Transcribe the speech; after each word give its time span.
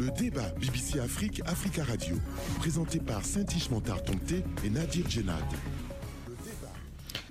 Le 0.00 0.10
débat 0.12 0.52
BBC 0.60 1.00
Afrique, 1.00 1.42
Africa 1.44 1.82
Radio, 1.82 2.14
présenté 2.58 3.00
par 3.00 3.24
Saint-Ish 3.24 3.70
Montard 3.70 4.02
et 4.64 4.70
Nadir 4.70 5.08
Djenad. 5.10 5.36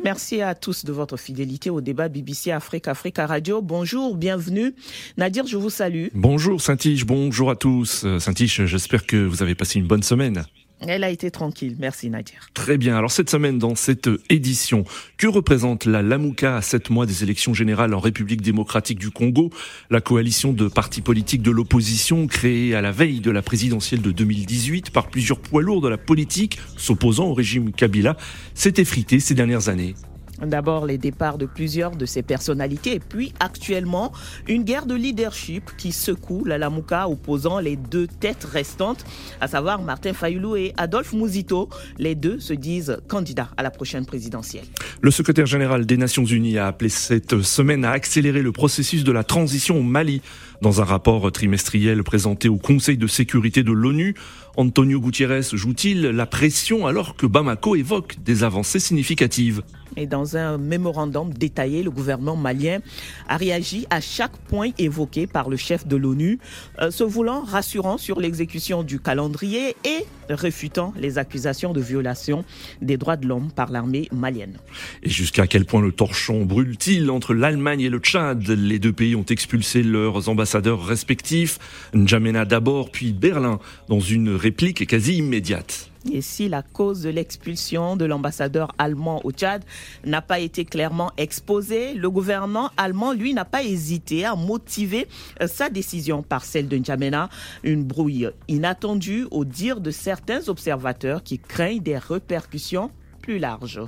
Merci 0.03 0.41
à 0.41 0.53
tous 0.53 0.83
de 0.83 0.91
votre 0.91 1.15
fidélité 1.15 1.69
au 1.69 1.79
débat 1.79 2.09
BBC 2.09 2.51
Afrique, 2.51 2.87
Africa 2.87 3.25
Radio. 3.25 3.61
Bonjour, 3.61 4.15
bienvenue. 4.15 4.75
Nadir, 5.17 5.47
je 5.47 5.55
vous 5.55 5.69
salue. 5.69 6.07
Bonjour 6.13 6.61
Saint-Ish, 6.61 7.05
bonjour 7.05 7.49
à 7.49 7.55
tous. 7.55 8.03
Euh, 8.03 8.19
Saint-Ish, 8.19 8.65
j'espère 8.65 9.05
que 9.05 9.15
vous 9.15 9.41
avez 9.41 9.55
passé 9.55 9.79
une 9.79 9.87
bonne 9.87 10.03
semaine. 10.03 10.43
Elle 10.79 11.03
a 11.03 11.09
été 11.09 11.31
tranquille. 11.31 11.75
Merci 11.79 12.09
Nadir. 12.09 12.49
Très 12.53 12.77
bien. 12.77 12.95
Alors 12.95 13.11
cette 13.11 13.29
semaine, 13.29 13.57
dans 13.57 13.75
cette 13.75 14.09
édition, 14.29 14.83
que 15.17 15.27
représente 15.27 15.85
la 15.85 16.01
Lamouka 16.01 16.55
à 16.55 16.61
sept 16.61 16.89
mois 16.89 17.05
des 17.05 17.23
élections 17.23 17.53
générales 17.53 17.93
en 17.93 17.99
République 17.99 18.41
démocratique 18.41 18.99
du 18.99 19.09
Congo? 19.09 19.49
La 19.89 20.01
coalition 20.01 20.53
de 20.53 20.67
partis 20.67 21.01
politiques 21.01 21.41
de 21.41 21.51
l'opposition, 21.51 22.27
créée 22.27 22.75
à 22.75 22.81
la 22.81 22.91
veille 22.91 23.21
de 23.21 23.31
la 23.31 23.41
présidentielle 23.41 24.01
de 24.01 24.11
2018 24.11 24.91
par 24.91 25.07
plusieurs 25.07 25.39
poids 25.39 25.61
lourds 25.61 25.81
de 25.81 25.89
la 25.89 25.97
politique 25.97 26.59
s'opposant 26.77 27.25
au 27.25 27.33
régime 27.33 27.71
Kabila, 27.71 28.15
s'est 28.53 28.73
effritée 28.77 29.19
ces 29.19 29.33
dernières 29.33 29.69
années. 29.69 29.95
D'abord 30.41 30.85
les 30.85 30.97
départs 30.97 31.37
de 31.37 31.45
plusieurs 31.45 31.95
de 31.95 32.05
ces 32.05 32.21
personnalités 32.21 32.93
et 32.95 32.99
puis 32.99 33.33
actuellement 33.39 34.11
une 34.47 34.63
guerre 34.63 34.85
de 34.85 34.93
leadership 34.93 35.71
qui 35.77 35.91
secoue 35.91 36.43
la 36.45 36.57
Lamouka 36.57 37.09
opposant 37.09 37.59
les 37.59 37.75
deux 37.75 38.07
têtes 38.07 38.43
restantes, 38.43 39.03
à 39.41 39.47
savoir 39.47 39.81
Martin 39.81 40.13
Fayoulou 40.13 40.55
et 40.55 40.73
Adolphe 40.77 41.13
Mouzito. 41.13 41.69
Les 41.97 42.15
deux 42.15 42.39
se 42.39 42.53
disent 42.53 42.97
candidats 43.07 43.49
à 43.57 43.63
la 43.63 43.71
prochaine 43.71 44.05
présidentielle. 44.05 44.65
Le 45.01 45.11
secrétaire 45.11 45.45
général 45.45 45.85
des 45.85 45.97
Nations 45.97 46.25
Unies 46.25 46.57
a 46.57 46.67
appelé 46.67 46.89
cette 46.89 47.41
semaine 47.41 47.83
à 47.85 47.91
accélérer 47.91 48.41
le 48.41 48.51
processus 48.51 49.03
de 49.03 49.11
la 49.11 49.23
transition 49.23 49.79
au 49.79 49.83
Mali. 49.83 50.21
Dans 50.61 50.81
un 50.81 50.85
rapport 50.85 51.31
trimestriel 51.31 52.03
présenté 52.03 52.49
au 52.49 52.57
Conseil 52.57 52.97
de 52.97 53.07
sécurité 53.07 53.63
de 53.63 53.71
l'ONU, 53.71 54.15
Antonio 54.55 54.99
Gutiérrez 54.99 55.41
joue-t-il 55.53 56.01
la 56.01 56.25
pression 56.25 56.87
alors 56.87 57.15
que 57.15 57.27
Bamako 57.27 57.75
évoque 57.75 58.15
des 58.23 58.43
avancées 58.43 58.79
significatives? 58.79 59.61
Et 59.95 60.05
dans 60.05 60.37
un 60.37 60.57
mémorandum 60.57 61.33
détaillé, 61.33 61.83
le 61.83 61.91
gouvernement 61.91 62.35
malien 62.35 62.79
a 63.27 63.37
réagi 63.37 63.85
à 63.89 64.01
chaque 64.01 64.35
point 64.49 64.71
évoqué 64.77 65.27
par 65.27 65.49
le 65.49 65.57
chef 65.57 65.87
de 65.87 65.95
l'ONU, 65.95 66.39
euh, 66.79 66.91
se 66.91 67.03
voulant 67.03 67.41
rassurant 67.41 67.97
sur 67.97 68.19
l'exécution 68.19 68.83
du 68.83 68.99
calendrier 68.99 69.75
et 69.83 70.05
réfutant 70.29 70.93
les 70.97 71.17
accusations 71.17 71.73
de 71.73 71.81
violation 71.81 72.43
des 72.81 72.97
droits 72.97 73.17
de 73.17 73.27
l'homme 73.27 73.51
par 73.51 73.71
l'armée 73.71 74.09
malienne. 74.11 74.57
Et 75.03 75.09
jusqu'à 75.09 75.47
quel 75.47 75.65
point 75.65 75.81
le 75.81 75.91
torchon 75.91 76.45
brûle-t-il 76.45 77.09
entre 77.09 77.33
l'Allemagne 77.33 77.81
et 77.81 77.89
le 77.89 77.99
Tchad? 77.99 78.47
Les 78.47 78.79
deux 78.79 78.93
pays 78.93 79.15
ont 79.15 79.25
expulsé 79.25 79.83
leurs 79.83 80.29
ambassadeurs 80.29 80.85
respectifs, 80.85 81.59
N'Djamena 81.93 82.45
d'abord, 82.45 82.91
puis 82.91 83.13
Berlin, 83.13 83.59
dans 83.87 83.99
une 83.99 84.29
réplique 84.29 84.85
quasi 84.87 85.17
immédiate. 85.17 85.89
Et 86.11 86.21
si 86.21 86.49
la 86.49 86.61
cause 86.61 87.01
de 87.01 87.09
l'expulsion 87.09 87.95
de 87.95 88.05
l'ambassadeur 88.05 88.73
allemand 88.77 89.21
au 89.23 89.31
Tchad 89.31 89.63
n'a 90.05 90.21
pas 90.21 90.39
été 90.39 90.65
clairement 90.65 91.11
exposée, 91.17 91.93
le 91.93 92.09
gouvernement 92.09 92.71
allemand, 92.77 93.13
lui, 93.13 93.33
n'a 93.33 93.45
pas 93.45 93.63
hésité 93.63 94.25
à 94.25 94.35
motiver 94.35 95.07
euh, 95.41 95.47
sa 95.47 95.69
décision 95.69 96.23
par 96.23 96.45
celle 96.45 96.67
de 96.67 96.77
N'Djamena, 96.77 97.29
une 97.63 97.83
brouille 97.83 98.29
inattendue 98.47 99.27
au 99.31 99.45
dire 99.45 99.81
de 99.81 99.91
certains 99.91 100.47
observateurs 100.47 101.23
qui 101.23 101.39
craignent 101.39 101.81
des 101.81 101.97
répercussions 101.97 102.91
plus 103.21 103.39
larges. 103.39 103.81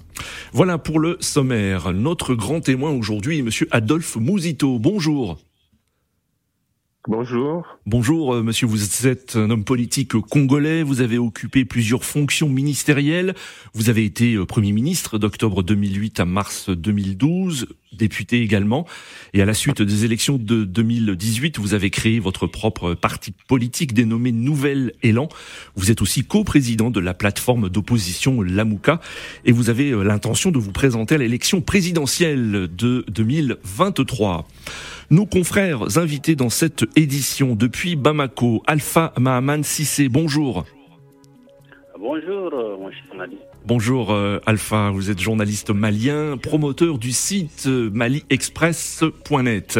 Voilà 0.51 0.77
pour 0.77 0.99
le 0.99 1.17
sommaire. 1.19 1.94
Notre 1.94 2.33
grand 2.35 2.59
témoin 2.59 2.91
aujourd'hui 2.91 3.38
est 3.38 3.41
M. 3.41 3.49
Adolphe 3.71 4.17
Mouzito. 4.17 4.79
Bonjour. 4.79 5.38
Bonjour. 7.08 7.66
Bonjour, 7.86 8.33
euh, 8.33 8.44
monsieur. 8.44 8.67
Vous 8.67 9.08
êtes 9.08 9.38
un 9.38 9.50
homme 9.50 9.64
politique 9.64 10.11
congolais. 10.19 10.83
Vous 10.83 11.00
avez 11.00 11.17
occupé 11.17 11.64
plusieurs 11.64 12.03
fonctions 12.03 12.50
ministérielles. 12.50 13.36
Vous 13.73 13.89
avez 13.89 14.03
été 14.03 14.34
euh, 14.34 14.46
Premier 14.46 14.73
ministre 14.73 15.18
d'octobre 15.18 15.63
2008 15.63 16.19
à 16.19 16.25
mars 16.25 16.69
2012, 16.69 17.68
député 17.94 18.41
également. 18.41 18.85
Et 19.34 19.41
à 19.41 19.46
la 19.46 19.53
suite 19.53 19.81
des 19.81 20.03
élections 20.03 20.38
de 20.38 20.66
2018, 20.66 21.57
vous 21.57 21.73
avez 21.73 21.90
créé 21.90 22.19
votre 22.19 22.47
propre 22.47 22.96
parti 22.96 23.34
politique 23.47 23.94
dénommé 23.94 24.34
Nouvel 24.34 24.91
Élan. 25.02 25.29
Vous 25.78 25.91
êtes 25.91 26.02
aussi 26.02 26.25
co-président 26.25 26.91
de 26.91 27.00
la 27.00 27.13
plateforme 27.13 27.69
d'opposition 27.69 28.41
Lamouka. 28.41 29.00
Et 29.46 29.53
vous 29.53 29.69
avez 29.69 29.91
euh, 29.91 30.03
l'intention 30.03 30.52
de 30.52 30.59
vous 30.59 30.73
présenter 30.73 31.16
à 31.16 31.19
l'élection 31.19 31.62
présidentielle 31.62 32.68
de 32.75 33.06
2023. 33.07 34.46
Nos 35.12 35.25
confrères 35.25 35.97
invités 35.97 36.36
dans 36.36 36.52
cette 36.52 36.86
édition 36.96 37.56
depuis 37.56 37.96
Bamako, 37.96 38.62
Alpha 38.68 39.12
Mahaman 39.18 39.64
Sissé, 39.64 40.08
bonjour. 40.08 40.66
Bonjour, 42.00 42.53
euh, 42.53 42.78
mon 42.78 42.92
cher 42.92 43.16
Mali. 43.18 43.38
Bonjour 43.66 44.12
euh, 44.12 44.40
Alpha, 44.46 44.92
vous 44.92 45.09
êtes 45.09 45.20
journaliste 45.20 45.72
malien, 45.72 46.38
promoteur 46.38 47.00
du 47.00 47.12
site 47.12 47.66
maliexpress.net. 47.66 49.80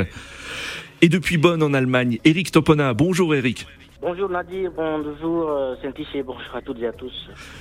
Et 1.02 1.10
depuis 1.10 1.38
Bonn 1.38 1.62
en 1.62 1.76
Allemagne, 1.76 2.18
Eric 2.26 2.52
Topona. 2.52 2.96
Bonjour 2.96 3.36
Eric. 3.36 3.68
Bonjour 4.02 4.30
Nadir, 4.30 4.72
bonjour 4.74 5.50
euh, 5.50 5.76
Saint-Tiché, 5.82 6.24
bonjour 6.24 6.56
à 6.56 6.62
toutes 6.62 6.80
et 6.80 6.88
à 6.88 6.94
tous. 6.94 7.12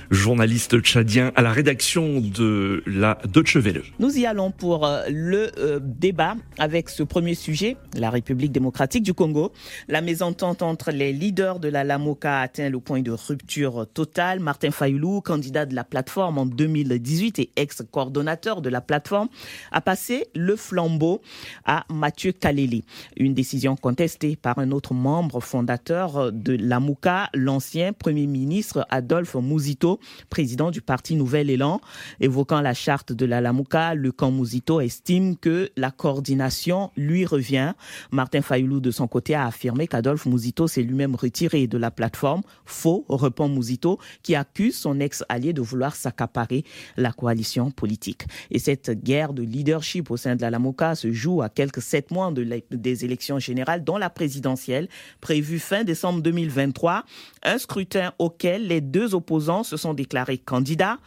Journaliste 0.09 0.79
tchadien 0.79 1.33
à 1.35 1.41
la 1.41 1.51
rédaction 1.51 2.21
de 2.21 2.81
la 2.85 3.17
Deutsche 3.25 3.57
Welle. 3.57 3.81
Nous 3.99 4.17
y 4.17 4.25
allons 4.25 4.49
pour 4.49 4.85
euh, 4.85 5.01
le 5.09 5.51
euh, 5.57 5.81
débat 5.81 6.35
avec 6.57 6.87
ce 6.87 7.03
premier 7.03 7.33
sujet, 7.33 7.75
la 7.93 8.09
République 8.09 8.53
démocratique 8.53 9.03
du 9.03 9.13
Congo. 9.13 9.51
La 9.89 9.99
mésentente 9.99 10.61
entre 10.61 10.91
les 10.91 11.11
leaders 11.11 11.59
de 11.59 11.67
la 11.67 11.83
Lamoka 11.83 12.37
a 12.37 12.41
atteint 12.43 12.69
le 12.69 12.79
point 12.79 13.01
de 13.01 13.11
rupture 13.11 13.85
totale. 13.93 14.39
Martin 14.39 14.71
Fayoulou, 14.71 15.19
candidat 15.19 15.65
de 15.65 15.75
la 15.75 15.83
plateforme 15.83 16.37
en 16.37 16.45
2018 16.45 17.39
et 17.39 17.49
ex-coordonnateur 17.57 18.61
de 18.61 18.69
la 18.69 18.79
plateforme, 18.79 19.27
a 19.73 19.81
passé 19.81 20.27
le 20.33 20.55
flambeau 20.55 21.21
à 21.65 21.83
Mathieu 21.89 22.31
Kaleli. 22.31 22.85
Une 23.17 23.33
décision 23.33 23.75
contestée 23.75 24.37
par 24.37 24.57
un 24.59 24.71
autre 24.71 24.93
membre 24.93 25.41
fondateur 25.41 26.28
de 26.31 26.53
l'AMUCA, 26.53 27.29
l'ancien 27.33 27.93
Premier 27.93 28.27
ministre 28.27 28.85
Adolphe 28.89 29.35
Mouzito, 29.35 29.99
président 30.29 30.71
du 30.71 30.81
parti 30.81 31.15
Nouvel 31.15 31.49
Élan. 31.49 31.81
Évoquant 32.19 32.61
la 32.61 32.73
charte 32.73 33.13
de 33.13 33.25
la 33.25 33.41
LAMUCA, 33.41 33.95
le 33.95 34.11
camp 34.11 34.31
Mouzito 34.31 34.81
estime 34.81 35.37
que 35.37 35.69
la 35.75 35.91
coordination 35.91 36.91
lui 36.95 37.25
revient. 37.25 37.73
Martin 38.11 38.41
Fayoulou, 38.41 38.79
de 38.79 38.91
son 38.91 39.07
côté, 39.07 39.35
a 39.35 39.45
affirmé 39.45 39.87
qu'Adolphe 39.87 40.25
Mouzito 40.25 40.67
s'est 40.67 40.83
lui-même 40.83 41.15
retiré 41.15 41.67
de 41.67 41.77
la 41.77 41.91
plateforme. 41.91 42.41
Faux, 42.65 43.05
répond 43.09 43.47
Mouzito, 43.47 43.99
qui 44.23 44.35
accuse 44.35 44.77
son 44.77 44.99
ex-allié 44.99 45.53
de 45.53 45.61
vouloir 45.61 45.95
s'accaparer 45.95 46.63
la 46.97 47.11
coalition 47.11 47.71
politique. 47.71 48.25
Et 48.51 48.59
cette 48.59 49.03
guerre 49.03 49.33
de 49.33 49.43
leadership 49.43 50.11
au 50.11 50.17
sein 50.17 50.35
de 50.35 50.41
la 50.41 50.49
LAMUCA 50.49 50.95
se 50.95 51.11
joue 51.11 51.41
à 51.41 51.49
quelques 51.49 51.81
sept 51.81 52.11
mois 52.11 52.31
des 52.31 53.05
élections 53.05 53.39
générales, 53.39 53.83
dont 53.83 53.97
la 53.97 54.09
présidentielle, 54.09 54.87
prévue 55.21 55.59
fin 55.59 55.83
décembre 55.83 56.18
2023, 56.19 57.03
un 57.43 57.57
scrutin 57.57 58.13
auquel 58.19 58.67
les 58.67 58.81
deux 58.81 59.15
opposants 59.15 59.63
se 59.63 59.77
sont 59.77 59.93
déclarés 59.93 60.37
candidats. 60.37 60.97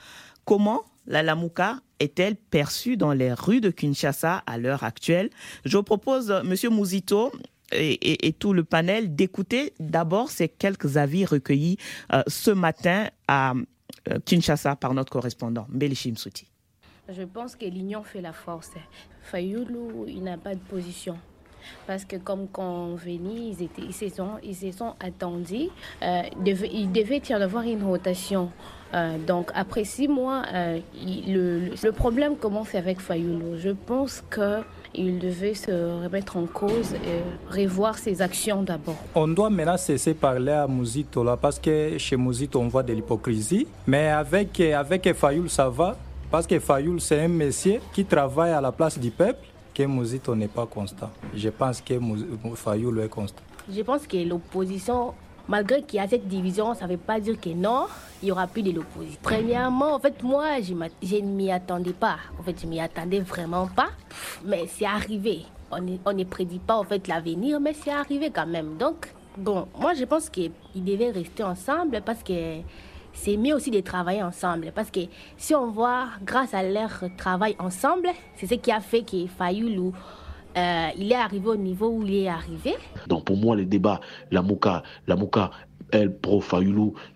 Comment 0.44 0.84
la 1.06 1.22
Lamouka 1.22 1.80
est-elle 2.00 2.36
perçue 2.36 2.96
dans 2.96 3.12
les 3.12 3.32
rues 3.32 3.60
de 3.60 3.70
Kinshasa 3.70 4.42
à 4.46 4.58
l'heure 4.58 4.84
actuelle? 4.84 5.30
Je 5.64 5.78
propose, 5.78 6.30
Monsieur 6.44 6.70
Mouzito, 6.70 7.32
et, 7.72 8.34
tout 8.38 8.52
le 8.52 8.64
panel 8.64 9.14
d'écouter 9.14 9.72
d'abord 9.80 10.30
ces 10.30 10.48
quelques 10.48 10.96
avis 10.96 11.24
recueillis 11.24 11.78
euh, 12.12 12.22
ce 12.26 12.50
matin 12.50 13.08
à 13.28 13.54
euh, 14.10 14.18
Kinshasa 14.24 14.76
par 14.76 14.94
notre 14.94 15.10
correspondant, 15.10 15.66
Mbelichim 15.70 16.16
Souti. 16.16 16.48
Je 17.08 17.22
pense 17.22 17.56
que 17.56 17.64
l'union 17.64 18.02
fait 18.02 18.20
la 18.20 18.32
force. 18.32 18.72
Fayoulou, 19.22 20.04
il 20.06 20.22
n'a 20.22 20.38
pas 20.38 20.54
de 20.54 20.60
position 20.60 21.16
parce 21.86 22.04
que 22.04 22.16
comme 22.16 22.48
convenu, 22.48 23.30
ils, 23.30 23.62
étaient, 23.62 23.82
ils, 23.82 23.94
se, 23.94 24.08
sont, 24.08 24.38
ils 24.42 24.54
se 24.54 24.72
sont 24.72 24.94
attendus. 25.00 25.68
Il 26.02 26.92
devait 26.92 27.22
y 27.28 27.32
avoir 27.32 27.64
une 27.64 27.84
rotation. 27.84 28.50
Euh, 28.94 29.16
donc 29.26 29.50
après 29.54 29.84
six 29.84 30.08
mois, 30.08 30.42
euh, 30.52 30.78
le, 30.94 31.90
problème 31.92 32.36
commence 32.36 32.74
avec 32.74 33.00
Fayoulou. 33.00 33.58
Je 33.58 33.70
pense 33.70 34.22
que 34.28 34.60
il 34.94 35.18
devait 35.18 35.54
se 35.54 35.70
remettre 35.70 36.36
en 36.36 36.44
cause 36.44 36.92
et 36.92 37.22
revoir 37.50 37.96
ses 37.96 38.20
actions 38.20 38.62
d'abord. 38.62 38.98
On 39.14 39.26
doit 39.26 39.48
maintenant 39.48 39.78
cesser 39.78 40.12
de 40.12 40.18
parler 40.18 40.52
à 40.52 40.66
Mouzito 40.66 41.24
parce 41.40 41.58
que 41.58 41.96
chez 41.96 42.16
Mouzito 42.16 42.60
on 42.60 42.68
voit 42.68 42.82
de 42.82 42.92
l'hypocrisie. 42.92 43.66
Mais 43.86 44.08
avec, 44.08 44.60
avec 44.60 45.10
Fayoul 45.14 45.48
ça 45.48 45.70
va, 45.70 45.96
parce 46.30 46.46
que 46.46 46.58
Fayoul 46.58 47.00
c'est 47.00 47.20
un 47.20 47.28
messier 47.28 47.80
qui 47.94 48.04
travaille 48.04 48.52
à 48.52 48.60
la 48.60 48.72
place 48.72 48.98
du 48.98 49.10
peuple 49.10 49.46
que 49.74 49.84
Mouzito 49.84 50.34
n'est 50.34 50.48
pas 50.48 50.66
constant. 50.66 51.10
Je 51.34 51.48
pense 51.48 51.80
que 51.80 51.94
Fayoulou 52.54 53.00
est 53.00 53.08
constant. 53.08 53.42
Je 53.72 53.80
pense 53.82 54.06
que 54.06 54.16
l'opposition, 54.16 55.14
malgré 55.48 55.82
qu'il 55.82 55.98
y 55.98 56.02
a 56.02 56.08
cette 56.08 56.26
division, 56.28 56.74
ça 56.74 56.86
ne 56.86 56.92
veut 56.92 56.98
pas 56.98 57.20
dire 57.20 57.40
que 57.40 57.50
non, 57.50 57.86
il 58.22 58.26
n'y 58.26 58.32
aura 58.32 58.46
plus 58.46 58.62
de 58.62 58.72
l'opposition. 58.72 59.20
Premièrement, 59.22 59.94
en 59.94 59.98
fait, 59.98 60.22
moi, 60.22 60.60
je, 60.60 60.74
ne 60.74 61.22
m'y 61.22 61.50
attendais 61.50 61.92
pas. 61.92 62.16
En 62.38 62.42
fait, 62.42 62.60
je 62.60 62.66
m'y 62.66 62.80
attendais 62.80 63.20
vraiment 63.20 63.66
pas. 63.66 63.90
Mais 64.44 64.66
c'est 64.68 64.86
arrivé. 64.86 65.42
On 65.70 65.80
ne 65.80 66.24
prédit 66.24 66.58
pas 66.58 66.76
en 66.76 66.84
fait 66.84 67.08
l'avenir, 67.08 67.58
mais 67.58 67.72
c'est 67.72 67.92
arrivé 67.92 68.30
quand 68.30 68.46
même. 68.46 68.76
Donc, 68.76 69.08
Bon, 69.36 69.66
moi 69.80 69.94
je 69.94 70.04
pense 70.04 70.28
qu'ils 70.28 70.52
devaient 70.74 71.10
rester 71.10 71.42
ensemble 71.42 72.02
parce 72.04 72.22
que 72.22 72.58
c'est 73.12 73.36
mieux 73.36 73.54
aussi 73.54 73.70
de 73.70 73.80
travailler 73.80 74.22
ensemble. 74.22 74.72
Parce 74.74 74.90
que 74.90 75.00
si 75.36 75.54
on 75.54 75.70
voit, 75.70 76.06
grâce 76.24 76.54
à 76.54 76.62
leur 76.62 77.04
travail 77.16 77.54
ensemble, 77.58 78.08
c'est 78.36 78.46
ce 78.46 78.54
qui 78.54 78.70
a 78.72 78.80
fait 78.80 79.02
que 79.02 79.26
Fayoulou, 79.26 79.92
euh, 80.56 80.88
il 80.98 81.10
est 81.10 81.16
arrivé 81.16 81.48
au 81.48 81.56
niveau 81.56 81.88
où 81.88 82.02
il 82.06 82.14
est 82.14 82.28
arrivé. 82.28 82.74
Donc 83.06 83.24
pour 83.24 83.36
moi, 83.36 83.56
les 83.56 83.64
débats, 83.64 84.00
la 84.30 84.42
Mouka, 84.42 84.82
la 85.06 85.16
Mouka 85.16 85.50
elle 85.92 86.14
pro 86.14 86.42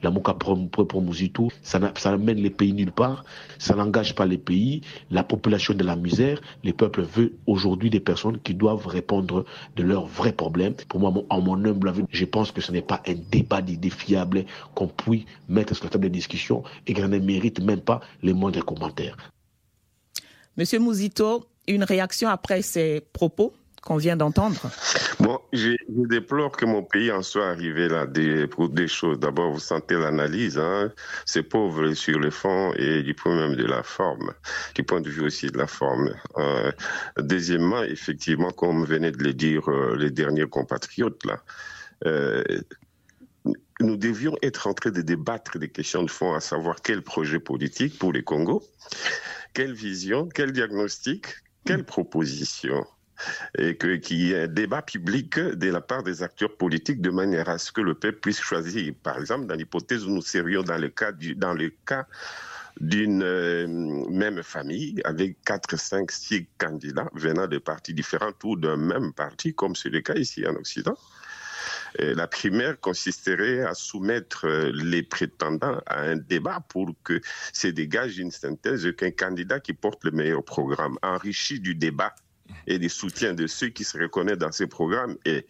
Mouka 0.05 0.35
pro, 0.35 0.57
pro, 0.57 1.01
Mouzitou, 1.01 1.51
ça, 1.63 1.81
ça 1.97 2.17
mène 2.17 2.39
les 2.39 2.51
pays 2.51 2.73
nulle 2.73 2.93
part, 2.93 3.25
ça 3.59 3.75
n'engage 3.75 4.15
pas 4.15 4.27
les 4.27 4.39
pays, 4.39 4.83
la 5.11 5.25
population 5.25 5.75
de 5.75 5.83
la 5.85 5.97
misère, 5.97 6.41
les 6.63 6.73
peuples 6.73 7.03
veulent 7.03 7.33
aujourd'hui 7.47 7.91
des 7.91 8.01
personnes 8.01 8.39
qui 8.41 8.55
doivent 8.55 8.87
répondre 8.87 9.45
de 9.77 9.83
leurs 9.83 10.07
vrais 10.07 10.33
problèmes. 10.33 10.75
Pour 10.89 11.01
moi, 11.01 11.13
en 11.31 11.41
mon 11.41 11.65
humble 11.65 11.89
avis, 11.89 12.03
je 12.11 12.25
pense 12.25 12.53
que 12.53 12.61
ce 12.61 12.73
n'est 12.73 12.83
pas 12.83 13.03
un 13.07 13.15
débat 13.31 13.63
d'idées 13.63 13.91
fiables 13.91 14.45
qu'on 14.75 14.89
puisse 14.89 15.25
mettre 15.49 15.75
sur 15.75 15.85
la 15.85 15.91
table 15.91 16.05
de 16.05 16.11
discussion 16.11 16.63
et 16.87 16.95
qui 16.95 17.01
ne 17.01 17.19
mérite 17.19 17.61
même 17.61 17.81
pas 17.81 18.01
les 18.23 18.33
moindres 18.33 18.65
commentaires. 18.65 19.17
Monsieur 20.57 20.79
Mouzito, 20.79 21.47
une 21.69 21.85
réaction 21.85 22.29
après 22.29 22.63
ces 22.63 23.03
propos? 23.13 23.53
Qu'on 23.87 23.97
vient 23.99 24.17
d'entendre 24.17 24.61
Bon, 25.21 25.39
je, 25.53 25.77
déplore 25.89 26.51
que 26.51 26.67
mon 26.67 26.83
pays 26.83 27.13
en 27.13 27.23
soit 27.23 27.49
arrivé 27.49 27.89
là 27.89 28.05
pour 28.51 28.69
des 28.69 28.89
choses. 28.89 29.19
D'abord, 29.21 29.53
vous 29.53 29.61
sentez 29.61 29.95
l'analyse, 29.95 30.59
hein, 30.59 30.93
c'est 31.25 31.45
pauvre 31.45 31.95
sur 31.95 32.19
le 32.19 32.31
fond 32.31 32.73
et 32.75 33.05
du 33.05 33.15
point 33.15 33.37
même 33.37 33.55
de 33.55 33.65
la 33.65 33.85
forme, 33.85 34.33
du 34.75 34.83
point 34.83 35.01
de 35.01 35.09
vue 35.09 35.25
aussi 35.25 35.47
de 35.47 35.57
la 35.57 35.69
forme. 35.69 36.13
Euh, 36.37 36.73
deuxièmement, 37.19 37.83
effectivement, 37.85 38.51
comme 38.51 38.85
venait 38.85 39.13
de 39.13 39.23
le 39.23 39.33
dire 39.33 39.71
euh, 39.71 39.97
les 39.97 40.11
derniers 40.11 40.49
compatriotes 40.49 41.25
là, 41.25 41.43
euh, 42.07 42.43
nous 43.81 43.97
devions 43.97 44.37
être 44.43 44.67
en 44.67 44.75
train 44.75 44.91
de 44.91 45.03
débattre 45.03 45.59
des 45.59 45.69
questions 45.69 46.03
de 46.03 46.11
fond, 46.11 46.35
à 46.35 46.41
savoir 46.41 46.83
quel 46.83 47.03
projet 47.03 47.39
politique 47.39 47.99
pour 48.01 48.13
les 48.13 48.25
Congo, 48.25 48.65
quelle 49.55 49.75
vision, 49.75 50.29
quel 50.29 50.51
diagnostic, 50.51 51.27
quelle 51.65 51.85
proposition 51.85 52.85
et 53.59 53.77
qu'il 53.77 54.23
y 54.23 54.33
ait 54.33 54.43
un 54.43 54.49
débat 54.49 54.83
public 54.83 55.39
de 55.39 55.71
la 55.71 55.81
part 55.81 56.03
des 56.03 56.23
acteurs 56.23 56.57
politiques 56.57 57.01
de 57.01 57.11
manière 57.11 57.49
à 57.49 57.59
ce 57.59 57.73
que 57.73 57.81
le 57.81 57.95
peuple 57.95 58.21
puisse 58.21 58.41
choisir. 58.41 58.95
Par 59.03 59.19
exemple, 59.19 59.47
dans 59.47 59.55
l'hypothèse 59.55 60.05
où 60.05 60.11
nous 60.11 60.23
serions 60.23 60.63
dans 60.63 60.79
le 60.79 60.89
cas, 60.89 61.13
dans 61.37 61.55
le 61.55 61.71
cas 61.87 62.07
d'une 62.81 63.23
euh, 63.23 63.67
même 64.11 64.43
famille 64.43 65.01
avec 65.05 65.43
4, 65.45 65.79
5, 65.79 66.11
6 66.11 66.47
candidats 66.59 67.09
venant 67.15 67.47
de 67.47 67.59
partis 67.59 67.95
différents 67.95 68.33
ou 68.45 68.57
d'un 68.57 68.77
même 68.77 69.13
parti, 69.13 69.55
comme 69.55 69.75
c'est 69.75 69.89
le 69.89 70.01
cas 70.01 70.15
ici 70.15 70.47
en 70.47 70.55
Occident. 70.57 70.97
la 71.99 72.27
primaire 72.27 72.79
consisterait 72.79 73.63
à 73.63 73.73
soumettre 73.75 74.47
euh, 74.47 74.71
les 74.75 75.03
prétendants 75.03 75.81
à 75.87 76.03
un 76.03 76.17
débat 76.17 76.61
pour 76.69 76.95
que 77.03 77.21
se 77.53 77.69
dégage 77.69 78.19
une 78.19 78.31
synthèse 78.31 78.95
qu'un 78.97 79.11
candidat 79.11 79.61
qui 79.61 79.73
porte 79.73 80.05
le 80.05 80.11
meilleur 80.11 80.45
programme, 80.45 80.99
enrichi 81.03 81.61
du 81.61 81.75
débat 81.75 82.15
et 82.67 82.79
des 82.79 82.89
soutiens 82.89 83.35
de 83.35 83.47
ceux 83.47 83.69
qui 83.69 83.85
se 83.85 83.99
reconnaissent 83.99 84.39
dans 84.39 84.53
ces 84.53 84.67
programmes. 84.67 85.17
Et, 85.25 85.47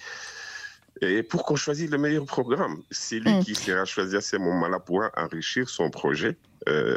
et 1.01 1.23
pour 1.23 1.45
qu'on 1.45 1.57
choisisse 1.57 1.91
le 1.91 1.99
meilleur 1.99 2.25
programme, 2.25 2.83
c'est 2.91 3.19
lui 3.19 3.35
mm. 3.35 3.45
qui 3.45 3.55
sera 3.55 3.85
choisi 3.85 4.17
à 4.17 4.21
ce 4.21 4.37
moment-là 4.37 4.81
pour 4.81 5.05
enrichir 5.17 5.69
son 5.69 5.91
projet. 5.91 6.37
Euh, 6.69 6.97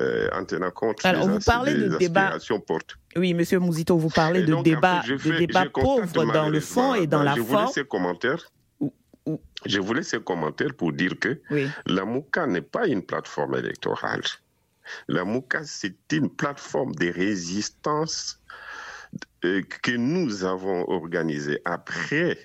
euh, 0.00 0.28
en 0.32 0.42
tenant 0.46 0.70
compte 0.70 1.04
Alors, 1.04 1.26
des, 1.26 1.34
vous 1.34 1.38
parlez 1.40 1.74
de 1.74 1.98
débat. 1.98 2.38
Oui, 3.16 3.34
Monsieur 3.34 3.58
Mouzito, 3.58 3.98
vous 3.98 4.08
parlez 4.08 4.42
de 4.42 4.62
débat, 4.62 5.02
de 5.06 5.38
débat 5.38 5.66
pauvre 5.66 6.24
dans 6.32 6.48
le 6.48 6.60
fond 6.60 6.94
et 6.94 7.06
dans 7.06 7.22
la 7.22 7.34
je 7.34 7.42
forme. 7.42 7.70
Ces 7.70 7.84
commentaires. 7.84 8.50
Je 9.66 9.80
voulais 9.80 10.02
ces 10.02 10.18
commentaires 10.18 10.74
pour 10.74 10.92
dire 10.92 11.18
que 11.20 11.40
la 11.86 12.04
MOUCA 12.06 12.46
n'est 12.46 12.62
pas 12.62 12.86
une 12.86 13.02
plateforme 13.02 13.56
électorale. 13.56 14.22
La 15.08 15.24
MOUCA, 15.24 15.62
c'est 15.64 15.94
une 16.12 16.30
plateforme 16.30 16.94
de 16.94 17.12
résistance 17.12 18.40
que 19.42 19.96
nous 19.96 20.44
avons 20.44 20.88
organisé 20.88 21.60
après 21.64 22.38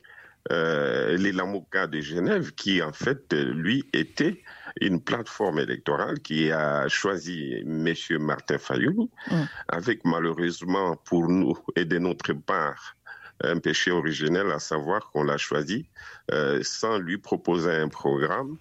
euh, 0.52 1.18
les 1.18 1.32
Lamouka 1.32 1.88
de 1.88 2.00
Genève, 2.00 2.54
qui 2.54 2.82
en 2.82 2.94
fait, 2.94 3.34
lui, 3.34 3.86
était 3.94 4.42
une 4.80 5.02
plateforme 5.02 5.60
électorale 5.60 6.20
qui 6.20 6.52
a 6.52 6.88
choisi 6.88 7.56
M. 7.66 7.94
Martin 8.20 8.58
Fayoulou, 8.58 9.10
mm. 9.30 9.36
avec 9.68 10.06
malheureusement 10.06 10.96
pour 10.96 11.28
nous 11.28 11.58
et 11.76 11.86
de 11.86 12.00
notre 12.00 12.34
part 12.34 12.96
un 13.44 13.60
péché 13.60 13.92
originel, 13.92 14.52
à 14.52 14.60
savoir 14.60 15.12
qu'on 15.12 15.24
l'a 15.24 15.38
choisi 15.38 15.86
euh, 16.32 16.60
sans 16.64 16.98
lui 16.98 17.18
proposer 17.18 17.72
un 17.72 17.90
programme 17.90 18.58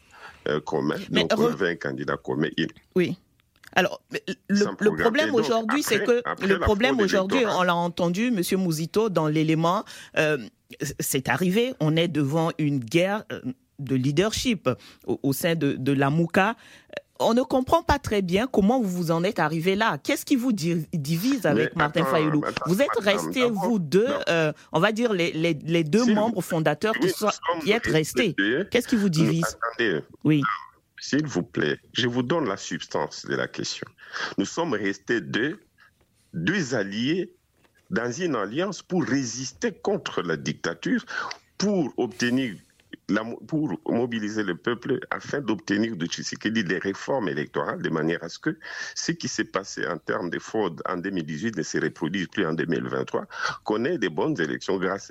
commun. 0.65 0.95
donc 1.11 1.33
on 1.37 1.47
avait 1.47 1.71
un 1.71 1.77
candidat 1.77 2.17
commun. 2.17 2.51
Oui. 2.95 3.19
Alors, 3.77 4.01
le, 4.49 4.97
problème 4.97 5.35
aujourd'hui, 5.35 5.83
c'est 5.83 6.03
que 6.03 6.23
le 6.45 6.59
problème 6.59 6.99
aujourd'hui, 6.99 7.45
on 7.47 7.63
l'a 7.63 7.77
entendu, 7.77 8.31
Monsieur 8.31 8.57
Mouzito, 8.57 9.11
dans 9.11 9.29
l'élément, 9.29 9.85
euh, 10.17 10.39
c'est 10.99 11.29
arrivé, 11.29 11.75
on 11.79 11.95
est 11.95 12.09
devant 12.09 12.51
une 12.59 12.79
guerre 12.79 13.25
euh, 13.31 13.41
de 13.79 13.95
leadership 13.95 14.69
au, 15.07 15.33
sein 15.35 15.55
de, 15.55 15.93
la 15.93 16.09
Mouka. 16.09 16.57
On 17.21 17.35
ne 17.35 17.43
comprend 17.43 17.83
pas 17.83 17.99
très 17.99 18.23
bien 18.23 18.47
comment 18.47 18.81
vous 18.81 18.89
vous 18.89 19.11
en 19.11 19.23
êtes 19.25 19.39
arrivé 19.39 19.75
là. 19.75 19.99
Qu'est-ce 20.03 20.25
qui 20.25 20.37
vous 20.37 20.53
divise 20.53 21.45
avec 21.45 21.77
Martin 21.77 22.05
Fayoulou 22.05 22.43
Vous 22.67 22.81
êtes 22.81 22.99
restés, 22.99 23.49
vous 23.51 23.79
deux, 23.79 24.09
euh, 24.29 24.53
on 24.73 24.81
va 24.81 24.93
dire 24.93 25.13
les, 25.13 25.33
les, 25.33 25.85
deux 25.85 26.15
membres 26.15 26.43
fondateurs 26.43 26.95
qui, 26.95 27.11
sont, 27.11 27.29
qui 27.63 27.73
êtes 27.73 27.87
restés. 27.87 28.35
Qu'est-ce 28.71 28.89
qui 28.89 28.97
vous 28.97 29.11
divise 29.11 29.59
Oui. 30.25 30.43
S'il 30.99 31.27
vous 31.27 31.43
plaît, 31.43 31.79
je 31.93 32.09
vous 32.09 32.23
donne 32.23 32.49
la 32.49 32.57
substance 32.57 33.27
de 33.27 33.35
la 33.35 33.49
question. 33.49 33.87
Nous 34.39 34.47
sommes 34.47 34.73
restés 34.73 35.21
deux, 35.21 35.59
alliés 36.73 37.33
dans 37.91 38.11
une 38.11 38.37
alliance 38.37 38.83
pour 38.83 39.05
résister 39.05 39.73
contre 39.73 40.23
la 40.23 40.37
dictature, 40.37 41.05
pour 41.59 41.93
obtenir 41.97 42.57
pour 43.47 43.79
mobiliser 43.87 44.43
le 44.43 44.57
peuple 44.57 45.01
afin 45.11 45.41
d'obtenir 45.41 45.97
de 45.97 46.07
Tshisekedi 46.07 46.65
des 46.65 46.79
réformes 46.79 47.29
électorales 47.29 47.83
de 47.83 47.91
manière 47.91 48.23
à 48.23 48.29
ce 48.29 48.39
que 48.39 48.59
ce 48.95 49.13
qui 49.13 49.29
s'est 49.29 49.45
passé 49.45 49.87
en 49.87 49.99
termes 49.99 50.31
de 50.31 50.39
fraude 50.39 50.83
en 50.89 50.97
2018 50.97 51.57
ne 51.57 51.63
se 51.63 51.79
reproduise 51.79 52.27
plus 52.29 52.47
en 52.47 52.53
2023, 52.55 53.27
qu'on 53.65 53.85
ait 53.85 53.99
des 53.99 54.09
bonnes 54.09 54.41
élections 54.41 54.79
grâce 54.79 55.11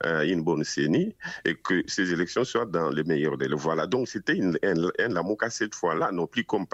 à 0.00 0.24
une 0.24 0.42
bonne 0.42 0.64
CENI 0.64 1.14
et 1.44 1.54
que 1.54 1.82
ces 1.86 2.12
élections 2.12 2.44
soient 2.44 2.66
dans 2.66 2.90
les 2.90 3.04
meilleurs 3.04 3.38
délais. 3.38 3.56
Voilà, 3.56 3.86
donc 3.86 4.08
c'était 4.08 4.40
un, 4.40 5.08
Lamouka 5.08 5.50
cette 5.50 5.74
fois-là, 5.74 6.10
non 6.12 6.26
plus 6.26 6.44
comme 6.44 6.66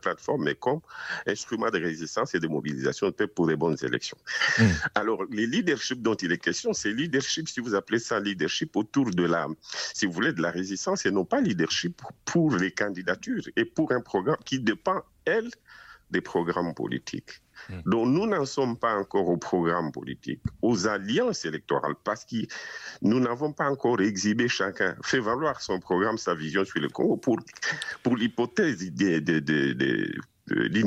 plateforme, 0.00 0.44
mais 0.44 0.54
comme 0.54 0.80
instrument 1.26 1.70
de 1.70 1.80
résistance 1.80 2.34
et 2.34 2.40
de 2.40 2.48
mobilisation 2.48 3.12
pour 3.34 3.46
les 3.46 3.56
bonnes 3.56 3.76
élections. 3.82 4.18
Hmm. 4.58 4.70
Alors, 4.94 5.24
les 5.30 5.46
leaderships 5.46 6.02
dont 6.02 6.14
il 6.14 6.32
est 6.32 6.38
question, 6.38 6.72
c'est 6.72 6.92
leadership, 6.92 7.48
si 7.48 7.60
vous 7.60 7.74
appelez 7.74 7.98
ça 7.98 8.20
leadership, 8.20 8.76
autour 8.76 9.10
de 9.10 9.24
la 9.24 9.46
si 9.94 10.04
vous 10.06 10.12
voulez, 10.12 10.32
de 10.32 10.42
la 10.42 10.50
résistance 10.50 11.06
et 11.06 11.12
non 11.12 11.24
pas 11.24 11.40
leadership 11.40 12.02
pour 12.24 12.56
les 12.56 12.72
candidatures 12.72 13.44
et 13.56 13.64
pour 13.64 13.92
un 13.92 14.00
programme 14.00 14.38
qui 14.44 14.58
dépend, 14.58 15.02
elle, 15.24 15.48
des 16.10 16.20
programmes 16.20 16.74
politiques. 16.74 17.40
Hmm. 17.68 17.80
Donc 17.86 18.08
nous 18.08 18.26
n'en 18.26 18.44
sommes 18.44 18.76
pas 18.76 18.96
encore 18.96 19.28
au 19.28 19.36
programme 19.36 19.92
politique, 19.92 20.40
aux 20.62 20.88
alliances 20.88 21.44
électorales, 21.44 21.94
parce 22.02 22.24
que 22.24 22.38
nous 23.02 23.20
n'avons 23.20 23.52
pas 23.52 23.70
encore 23.70 24.00
exhibé 24.00 24.48
chacun, 24.48 24.96
fait 25.04 25.20
valoir 25.20 25.60
son 25.60 25.78
programme, 25.78 26.18
sa 26.18 26.34
vision 26.34 26.64
sur 26.64 26.80
le 26.80 26.88
Congo 26.88 27.16
pour, 27.16 27.38
pour 28.02 28.16
l'hypothèse 28.16 28.90
d'une 28.90 30.12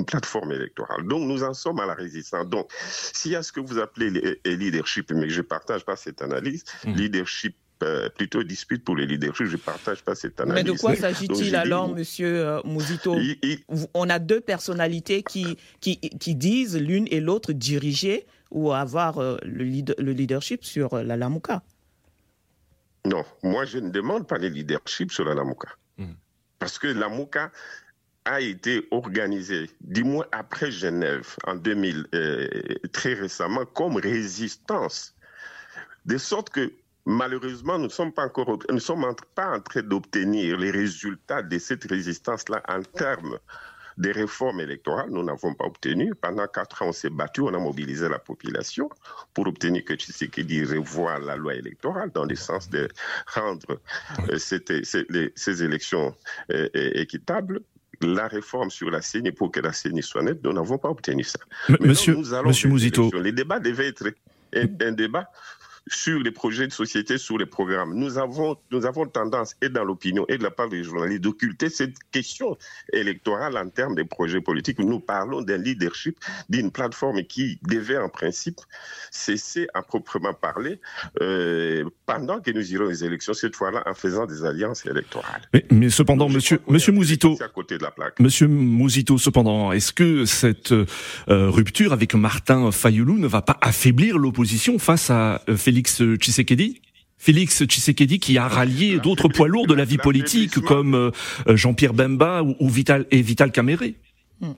plateforme 0.06 0.52
électorale. 0.52 1.08
Donc 1.08 1.26
nous 1.28 1.44
en 1.44 1.54
sommes 1.54 1.80
à 1.80 1.86
la 1.86 1.94
résistance. 1.94 2.48
Donc 2.48 2.70
s'il 2.82 3.32
y 3.32 3.38
a 3.38 3.44
ce 3.44 3.54
que 3.54 3.62
vous 3.62 3.80
appelez 3.80 4.10
le 4.10 4.38
leadership, 4.44 5.14
mais 5.14 5.30
je 5.30 5.38
ne 5.38 5.48
partage 5.48 5.86
pas 5.86 5.96
cette 5.96 6.22
analyse, 6.22 6.66
hmm. 6.86 6.92
leadership 6.92 7.56
euh, 7.84 8.10
plutôt 8.10 8.44
dispute 8.44 8.84
pour 8.84 8.96
les 8.96 9.06
leaderships. 9.06 9.46
Je 9.46 9.52
ne 9.52 9.62
partage 9.62 10.04
pas 10.04 10.16
cette 10.16 10.40
analyse. 10.40 10.64
Mais 10.64 10.72
de 10.72 10.78
quoi 10.78 10.96
s'agit-il 10.96 11.56
alors, 11.56 11.94
Monsieur 11.94 12.40
euh, 12.40 12.62
Mouzito 12.64 13.16
On 13.94 14.10
a 14.10 14.18
deux 14.18 14.42
personnalités 14.42 15.22
qui, 15.22 15.58
qui, 15.80 16.00
qui 16.00 16.34
disent 16.34 16.76
l'une 16.76 17.08
et 17.12 17.20
l'autre 17.20 17.54
diriger 17.54 18.26
ou 18.50 18.72
avoir 18.72 19.20
euh, 19.20 19.38
le, 19.44 19.64
le, 19.64 20.12
leadership 20.12 20.64
sur 20.64 20.96
la 21.04 21.18
Lamouka. 21.18 21.62
Non, 23.06 23.24
moi 23.44 23.66
je 23.66 23.78
ne 23.78 23.90
demande 23.90 24.28
pas 24.28 24.40
le 24.40 24.48
leadership 24.48 25.12
sur 25.12 25.26
la 25.26 25.36
Lamouka. 25.36 25.70
Hmm. 25.98 26.14
Parce 26.58 26.80
que 26.80 26.88
la 26.88 27.02
Lamouka 27.02 27.52
a 28.26 28.42
été 28.42 28.88
organisée, 28.90 29.70
du 29.82 30.04
moins 30.04 30.26
après 30.32 30.72
Genève, 30.72 31.36
en 31.46 31.56
2000, 31.56 32.08
très 32.92 33.14
récemment, 33.14 33.66
comme 33.66 33.98
résistance. 33.98 35.14
De 36.06 36.18
sorte 36.18 36.50
que 36.50 36.74
Malheureusement, 37.10 37.78
nous 37.78 37.86
ne 37.86 37.90
sommes 37.90 38.12
pas 38.12 38.26
encore, 38.26 38.60
nous 38.70 38.80
sommes 38.80 39.06
pas 39.34 39.56
en 39.56 39.62
train 39.62 39.82
d'obtenir 39.82 40.58
les 40.58 40.72
résultats 40.72 41.42
de 41.42 41.58
cette 41.58 41.86
résistance-là 41.86 42.62
en 42.68 42.82
termes 42.84 43.40
des 43.98 44.12
réformes 44.12 44.60
électorales, 44.60 45.10
nous 45.10 45.24
n'avons 45.24 45.54
pas 45.54 45.64
obtenu. 45.64 46.14
Pendant 46.16 46.46
quatre 46.48 46.82
ans, 46.82 46.90
on 46.90 46.92
s'est 46.92 47.10
battu, 47.10 47.40
on 47.42 47.54
a 47.54 47.60
mobilisé 47.60 48.10
la 48.10 48.20
population 48.20 48.90
pour 49.34 49.48
obtenir 49.48 49.86
que 49.86 49.94
Tshisekedi 49.94 50.66
revoie 50.66 51.18
la 51.20 51.38
loi 51.38 51.56
électorale 51.56 52.12
dans 52.14 52.26
le 52.26 52.36
sens 52.36 52.70
de 52.70 52.90
rendre 53.34 53.80
euh, 54.30 54.38
ces 54.38 55.64
élections 55.64 56.14
euh, 56.52 56.68
équitables 56.74 57.62
la 58.02 58.28
réforme 58.28 58.70
sur 58.70 58.92
la 58.92 59.02
CENI 59.02 59.32
pour 59.32 59.50
que 59.50 59.62
la 59.62 59.72
CENI 59.72 60.04
soit 60.04 60.22
nette, 60.22 60.44
nous 60.44 60.54
n'avons 60.54 60.78
pas 60.78 60.90
obtenu 60.90 61.24
ça. 61.24 61.40
monsieur, 61.80 62.18
monsieur 62.46 62.70
Mouzito. 62.70 63.10
Les 63.20 63.32
débats 63.32 63.60
devaient 63.60 63.88
être 63.88 64.12
un 64.54 64.92
débat 64.92 65.32
sur 65.90 66.20
les 66.20 66.32
projets 66.32 66.68
de 66.68 66.72
société, 66.72 67.18
sur 67.18 67.38
les 67.38 67.46
programmes. 67.46 67.94
Nous 67.94 68.18
avons, 68.18 68.58
nous 68.72 68.86
avons 68.86 69.06
tendance, 69.06 69.56
et 69.62 69.70
dans 69.70 69.84
l'opinion, 69.84 70.26
et 70.28 70.38
de 70.38 70.44
la 70.44 70.52
part 70.52 70.70
des 70.70 70.84
journalistes, 70.84 71.22
d'occulter 71.22 71.70
cette 71.70 71.96
question 72.12 72.58
électorale 72.94 73.58
en 73.58 73.70
termes 73.70 73.96
des 73.96 74.06
projets 74.06 74.42
politiques. 74.42 74.80
Nous 74.80 75.00
parlons 75.00 75.42
d'un 75.42 75.58
leadership, 75.58 76.18
d'une 76.50 76.72
plateforme 76.72 77.24
qui 77.24 77.60
devait 77.64 77.98
en 77.98 78.10
principe 78.10 78.60
cesser 79.12 79.68
à 79.74 79.82
proprement 79.82 80.34
parler 80.34 80.80
euh, 81.22 81.86
pendant 82.06 82.40
que 82.40 82.52
nous 82.52 82.74
irons 82.74 82.86
aux 82.86 82.92
élections, 82.92 83.34
cette 83.34 83.56
fois-là 83.56 83.84
en 83.86 83.94
faisant 83.94 84.26
des 84.26 84.46
alliances 84.46 84.86
électorales. 84.86 85.42
Mais, 85.72 85.90
cependant, 85.90 86.30
monsieur, 86.30 86.60
monsieur 86.68 86.92
Mouzito, 86.92 87.38
monsieur 88.20 88.48
Mouzito, 88.48 89.18
cependant, 89.18 89.72
est-ce 89.72 89.94
que 89.94 90.26
cette 90.26 90.72
euh, 90.72 90.86
rupture 91.28 91.94
avec 91.94 92.14
Martin 92.16 92.72
Fayoulou 92.72 93.18
ne 93.18 93.28
va 93.28 93.42
pas 93.42 93.58
affaiblir 93.62 94.18
l'opposition 94.18 94.80
face 94.80 95.10
à 95.10 95.42
euh, 95.50 95.58
Félix 95.58 95.77
Félix 95.78 96.02
Tshisekedi 96.18 96.82
Félix 97.20 97.64
Tshisekedi 97.66 98.20
qui 98.20 98.38
a 98.40 98.48
rallié 98.48 99.00
d'autres 99.00 99.28
poids 99.28 99.48
lourds 99.48 99.68
de 99.68 99.76
la 99.76 99.86
vie 99.86 99.98
politique 99.98 100.60
comme 100.62 100.96
euh, 100.96 101.12
Jean-Pierre 101.56 101.94
Bemba 101.94 102.42
ou, 102.42 102.68
Vital 102.68 103.06
et 103.12 103.22
Vital 103.22 103.52
Caméré. 103.52 103.96
Hmm. 104.42 104.54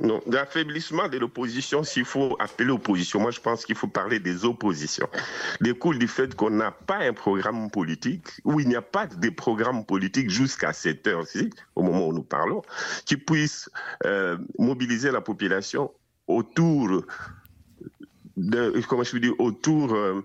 Non, 0.00 0.20
d'affaiblissement 0.26 1.08
de 1.08 1.18
l'opposition, 1.18 1.82
s'il 1.82 2.04
faut 2.04 2.36
appeler 2.38 2.70
opposition, 2.70 3.20
moi 3.20 3.32
je 3.32 3.40
pense 3.40 3.64
qu'il 3.64 3.74
faut 3.74 3.88
parler 3.88 4.20
des 4.20 4.44
oppositions. 4.44 5.08
Découle 5.60 5.98
du 5.98 6.06
fait 6.08 6.34
qu'on 6.36 6.50
n'a 6.50 6.70
pas 6.70 6.98
un 6.98 7.12
programme 7.12 7.70
politique, 7.70 8.26
ou 8.44 8.60
il 8.60 8.68
n'y 8.68 8.76
a 8.76 8.82
pas 8.82 9.06
de 9.06 9.30
programme 9.30 9.84
politique 9.84 10.30
jusqu'à 10.30 10.72
cette 10.72 11.06
heure-ci, 11.08 11.50
au 11.74 11.82
moment 11.82 12.06
où 12.06 12.12
nous 12.12 12.24
parlons, 12.24 12.62
qui 13.04 13.16
puisse 13.16 13.68
euh, 14.04 14.36
mobiliser 14.60 15.10
la 15.10 15.20
population 15.20 15.90
autour 16.26 17.04
de, 18.36 18.80
comment 18.88 19.04
je 19.04 19.18
dire, 19.18 19.34
autour 19.38 19.94
euh, 19.94 20.22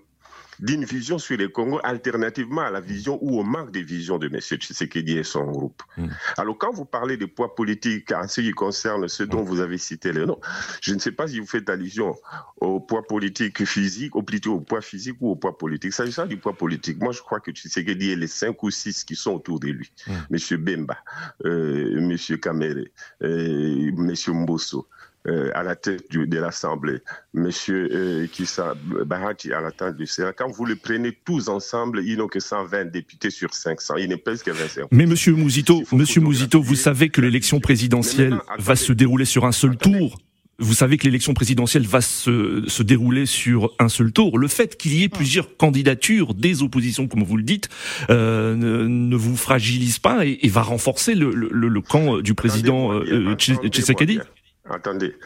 d'une 0.60 0.84
vision 0.84 1.18
sur 1.18 1.36
les 1.36 1.50
Congo 1.50 1.80
alternativement 1.82 2.62
à 2.62 2.70
la 2.70 2.80
vision 2.80 3.18
ou 3.22 3.40
au 3.40 3.42
manque 3.42 3.72
de 3.72 3.80
vision 3.80 4.18
de 4.18 4.26
M. 4.26 4.38
Tshisekedi 4.40 5.18
et 5.18 5.24
son 5.24 5.44
groupe. 5.44 5.82
Mm. 5.96 6.08
Alors 6.36 6.58
quand 6.58 6.72
vous 6.72 6.84
parlez 6.84 7.16
de 7.16 7.26
poids 7.26 7.54
politique 7.54 8.12
en 8.12 8.28
ce 8.28 8.40
qui 8.42 8.52
concerne 8.52 9.08
ce 9.08 9.22
dont 9.22 9.42
vous 9.42 9.60
avez 9.60 9.78
cité 9.78 10.12
les 10.12 10.26
noms, 10.26 10.40
je 10.82 10.94
ne 10.94 10.98
sais 10.98 11.12
pas 11.12 11.26
si 11.26 11.40
vous 11.40 11.46
faites 11.46 11.68
allusion 11.70 12.14
au 12.60 12.78
poids 12.80 13.02
politique 13.02 13.64
physique, 13.64 14.14
ou 14.14 14.22
plutôt 14.22 14.54
au 14.54 14.60
poids 14.60 14.82
physique 14.82 15.16
ou 15.20 15.30
au 15.30 15.36
poids 15.36 15.56
politique. 15.56 15.92
S'agissant 15.92 16.26
du 16.26 16.36
poids 16.36 16.52
politique, 16.52 17.00
moi 17.00 17.12
je 17.12 17.20
crois 17.20 17.40
que 17.40 17.50
Tshisekedi 17.50 18.10
et 18.10 18.16
les 18.16 18.26
cinq 18.26 18.62
ou 18.62 18.70
six 18.70 19.04
qui 19.04 19.16
sont 19.16 19.32
autour 19.32 19.60
de 19.60 19.68
lui, 19.68 19.90
mm. 20.06 20.12
M. 20.34 20.56
Bemba, 20.58 20.98
euh, 21.46 21.98
M. 21.98 22.38
Kamere, 22.38 22.84
euh, 23.22 23.88
M. 23.88 24.14
Mbosso, 24.28 24.88
euh, 25.26 25.50
à 25.54 25.62
la 25.62 25.76
tête 25.76 26.10
de 26.10 26.38
l'Assemblée, 26.38 26.98
M. 27.34 27.50
Euh, 27.68 28.26
Kissa 28.26 28.74
Bahati 29.04 29.52
à 29.52 29.60
la 29.60 29.70
tête 29.70 29.96
du 29.96 30.06
Sénat, 30.06 30.32
quand 30.32 30.50
vous 30.50 30.64
les 30.64 30.76
prenez 30.76 31.12
tous 31.24 31.48
ensemble, 31.48 32.00
ils 32.02 32.16
n'ont 32.16 32.26
que 32.26 32.40
120 32.40 32.86
députés 32.86 33.28
sur 33.28 33.52
500. 33.52 33.96
Ils 33.98 34.08
ne 34.08 34.16
pèsent 34.16 34.42
que 34.42 34.50
25. 34.50 34.86
Mais 34.90 35.04
M. 35.04 35.14
Mouzito, 35.36 35.82
Monsieur 35.92 36.22
Mouzito, 36.22 36.62
vous 36.62 36.74
savez 36.74 37.10
que 37.10 37.20
l'élection 37.20 37.60
présidentielle 37.60 38.38
va 38.58 38.76
se 38.76 38.94
dérouler 38.94 39.26
sur 39.26 39.44
un 39.44 39.52
seul 39.52 39.76
tour. 39.76 40.18
Vous 40.58 40.74
savez 40.74 40.96
que 40.98 41.04
l'élection 41.04 41.32
présidentielle 41.32 41.86
va 41.86 42.02
se, 42.02 42.64
se, 42.66 42.82
dérouler 42.82 43.24
sur 43.24 43.72
un 43.78 43.88
seul 43.88 44.12
tour. 44.12 44.38
Le 44.38 44.46
fait 44.46 44.76
qu'il 44.76 44.94
y 44.94 45.02
ait 45.02 45.08
plusieurs 45.08 45.56
candidatures 45.56 46.34
des 46.34 46.62
oppositions, 46.62 47.08
comme 47.08 47.24
vous 47.24 47.38
le 47.38 47.42
dites, 47.42 47.70
euh, 48.10 48.54
ne, 48.56 49.16
vous 49.16 49.36
fragilise 49.36 49.98
pas 49.98 50.26
et, 50.26 50.48
va 50.48 50.60
renforcer 50.60 51.14
le, 51.14 51.30
le, 51.30 51.48
le 51.68 51.80
camp 51.80 52.20
du 52.20 52.34
président 52.34 52.92
euh, 52.92 53.34
Tshisekedi 53.36 54.20
Attendez. 54.68 55.16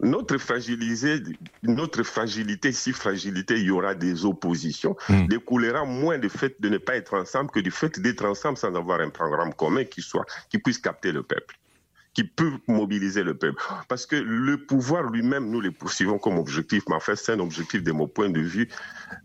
Notre 0.00 0.38
fragilité, 0.38 1.22
notre 1.62 2.02
fragilité, 2.02 2.72
si 2.72 2.92
fragilité, 2.92 3.54
il 3.58 3.66
y 3.66 3.70
aura 3.70 3.94
des 3.94 4.24
oppositions, 4.24 4.96
hmm. 5.08 5.28
découlera 5.28 5.84
moins 5.84 6.18
du 6.18 6.28
fait 6.28 6.60
de 6.60 6.68
ne 6.68 6.78
pas 6.78 6.96
être 6.96 7.14
ensemble 7.16 7.50
que 7.50 7.60
du 7.60 7.70
fait 7.70 8.00
d'être 8.00 8.24
ensemble 8.24 8.58
sans 8.58 8.74
avoir 8.74 9.00
un 9.00 9.10
programme 9.10 9.54
commun 9.54 9.84
qui 9.84 10.02
soit, 10.02 10.26
qui 10.50 10.58
puisse 10.58 10.78
capter 10.78 11.12
le 11.12 11.22
peuple 11.22 11.56
qui 12.14 12.24
peut 12.24 12.52
mobiliser 12.68 13.22
le 13.22 13.34
peuple. 13.34 13.62
Parce 13.88 14.06
que 14.06 14.16
le 14.16 14.56
pouvoir 14.56 15.10
lui-même, 15.10 15.50
nous 15.50 15.60
le 15.60 15.72
poursuivons 15.72 16.18
comme 16.18 16.38
objectif, 16.38 16.84
mais 16.88 16.94
en 16.94 17.00
fait, 17.00 17.16
c'est 17.16 17.32
un 17.32 17.40
objectif 17.40 17.82
de 17.82 17.92
mon 17.92 18.06
point 18.06 18.30
de 18.30 18.40
vue 18.40 18.68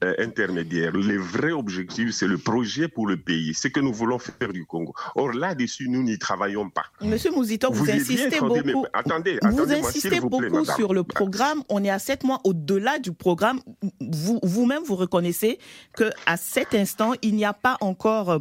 euh, 0.03 0.15
intermédiaire. 0.19 0.91
Le 0.91 1.17
vrai 1.17 1.51
objectif, 1.51 2.11
c'est 2.11 2.27
le 2.27 2.37
projet 2.37 2.87
pour 2.87 3.07
le 3.07 3.17
pays, 3.17 3.53
c'est 3.53 3.69
que 3.69 3.79
nous 3.79 3.93
voulons 3.93 4.17
faire 4.17 4.51
du 4.51 4.65
Congo. 4.65 4.93
Or, 5.15 5.31
là-dessus, 5.33 5.87
nous 5.87 6.03
n'y 6.03 6.17
travaillons 6.17 6.69
pas. 6.69 6.85
Monsieur 7.01 7.31
Mouzito, 7.31 7.71
vous, 7.71 7.89
insistez 7.89 8.39
beaucoup, 8.39 8.85
attendez, 8.93 9.39
vous 9.43 9.71
insistez 9.71 10.19
beaucoup 10.19 10.65
sur 10.65 10.93
le 10.93 11.03
programme. 11.03 11.63
On 11.69 11.83
est 11.83 11.89
à 11.89 11.99
sept 11.99 12.23
mois 12.23 12.39
au-delà 12.43 12.97
du 12.97 13.11
programme. 13.11 13.61
Vous, 14.01 14.39
vous-même, 14.41 14.83
vous 14.83 14.95
reconnaissez 14.95 15.59
que 15.95 16.09
à 16.25 16.37
cet 16.37 16.73
instant, 16.73 17.13
il 17.21 17.35
n'y 17.35 17.45
a 17.45 17.53
pas 17.53 17.77
encore 17.81 18.29
euh, 18.31 18.39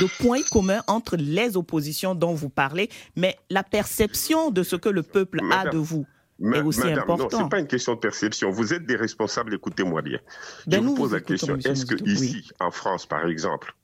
de 0.00 0.06
point 0.22 0.40
commun 0.50 0.82
entre 0.86 1.16
les 1.16 1.56
oppositions 1.56 2.14
dont 2.14 2.34
vous 2.34 2.48
parlez, 2.48 2.88
mais 3.16 3.36
la 3.50 3.62
perception 3.82 4.50
de 4.50 4.62
ce 4.62 4.76
que 4.76 4.88
le 4.88 5.02
peuple 5.02 5.40
a 5.50 5.68
de 5.68 5.78
vous 5.78 6.06
est 6.40 6.60
aussi 6.60 6.80
madame, 6.80 6.98
important. 6.98 7.28
Non, 7.30 7.44
c'est 7.44 7.50
pas 7.50 7.60
une 7.60 7.66
question 7.66 7.94
de 7.94 8.00
perception. 8.00 8.50
Vous 8.50 8.74
êtes 8.74 8.86
des 8.86 8.96
responsables, 8.96 9.54
écoutez-moi 9.54 10.02
bien. 10.02 10.18
Ben 10.66 10.82
Je 10.82 10.86
vous 10.86 10.94
pose 10.94 11.12
la 11.12 11.20
question, 11.20 11.56
est-ce 11.56 11.86
que 11.86 12.02
ici, 12.04 12.50
en 12.58 12.70
France, 12.70 13.06
par 13.06 13.26
exemple, 13.26 13.74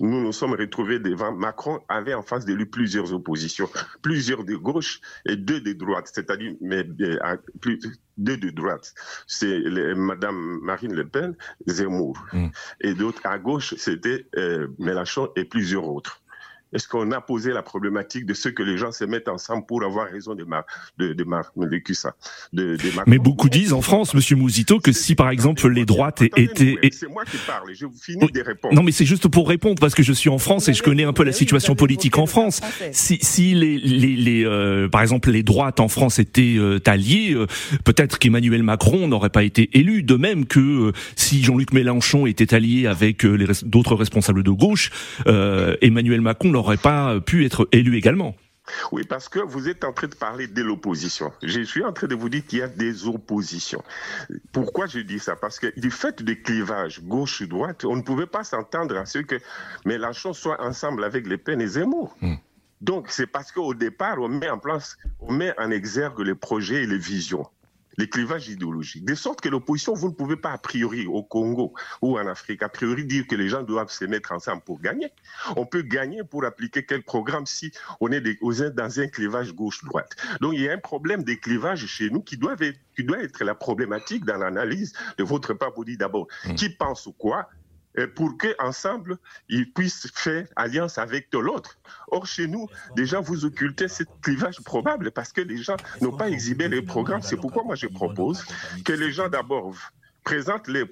nous 0.00 0.22
nous 0.22 0.32
sommes 0.32 0.54
retrouvés 0.54 0.98
devant 0.98 1.32
Macron 1.32 1.80
avait 1.88 2.14
en 2.14 2.22
face 2.22 2.44
de 2.44 2.54
lui 2.54 2.66
plusieurs 2.66 3.12
oppositions, 3.12 3.68
plusieurs 4.02 4.44
de 4.44 4.56
gauche 4.56 5.00
et 5.26 5.36
deux 5.36 5.60
de 5.60 5.72
droite, 5.72 6.10
c'est-à-dire 6.12 6.54
mais 6.60 6.86
plus, 7.60 7.80
deux 8.16 8.36
de 8.36 8.50
droite. 8.50 8.94
C'est 9.26 9.58
Madame 9.94 10.60
Marine 10.62 10.94
Le 10.94 11.06
Pen, 11.06 11.36
Zemmour, 11.66 12.18
mm. 12.32 12.48
et 12.80 12.94
d'autres 12.94 13.20
à 13.24 13.38
gauche 13.38 13.74
c'était 13.76 14.26
euh, 14.36 14.68
Mélenchon 14.78 15.30
et 15.36 15.44
plusieurs 15.44 15.86
autres. 15.86 16.22
Est-ce 16.72 16.88
qu'on 16.88 17.12
a 17.12 17.20
posé 17.20 17.52
la 17.52 17.62
problématique 17.62 18.26
de 18.26 18.34
ce 18.34 18.48
que 18.48 18.62
les 18.62 18.76
gens 18.76 18.90
se 18.90 19.04
mettent 19.04 19.28
ensemble 19.28 19.64
pour 19.66 19.84
avoir 19.84 20.08
raison 20.08 20.34
de 20.34 20.44
ma, 20.44 20.66
de, 20.98 21.12
de 21.12 21.24
ma, 21.24 21.42
de, 21.56 21.80
ça, 21.94 22.14
de, 22.52 22.76
Mais 23.06 23.18
beaucoup 23.18 23.48
disent 23.48 23.72
en 23.72 23.82
France, 23.82 24.14
Monsieur 24.14 24.34
Mouzito, 24.36 24.80
que 24.80 24.90
si 24.90 25.14
par 25.14 25.30
exemple 25.30 25.68
les 25.68 25.84
droites 25.84 26.22
étaient, 26.36 26.76
c'est 26.90 27.08
moi 27.08 27.24
qui 27.24 27.36
parle, 27.46 27.72
je 27.72 27.86
vous 27.86 27.96
finis 27.96 28.26
des 28.32 28.42
réponses. 28.42 28.72
Non, 28.72 28.82
mais 28.82 28.90
c'est 28.90 29.04
juste 29.04 29.28
pour 29.28 29.48
répondre 29.48 29.78
parce 29.80 29.94
que 29.94 30.02
je 30.02 30.12
suis 30.12 30.28
en 30.28 30.38
France 30.38 30.68
et 30.68 30.74
je 30.74 30.82
connais 30.82 31.04
un 31.04 31.12
peu 31.12 31.22
la 31.22 31.32
situation 31.32 31.76
politique 31.76 32.18
en 32.18 32.26
France. 32.26 32.60
Si, 32.90 33.18
si 33.22 33.54
les, 33.54 33.78
les, 33.78 34.16
les 34.16 34.44
euh, 34.44 34.88
par 34.88 35.02
exemple 35.02 35.30
les 35.30 35.44
droites 35.44 35.78
en 35.78 35.88
France 35.88 36.18
étaient 36.18 36.56
euh, 36.58 36.80
alliées, 36.86 37.34
euh, 37.34 37.46
peut-être 37.84 38.18
qu'Emmanuel 38.18 38.64
Macron 38.64 39.06
n'aurait 39.06 39.30
pas 39.30 39.44
été 39.44 39.70
élu. 39.78 40.02
De 40.02 40.16
même 40.16 40.46
que 40.46 40.92
si 41.14 41.42
Jean-Luc 41.44 41.72
Mélenchon 41.72 42.26
était 42.26 42.54
allié 42.54 42.86
avec 42.86 43.22
les 43.22 43.46
d'autres 43.64 43.94
responsables 43.94 44.42
de 44.42 44.50
gauche, 44.50 44.90
Emmanuel 45.80 46.20
Macron 46.20 46.55
n'aurait 46.56 46.76
pas 46.76 47.20
pu 47.20 47.44
être 47.44 47.68
élu 47.72 47.96
également. 47.96 48.34
Oui, 48.92 49.04
parce 49.08 49.28
que 49.28 49.38
vous 49.38 49.68
êtes 49.68 49.84
en 49.84 49.92
train 49.92 50.08
de 50.08 50.14
parler 50.14 50.48
de 50.48 50.62
l'opposition. 50.62 51.32
Je 51.42 51.60
suis 51.60 51.84
en 51.84 51.92
train 51.92 52.06
de 52.06 52.14
vous 52.14 52.28
dire 52.28 52.44
qu'il 52.46 52.58
y 52.58 52.62
a 52.62 52.68
des 52.68 53.06
oppositions. 53.06 53.82
Pourquoi 54.52 54.86
je 54.86 54.98
dis 54.98 55.18
ça? 55.18 55.36
Parce 55.36 55.58
que 55.60 55.72
du 55.78 55.90
fait 55.90 56.22
des 56.22 56.40
clivages 56.40 57.00
gauche-droite, 57.02 57.84
on 57.84 57.96
ne 57.96 58.02
pouvait 58.02 58.26
pas 58.26 58.44
s'entendre 58.44 58.96
à 58.96 59.06
ce 59.06 59.18
que 59.18 59.36
Mélenchon 59.84 60.32
soit 60.32 60.60
ensemble 60.60 61.04
avec 61.04 61.26
Les 61.26 61.38
Pen 61.38 61.60
et 61.60 61.66
Zemmour. 61.66 62.16
Hmm. 62.20 62.34
Donc, 62.80 63.06
c'est 63.08 63.26
parce 63.26 63.52
qu'au 63.52 63.72
départ, 63.72 64.18
on 64.18 64.28
met 64.28 64.50
en 64.50 64.58
place, 64.58 64.98
on 65.20 65.32
met 65.32 65.54
en 65.58 65.70
exergue 65.70 66.20
les 66.20 66.34
projets 66.34 66.82
et 66.82 66.86
les 66.86 66.98
visions 66.98 67.46
les 67.98 68.08
clivages 68.08 68.48
idéologiques. 68.48 69.04
De 69.04 69.14
sorte 69.14 69.40
que 69.40 69.48
l'opposition, 69.48 69.94
vous 69.94 70.08
ne 70.08 70.14
pouvez 70.14 70.36
pas 70.36 70.52
a 70.52 70.58
priori 70.58 71.06
au 71.06 71.22
Congo 71.22 71.74
ou 72.02 72.18
en 72.18 72.26
Afrique, 72.26 72.62
a 72.62 72.68
priori 72.68 73.04
dire 73.04 73.26
que 73.26 73.34
les 73.34 73.48
gens 73.48 73.62
doivent 73.62 73.90
se 73.90 74.04
mettre 74.04 74.32
ensemble 74.32 74.62
pour 74.62 74.80
gagner. 74.80 75.12
On 75.56 75.66
peut 75.66 75.82
gagner 75.82 76.22
pour 76.24 76.44
appliquer 76.44 76.84
quel 76.84 77.02
programme 77.02 77.46
si 77.46 77.72
on 78.00 78.10
est 78.12 78.22
dans 78.74 79.00
un 79.00 79.06
clivage 79.08 79.52
gauche-droite. 79.54 80.16
Donc 80.40 80.54
il 80.54 80.62
y 80.62 80.68
a 80.68 80.72
un 80.72 80.78
problème 80.78 81.22
des 81.22 81.38
clivages 81.38 81.86
chez 81.86 82.10
nous 82.10 82.22
qui 82.22 82.36
doit 82.36 82.56
être, 82.60 82.78
qui 82.96 83.04
doit 83.04 83.22
être 83.22 83.44
la 83.44 83.54
problématique 83.54 84.24
dans 84.24 84.36
l'analyse 84.36 84.92
de 85.18 85.24
votre 85.24 85.54
part. 85.54 85.72
Vous 85.76 85.84
dites 85.84 86.00
d'abord, 86.00 86.26
mmh. 86.44 86.54
qui 86.54 86.70
pense 86.70 87.08
quoi 87.18 87.48
pour 88.14 88.36
qu'ensemble, 88.36 89.18
ils 89.48 89.72
puissent 89.72 90.10
faire 90.14 90.46
alliance 90.56 90.98
avec 90.98 91.32
l'autre. 91.32 91.78
Or, 92.08 92.26
chez 92.26 92.46
nous, 92.46 92.68
déjà, 92.94 93.20
vous 93.20 93.44
occultez 93.44 93.88
ce 93.88 94.02
clivage 94.22 94.60
probable 94.62 95.10
parce 95.10 95.32
que 95.32 95.40
les 95.40 95.56
gens 95.56 95.76
n'ont 96.00 96.16
pas 96.16 96.28
exhibé 96.28 96.68
les 96.68 96.82
programmes. 96.82 97.22
C'est 97.22 97.36
pourquoi 97.36 97.62
moi, 97.64 97.74
je 97.74 97.86
propose 97.86 98.44
que 98.84 98.92
les 98.92 99.12
gens, 99.12 99.28
d'abord, 99.28 99.74
présentent 100.24 100.68
les 100.68 100.84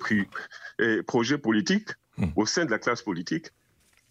projets 1.02 1.38
politiques 1.38 1.90
au 2.36 2.46
sein 2.46 2.64
de 2.64 2.70
la 2.70 2.78
classe 2.78 3.02
politique 3.02 3.50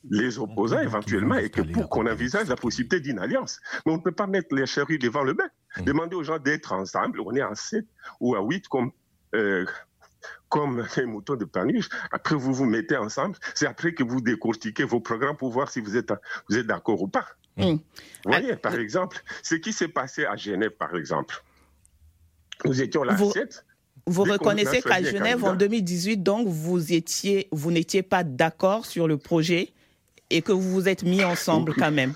les 0.09 0.37
opposants 0.39 0.81
éventuellement 0.81 1.35
et 1.35 1.49
que 1.49 1.61
pour 1.61 1.89
qu'on 1.89 2.07
envisage 2.07 2.47
la 2.47 2.55
possibilité 2.55 2.99
d'une 2.99 3.19
alliance. 3.19 3.59
Mais 3.85 3.93
on 3.93 3.97
ne 3.97 4.01
peut 4.01 4.11
pas 4.11 4.27
mettre 4.27 4.53
les 4.53 4.65
charrues 4.65 4.99
devant 4.99 5.23
le 5.23 5.33
bec. 5.33 5.47
Mmh. 5.77 5.83
Demander 5.83 6.15
aux 6.15 6.23
gens 6.23 6.39
d'être 6.39 6.73
ensemble, 6.73 7.21
on 7.21 7.33
est 7.35 7.43
en 7.43 7.55
7 7.55 7.85
ou 8.19 8.35
à 8.35 8.41
8 8.41 8.67
comme, 8.67 8.91
euh, 9.35 9.65
comme 10.49 10.85
les 10.97 11.05
moutons 11.05 11.35
de 11.35 11.45
Panurge. 11.45 11.89
Après, 12.11 12.35
vous 12.35 12.53
vous 12.53 12.65
mettez 12.65 12.97
ensemble. 12.97 13.37
C'est 13.55 13.67
après 13.67 13.93
que 13.93 14.03
vous 14.03 14.21
décortiquez 14.21 14.83
vos 14.83 14.99
programmes 14.99 15.37
pour 15.37 15.51
voir 15.51 15.69
si 15.69 15.81
vous 15.81 15.97
êtes, 15.97 16.13
vous 16.49 16.57
êtes 16.57 16.67
d'accord 16.67 17.01
ou 17.01 17.07
pas. 17.07 17.25
Mmh. 17.57 17.63
Vous 17.63 17.79
voyez, 18.25 18.55
par 18.55 18.75
exemple, 18.75 19.21
ce 19.41 19.55
qui 19.55 19.73
s'est 19.73 19.87
passé 19.87 20.25
à 20.25 20.35
Genève, 20.35 20.71
par 20.71 20.95
exemple. 20.95 21.43
Nous 22.65 22.81
étions 22.81 23.03
là 23.03 23.17
7. 23.17 23.65
Vous 24.05 24.23
reconnaissez 24.23 24.81
qu'à 24.81 25.01
Genève, 25.01 25.43
en 25.43 25.55
2018, 25.55 26.17
donc, 26.23 26.47
vous 26.47 26.93
étiez, 26.93 27.47
vous 27.51 27.71
n'étiez 27.71 28.03
pas 28.03 28.23
d'accord 28.23 28.85
sur 28.85 29.07
le 29.07 29.17
projet 29.17 29.71
et 30.29 30.41
que 30.41 30.51
vous 30.51 30.69
vous 30.71 30.87
êtes 30.89 31.03
mis 31.03 31.23
ensemble 31.23 31.73
quand 31.75 31.91
même. 31.91 32.13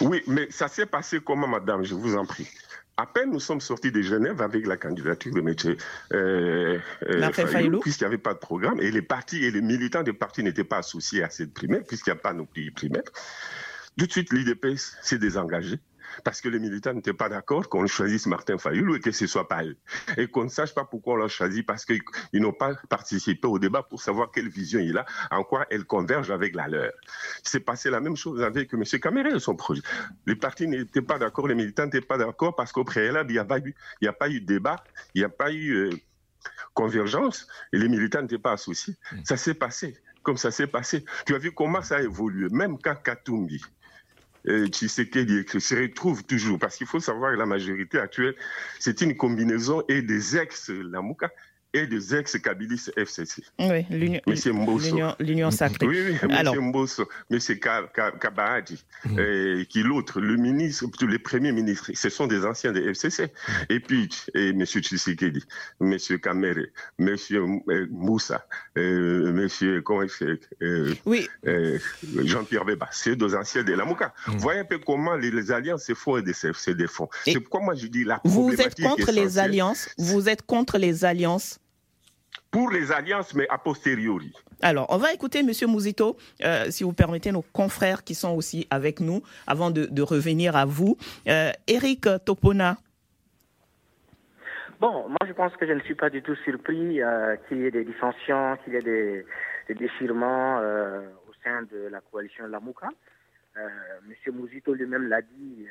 Oui, 0.00 0.22
mais 0.26 0.46
ça 0.50 0.68
s'est 0.68 0.86
passé 0.86 1.18
comment, 1.24 1.48
madame? 1.48 1.84
Je 1.84 1.94
vous 1.94 2.16
en 2.16 2.24
prie. 2.24 2.48
À 3.00 3.06
peine 3.06 3.30
nous 3.30 3.38
sommes 3.38 3.60
sortis 3.60 3.92
de 3.92 4.02
Genève 4.02 4.42
avec 4.42 4.66
la 4.66 4.76
candidature 4.76 5.32
de 5.32 5.38
M. 5.38 5.54
Euh, 6.12 6.78
euh 7.04 7.30
puisqu'il 7.80 8.02
n'y 8.02 8.06
avait 8.06 8.18
pas 8.18 8.34
de 8.34 8.40
programme, 8.40 8.80
et 8.80 8.90
les 8.90 9.02
partis 9.02 9.44
et 9.44 9.52
les 9.52 9.62
militants 9.62 10.02
des 10.02 10.12
partis 10.12 10.42
n'étaient 10.42 10.64
pas 10.64 10.78
associés 10.78 11.22
à 11.22 11.30
cette 11.30 11.54
primaire, 11.54 11.84
puisqu'il 11.86 12.10
n'y 12.10 12.18
a 12.18 12.20
pas 12.20 12.32
non 12.32 12.44
plus 12.44 12.64
de 12.64 12.74
primaire. 12.74 13.04
Tout 13.96 14.06
de 14.06 14.10
suite, 14.10 14.32
l'IDP 14.32 14.76
s'est 14.76 15.18
désengagé 15.18 15.78
parce 16.24 16.40
que 16.40 16.48
les 16.48 16.58
militants 16.58 16.92
n'étaient 16.92 17.12
pas 17.12 17.28
d'accord 17.28 17.68
qu'on 17.68 17.86
choisisse 17.86 18.26
Martin 18.26 18.58
Fayoulou 18.58 18.96
et 18.96 19.00
que 19.00 19.10
ce 19.12 19.26
soit 19.26 19.48
pas 19.48 19.64
eux. 19.64 19.76
Et 20.16 20.28
qu'on 20.28 20.44
ne 20.44 20.48
sache 20.48 20.74
pas 20.74 20.84
pourquoi 20.84 21.14
on 21.14 21.16
l'a 21.16 21.28
choisi 21.28 21.62
parce 21.62 21.84
qu'ils 21.84 22.00
n'ont 22.34 22.52
pas 22.52 22.74
participé 22.88 23.46
au 23.46 23.58
débat 23.58 23.82
pour 23.82 24.02
savoir 24.02 24.30
quelle 24.30 24.48
vision 24.48 24.80
il 24.80 24.96
a, 24.98 25.06
en 25.30 25.44
quoi 25.44 25.66
elle 25.70 25.84
converge 25.84 26.30
avec 26.30 26.54
la 26.54 26.68
leur. 26.68 26.92
C'est 27.42 27.60
passé 27.60 27.90
la 27.90 28.00
même 28.00 28.16
chose 28.16 28.42
avec 28.42 28.72
M. 28.74 28.84
Caméré 29.00 29.30
et 29.34 29.40
son 29.40 29.56
projet. 29.56 29.82
Les 30.26 30.36
partis 30.36 30.66
n'étaient 30.66 31.02
pas 31.02 31.18
d'accord, 31.18 31.48
les 31.48 31.54
militants 31.54 31.84
n'étaient 31.84 32.00
pas 32.00 32.18
d'accord 32.18 32.54
parce 32.56 32.72
qu'au 32.72 32.84
préalable, 32.84 33.30
il 33.30 33.34
n'y 33.34 33.38
a, 33.38 33.44
pas 33.44 33.58
eu, 33.58 33.74
il 34.00 34.08
a 34.08 34.12
pas 34.12 34.28
eu 34.28 34.40
débat, 34.40 34.82
il 35.14 35.20
n'y 35.20 35.24
a 35.24 35.28
pas 35.28 35.52
eu 35.52 35.70
euh, 35.72 35.90
convergence 36.74 37.46
et 37.72 37.78
les 37.78 37.88
militants 37.88 38.22
n'étaient 38.22 38.38
pas 38.38 38.52
associés. 38.52 38.96
Mm. 39.12 39.24
Ça 39.24 39.36
s'est 39.36 39.54
passé 39.54 39.98
comme 40.28 40.36
ça 40.36 40.50
s'est 40.50 40.66
passé. 40.66 41.06
Tu 41.24 41.34
as 41.34 41.38
vu 41.38 41.52
comment 41.52 41.80
ça 41.80 41.96
a 41.96 42.02
évolué, 42.02 42.48
même 42.50 42.76
quand 42.78 42.94
Katumbi, 42.96 43.62
Tshisekedi 44.68 45.44
se 45.58 45.74
retrouve 45.74 46.24
toujours, 46.24 46.58
parce 46.58 46.76
qu'il 46.76 46.86
faut 46.86 47.00
savoir 47.00 47.32
que 47.32 47.38
la 47.38 47.46
majorité 47.46 47.98
actuelle, 47.98 48.34
c'est 48.78 49.00
une 49.00 49.16
combinaison 49.16 49.82
et 49.88 50.02
des 50.02 50.36
ex-Lamouka 50.36 51.30
et 51.74 51.86
des 51.86 52.14
ex-Kabilis 52.14 52.90
FCC. 52.96 53.42
Oui, 53.58 53.84
l'union 53.90 55.50
sacrée. 55.50 55.86
Oui, 55.86 55.98
oui, 56.10 56.16
M. 56.22 56.30
Alors... 56.30 56.56
Mbosso, 56.56 57.08
M. 57.30 57.38
Kabahadi, 58.20 58.82
mmh. 59.04 59.18
euh, 59.18 59.64
qui 59.64 59.82
l'autre, 59.82 60.20
le 60.20 60.36
ministre, 60.36 60.86
les 61.06 61.18
premiers 61.18 61.52
ministres, 61.52 61.90
ce 61.94 62.08
sont 62.08 62.26
des 62.26 62.46
anciens 62.46 62.72
des 62.72 62.88
FCC. 62.88 63.24
Mmh. 63.24 63.52
Et 63.68 63.80
puis, 63.80 64.08
et 64.34 64.48
M. 64.48 64.64
Tshisekedi, 64.64 65.44
M. 65.80 65.96
Kamere, 66.22 66.66
M. 66.98 67.16
Moussa, 67.90 68.46
euh, 68.78 69.28
M. 69.28 69.82
comment 69.82 70.06
euh, 70.62 70.94
oui. 71.04 71.28
euh, 71.46 71.78
Jean-Pierre 72.24 72.64
Beba, 72.64 72.88
c'est 72.92 73.14
deux 73.14 73.34
anciens 73.34 73.62
de 73.62 73.74
la 73.74 73.84
Mouka. 73.84 74.14
Mmh. 74.26 74.36
Voyez 74.38 74.60
un 74.60 74.64
peu 74.64 74.78
comment 74.78 75.16
les, 75.16 75.52
alliances 75.52 75.84
se 75.84 75.94
font 75.94 76.16
et 76.16 76.32
se 76.32 76.70
défont. 76.70 77.08
C'est 77.24 77.40
pourquoi 77.40 77.60
moi 77.60 77.74
je 77.74 77.86
dis 77.86 78.04
la 78.04 78.20
Vous 78.24 78.52
êtes 78.52 78.80
contre 78.80 79.12
les 79.12 79.38
alliances 79.38 79.88
Vous 79.98 80.28
êtes 80.28 80.42
contre 80.42 80.78
les 80.78 81.04
alliances 81.04 81.57
pour 82.50 82.70
les 82.70 82.92
alliances, 82.92 83.34
mais 83.34 83.46
a 83.48 83.58
posteriori. 83.58 84.32
Alors, 84.62 84.86
on 84.90 84.96
va 84.96 85.12
écouter 85.12 85.40
M. 85.40 85.50
Mouzito, 85.68 86.16
euh, 86.44 86.70
si 86.70 86.84
vous 86.84 86.92
permettez, 86.92 87.30
nos 87.30 87.42
confrères 87.42 88.04
qui 88.04 88.14
sont 88.14 88.34
aussi 88.34 88.66
avec 88.70 89.00
nous, 89.00 89.22
avant 89.46 89.70
de, 89.70 90.02
revenir 90.02 90.56
à 90.56 90.64
vous. 90.64 90.96
Euh, 91.28 91.50
Eric 91.66 92.08
Topona. 92.24 92.76
Bon, 94.80 95.08
moi 95.08 95.18
je 95.26 95.32
pense 95.32 95.54
que 95.56 95.66
je 95.66 95.72
ne 95.72 95.80
suis 95.80 95.96
pas 95.96 96.08
du 96.08 96.22
tout 96.22 96.36
surpris 96.36 97.02
euh, 97.02 97.36
qu'il 97.48 97.58
y 97.58 97.66
ait 97.66 97.70
des 97.70 97.84
dissensions, 97.84 98.56
qu'il 98.62 98.74
y 98.74 98.76
ait 98.76 98.82
des, 98.82 99.26
déchirements 99.74 100.58
au 100.58 101.32
sein 101.44 101.62
de 101.70 101.88
la 101.90 102.00
coalition 102.00 102.46
Lamouka. 102.46 102.88
M. 103.56 104.34
Mouzito 104.34 104.72
lui-même 104.72 105.08
l'a 105.08 105.20
dit, 105.20 105.66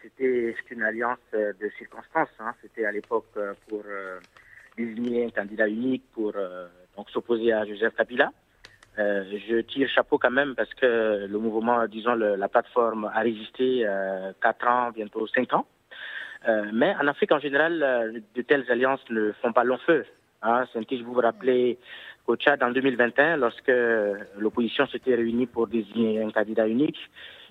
c'était 0.00 0.56
une 0.70 0.82
alliance 0.82 1.18
de 1.34 1.70
circonstances. 1.76 2.30
Hein. 2.38 2.54
C'était 2.62 2.86
à 2.86 2.92
l'époque 2.92 3.26
pour 3.68 3.82
désigner 4.76 5.26
un 5.26 5.30
candidat 5.30 5.68
unique 5.68 6.04
pour 6.12 6.32
euh, 6.36 6.66
s'opposer 7.12 7.52
à 7.52 7.64
Joseph 7.64 7.94
Kabila. 7.94 8.30
Euh, 8.98 9.24
je 9.48 9.60
tire 9.62 9.88
chapeau 9.88 10.18
quand 10.18 10.30
même 10.30 10.54
parce 10.54 10.72
que 10.74 11.26
le 11.26 11.38
mouvement, 11.38 11.86
disons, 11.86 12.14
la 12.14 12.48
plateforme 12.48 13.10
a 13.12 13.20
résisté 13.20 13.82
euh, 13.84 14.32
4 14.40 14.68
ans, 14.68 14.90
bientôt 14.92 15.26
5 15.26 15.52
ans. 15.52 15.66
Euh, 16.46 16.70
mais 16.72 16.94
en 17.00 17.06
Afrique 17.08 17.32
en 17.32 17.38
général, 17.38 17.82
euh, 17.82 18.20
de 18.34 18.42
telles 18.42 18.70
alliances 18.70 19.04
ne 19.10 19.32
font 19.42 19.52
pas 19.52 19.64
long 19.64 19.78
feu. 19.78 20.04
Hein. 20.42 20.64
je 20.74 21.02
vous 21.02 21.14
vous 21.14 21.20
rappelez 21.20 21.78
qu'au 22.26 22.36
Tchad, 22.36 22.62
en 22.62 22.70
2021, 22.70 23.38
lorsque 23.38 23.72
l'opposition 24.38 24.86
s'était 24.88 25.14
réunie 25.14 25.46
pour 25.46 25.66
désigner 25.66 26.22
un 26.22 26.30
candidat 26.30 26.68
unique, 26.68 26.98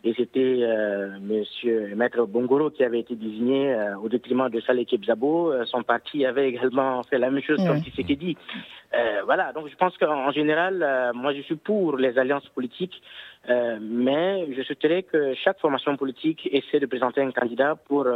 et 0.03 0.13
c'était 0.17 0.59
euh, 0.61 1.17
Monsieur 1.21 1.95
Maître 1.95 2.25
Bongoro 2.25 2.69
qui 2.69 2.83
avait 2.83 2.99
été 2.99 3.15
désigné 3.15 3.73
euh, 3.73 3.97
au 3.97 4.09
détriment 4.09 4.49
de 4.49 4.59
Saleh 4.59 4.85
Kebzabo. 4.85 5.51
Euh, 5.53 5.65
son 5.65 5.81
parti 5.83 6.25
avait 6.25 6.49
également 6.49 7.01
fait 7.03 7.17
la 7.17 7.29
même 7.29 7.41
chose, 7.41 7.57
comme 7.65 7.79
dit. 7.79 8.37
Euh, 8.93 9.21
voilà, 9.25 9.53
donc 9.53 9.69
je 9.69 9.75
pense 9.75 9.97
qu'en 9.97 10.31
général, 10.31 10.83
euh, 10.83 11.13
moi 11.13 11.33
je 11.33 11.41
suis 11.41 11.55
pour 11.55 11.97
les 11.97 12.17
alliances 12.19 12.47
politiques, 12.49 13.01
euh, 13.49 13.77
mais 13.81 14.47
je 14.55 14.61
souhaiterais 14.63 15.03
que 15.03 15.33
chaque 15.35 15.59
formation 15.59 15.95
politique 15.97 16.47
essaie 16.51 16.79
de 16.79 16.85
présenter 16.85 17.21
un 17.21 17.31
candidat 17.31 17.75
pour 17.75 18.07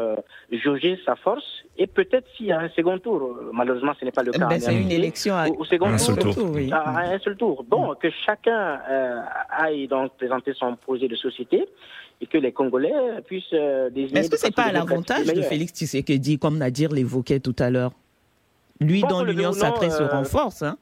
jauger 0.52 1.00
sa 1.06 1.16
force 1.16 1.46
et 1.78 1.88
peut-être 1.88 2.26
s'il 2.36 2.48
y 2.48 2.52
a 2.52 2.60
un 2.60 2.70
second 2.70 2.98
tour. 3.00 3.38
Malheureusement, 3.52 3.94
ce 4.00 4.06
n'est 4.06 4.12
pas 4.12 4.24
le 4.24 4.32
cas. 4.32 4.48
Ben, 4.48 4.60
c'est 4.60 4.76
une 4.76 4.92
élection 4.92 5.36
à... 5.36 5.48
au, 5.50 5.66
second 5.66 5.88
un 5.88 5.98
seul 5.98 6.18
tour. 6.18 6.34
À, 6.72 7.02
un 7.02 7.20
seul 7.20 7.36
tour. 7.36 7.66
Bon, 7.68 7.94
que 7.96 8.10
chacun 8.26 8.80
aille 9.50 9.88
donc 9.88 10.14
présenter 10.18 10.54
son 10.54 10.76
projet 10.76 11.08
de 11.08 11.16
société 11.16 11.68
et 12.22 12.26
que 12.26 12.38
les 12.38 12.52
Congolais 12.52 12.94
puissent 13.26 13.54
désigner. 13.92 14.20
Est-ce 14.20 14.30
que 14.30 14.38
c'est 14.38 14.56
pas 14.56 14.64
à 14.64 14.72
l'avantage 14.72 15.28
de 15.28 15.42
Félix 15.42 15.74
Tshisekedi, 15.74 16.40
comme 16.40 16.58
Nadir 16.58 16.92
l'évoquait 16.92 17.40
tout 17.40 17.56
à 17.60 17.70
l'heure? 17.70 17.92
Lui, 18.80 19.02
dans 19.02 19.24
l'Union 19.24 19.52
sacrée, 19.54 19.90
se 19.90 20.04
euh, 20.04 20.08
renforce. 20.08 20.64
Hein 20.64 20.78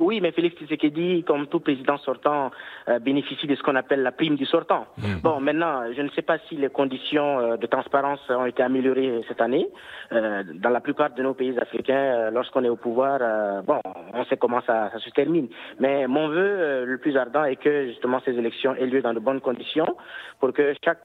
oui, 0.00 0.20
mais 0.22 0.32
Félix 0.32 0.56
Tshisekedi, 0.56 1.24
comme 1.24 1.46
tout 1.46 1.60
président 1.60 1.98
sortant, 1.98 2.50
euh, 2.88 2.98
bénéficie 2.98 3.46
de 3.46 3.54
ce 3.54 3.62
qu'on 3.62 3.76
appelle 3.76 4.02
la 4.02 4.12
prime 4.12 4.34
du 4.34 4.46
sortant. 4.46 4.86
Mmh. 4.96 5.02
Bon, 5.22 5.40
maintenant, 5.40 5.82
je 5.94 6.00
ne 6.00 6.08
sais 6.10 6.22
pas 6.22 6.38
si 6.48 6.56
les 6.56 6.70
conditions 6.70 7.38
euh, 7.38 7.56
de 7.58 7.66
transparence 7.66 8.20
ont 8.30 8.46
été 8.46 8.62
améliorées 8.62 9.20
cette 9.28 9.42
année. 9.42 9.68
Euh, 10.12 10.42
dans 10.54 10.70
la 10.70 10.80
plupart 10.80 11.10
de 11.10 11.22
nos 11.22 11.34
pays 11.34 11.56
africains, 11.58 12.30
lorsqu'on 12.30 12.64
est 12.64 12.70
au 12.70 12.76
pouvoir, 12.76 13.18
bon, 13.62 13.78
on 14.14 14.24
sait 14.24 14.38
comment 14.38 14.62
ça, 14.62 14.90
ça, 14.90 14.98
se 14.98 15.10
termine. 15.10 15.48
Mais 15.78 16.06
mon 16.06 16.28
vœu 16.28 16.84
le 16.86 16.98
plus 16.98 17.16
ardent 17.16 17.44
est 17.44 17.56
que 17.56 17.88
justement 17.88 18.20
ces 18.24 18.32
élections 18.32 18.74
aient 18.74 18.86
lieu 18.86 19.02
dans 19.02 19.12
de 19.12 19.20
bonnes 19.20 19.40
conditions 19.40 19.96
pour 20.40 20.52
que 20.54 20.74
chaque 20.82 21.02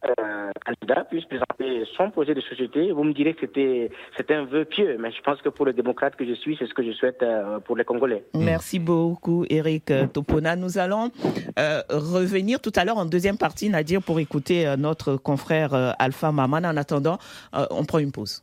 candidat 0.66 1.04
puisse 1.04 1.26
présenter 1.26 1.86
son 1.98 2.12
projet 2.12 2.34
de 2.34 2.42
société. 2.42 2.92
Vous 2.92 3.04
me 3.04 3.14
direz 3.14 3.34
que 3.34 3.42
c'était 3.42 3.92
c'est 4.16 4.32
un 4.32 4.46
vœu 4.46 4.64
pieux, 4.64 4.96
mais 5.00 5.12
je 5.12 5.22
pense 5.22 5.42
que 5.42 5.50
pour 5.50 5.66
le 5.66 5.74
démocrate 5.74 6.16
que 6.16 6.26
je 6.26 6.34
suis, 6.34 6.56
c'est 6.58 6.68
ce 6.68 6.74
que 6.74 6.84
je 6.84 6.92
souhaite 6.92 7.24
pour 7.66 7.76
les 7.76 7.84
Congolais. 7.84 8.24
Merci 8.34 8.80
beaucoup, 8.86 9.46
Eric 9.50 9.92
euh, 9.92 10.08
Topona. 10.08 10.56
Nous 10.56 10.78
allons 10.78 11.12
euh, 11.60 11.82
revenir 11.90 12.62
tout 12.62 12.72
à 12.76 12.86
l'heure 12.86 12.98
en 12.98 13.06
deuxième 13.06 13.38
partie, 13.38 13.70
Nadir, 13.70 14.02
pour 14.02 14.20
écouter 14.20 14.66
euh, 14.66 14.78
notre 14.78 15.18
confrère 15.18 15.96
Alpha 16.00 16.32
Maman. 16.32 16.58
En 16.58 16.78
attendant, 16.78 17.18
on 17.54 17.84
prend 17.84 18.00
une 18.00 18.12
pause. 18.12 18.42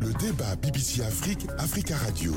Le 0.00 0.12
débat 0.14 0.56
BBC 0.60 1.02
Afrique, 1.02 1.46
Africa 1.58 1.94
Radio. 1.96 2.32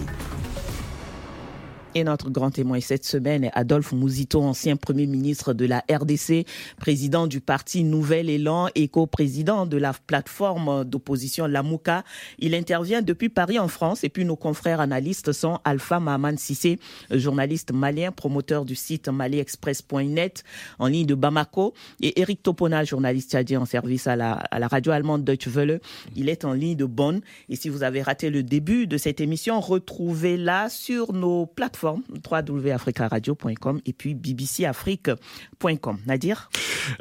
Et 1.96 2.04
notre 2.04 2.32
grand 2.32 2.50
témoin 2.50 2.80
cette 2.82 3.06
semaine 3.06 3.44
est 3.44 3.52
Adolphe 3.54 3.92
Mouzito, 3.92 4.42
ancien 4.42 4.78
Premier 4.78 5.06
ministre 5.06 5.54
de 5.54 5.66
la 5.66 5.84
RDC, 5.92 6.44
président 6.80 7.28
du 7.28 7.40
parti 7.40 7.84
Nouvel 7.84 8.32
Élan 8.32 8.68
et 8.74 8.88
co-président 8.88 9.68
de 9.68 9.78
la 9.78 9.94
plateforme 9.94 10.86
d'opposition 10.86 11.46
Lamouka. 11.46 12.04
Il 12.40 12.56
intervient 12.56 13.04
depuis 13.04 13.30
Paris 13.30 13.60
en 13.60 13.68
France 13.68 14.04
et 14.04 14.10
puis 14.10 14.26
nos 14.26 14.36
confrères 14.36 14.80
analystes 14.80 15.34
sont 15.34 15.60
Alpha 15.66 16.00
Mahaman 16.00 16.36
Sissé, 16.36 16.80
journaliste 17.12 17.72
malien, 17.72 18.12
promoteur 18.12 18.66
du 18.66 18.74
site 18.74 19.08
maliexpress.net 19.08 20.44
en 20.80 20.88
ligne 20.88 21.06
de 21.06 21.14
Bamako 21.14 21.76
et 22.02 22.20
Eric 22.22 22.42
Topona, 22.42 22.84
journaliste 22.86 23.30
tchadien 23.30 23.62
en 23.62 23.66
service 23.66 24.08
à 24.08 24.16
la, 24.16 24.32
à 24.32 24.58
la 24.58 24.68
radio 24.68 24.94
allemande 24.94 25.24
Deutsche 25.24 25.48
Welle. 25.48 25.80
Il 26.16 26.28
est 26.28 26.44
en 26.44 26.54
ligne 26.54 26.76
de 26.76 26.86
Bonn 26.86 27.22
et 27.50 27.56
si 27.56 27.70
vous 27.70 27.84
avez 27.84 28.02
raté 28.02 28.32
le 28.32 28.42
début 28.42 28.88
de 28.88 28.98
cette 28.98 29.22
émission, 29.22 29.60
retrouvez-la 29.60 30.70
sur 30.70 31.14
nos 31.14 31.46
plateformes 31.46 31.83
www.africaradio.com 31.84 33.82
et 33.86 33.94
puis 33.94 34.14
bbcafrique.com. 34.16 35.98
Nadir 36.08 36.50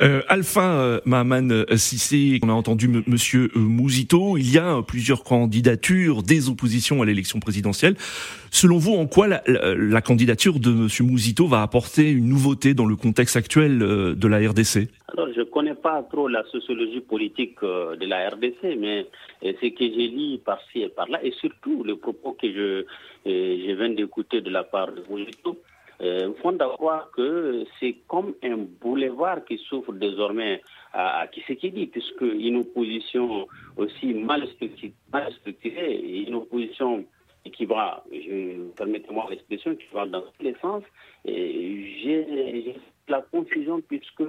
euh, 0.01 0.23
Alpha 0.29 0.75
euh, 0.75 1.01
Mahaman 1.05 1.65
Sissé, 1.77 2.39
on 2.43 2.49
a 2.49 2.53
entendu 2.53 2.87
M 2.87 3.03
Monsieur 3.07 3.51
Mouzito. 3.57 4.37
Il 4.37 4.51
y 4.51 4.59
a 4.59 4.81
plusieurs 4.83 5.25
candidatures 5.25 6.23
des 6.23 6.49
oppositions 6.49 7.03
à 7.03 7.07
l'élection 7.07 7.41
présidentielle. 7.41 7.97
Selon 8.51 8.79
vous, 8.79 8.93
en 8.93 9.07
quoi 9.07 9.27
la, 9.27 9.43
la, 9.47 10.03
candidature 10.03 10.61
de 10.61 10.71
Monsieur 10.71 11.05
Mouzito 11.05 11.49
va 11.49 11.63
apporter 11.63 12.11
une 12.11 12.29
nouveauté 12.29 12.75
dans 12.75 12.87
le 12.87 12.97
contexte 12.97 13.37
actuel 13.37 13.79
de 13.79 14.29
la 14.29 14.39
RDC 14.49 14.89
Je 15.17 15.41
ne 15.41 15.45
connais 15.45 15.75
pas 15.75 16.03
trop 16.03 16.29
la 16.29 16.43
sociologie 16.45 17.01
politique 17.01 17.61
de 17.63 18.07
la 18.07 18.29
RDC, 18.31 18.77
mais 18.79 19.07
ce 19.43 19.67
que 19.69 19.85
j'ai 19.85 20.09
lu 20.09 20.39
par-ci 20.39 20.83
et 20.83 20.89
par-là, 20.89 21.23
et 21.23 21.33
surtout 21.33 21.85
le 21.85 21.97
propos 21.97 22.33
que 22.33 22.49
je, 22.51 22.85
je 23.27 23.73
viens 23.73 23.91
d'écouter 23.91 24.41
de 24.41 24.51
la 24.51 24.65
part 24.65 24.93
de 24.93 25.03
Mouzito, 25.09 25.59
euh, 26.03 26.33
font 26.43 26.53
d'avoir 26.53 27.11
que 27.13 27.65
c'est 27.79 27.97
comme 28.09 28.35
un 28.43 28.57
boulevard 28.57 29.45
qui 29.45 29.57
souffre 29.59 29.93
désormais 29.93 30.61
à, 30.93 31.21
à 31.21 31.27
dit, 31.29 31.87
puisque 31.87 32.23
une 32.23 32.57
opposition 32.57 33.47
aussi 33.77 34.13
mal 34.15 34.43
structurée 34.49 36.25
une 36.27 36.35
opposition 36.35 37.05
qui 37.53 37.67
va, 37.67 38.05
permettez-moi 38.77 39.27
l'expression, 39.31 39.77
qui 39.77 39.87
va 39.93 40.07
dans 40.07 40.23
tous 40.23 40.43
les 40.43 40.55
sens. 40.61 40.83
J'ai 41.25 42.75
la 43.09 43.21
confusion 43.23 43.81
puisque 43.81 44.23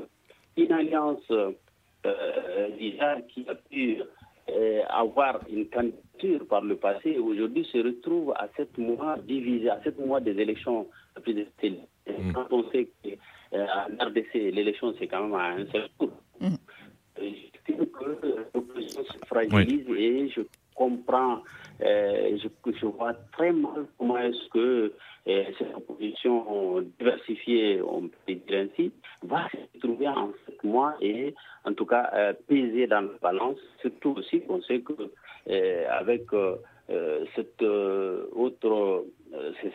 une 0.57 0.71
alliance 0.71 1.31
euh, 1.31 2.69
déjà 2.77 3.21
qui 3.21 3.45
a 3.47 3.55
pu 3.55 4.01
euh, 4.49 4.81
avoir 4.89 5.39
une 5.49 5.67
candidature 5.69 6.45
par 6.49 6.61
le 6.61 6.75
passé, 6.75 7.17
aujourd'hui 7.17 7.65
se 7.71 7.77
retrouve 7.77 8.33
à 8.35 8.49
sept 8.57 8.77
mois 8.77 9.17
divisé, 9.25 9.69
à 9.69 9.81
sept 9.83 9.97
mois 9.97 10.19
des 10.19 10.31
élections 10.31 10.87
présidentielles. 11.21 11.79
Mm. 12.07 12.31
Quand 12.33 12.47
on 12.51 12.69
sait 12.71 12.89
qu'en 13.03 13.57
euh, 13.57 14.05
RDC, 14.05 14.33
l'élection, 14.33 14.93
c'est 14.99 15.07
quand 15.07 15.23
même 15.23 15.33
à 15.35 15.51
un 15.51 15.65
seul 15.67 15.87
tour. 15.97 16.11
Mm. 16.41 16.47
Euh, 17.19 17.31
je 17.67 17.73
trouve 17.73 17.85
que 17.87 18.47
l'opposition 18.53 19.03
se 19.05 19.25
fragilise 19.25 19.87
et 19.97 20.29
je 20.29 20.41
comprends, 20.75 21.35
euh, 21.35 21.39
je, 21.79 22.47
je, 22.65 22.85
vois 22.85 23.13
très 23.31 23.51
mal 23.51 23.85
comment 23.97 24.17
est-ce 24.17 24.49
que 24.49 24.93
euh, 25.25 25.43
cette 25.57 25.73
opposition 25.73 26.81
diversifiée, 26.99 27.81
on 27.81 28.09
peut 28.09 28.33
dire 28.33 28.67
ainsi, 28.67 28.91
va 29.21 29.47
se 29.73 29.79
trouver 29.79 30.09
en 30.09 30.31
sept 30.45 30.61
mois 30.65 30.95
et 30.99 31.33
en 31.63 31.73
tout 31.73 31.85
cas 31.85 32.09
euh, 32.13 32.33
peser 32.47 32.87
dans 32.87 33.01
la 33.01 33.17
balance, 33.21 33.57
surtout 33.79 34.15
aussi 34.17 34.41
qu'on 34.41 34.61
sait 34.63 34.81
que 34.81 34.93
euh, 35.49 35.85
avec 35.89 36.23
cette 37.35 37.61
autre, 37.61 39.05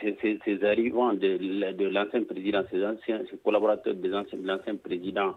ces, 0.05 0.65
arrivants 0.65 1.15
de, 1.15 1.89
l'ancien 1.89 2.23
président, 2.25 2.63
ces 2.71 2.85
anciens, 2.85 3.23
collaborateurs 3.43 3.95
de 3.95 4.09
l'ancien 4.09 4.77
président 4.77 5.35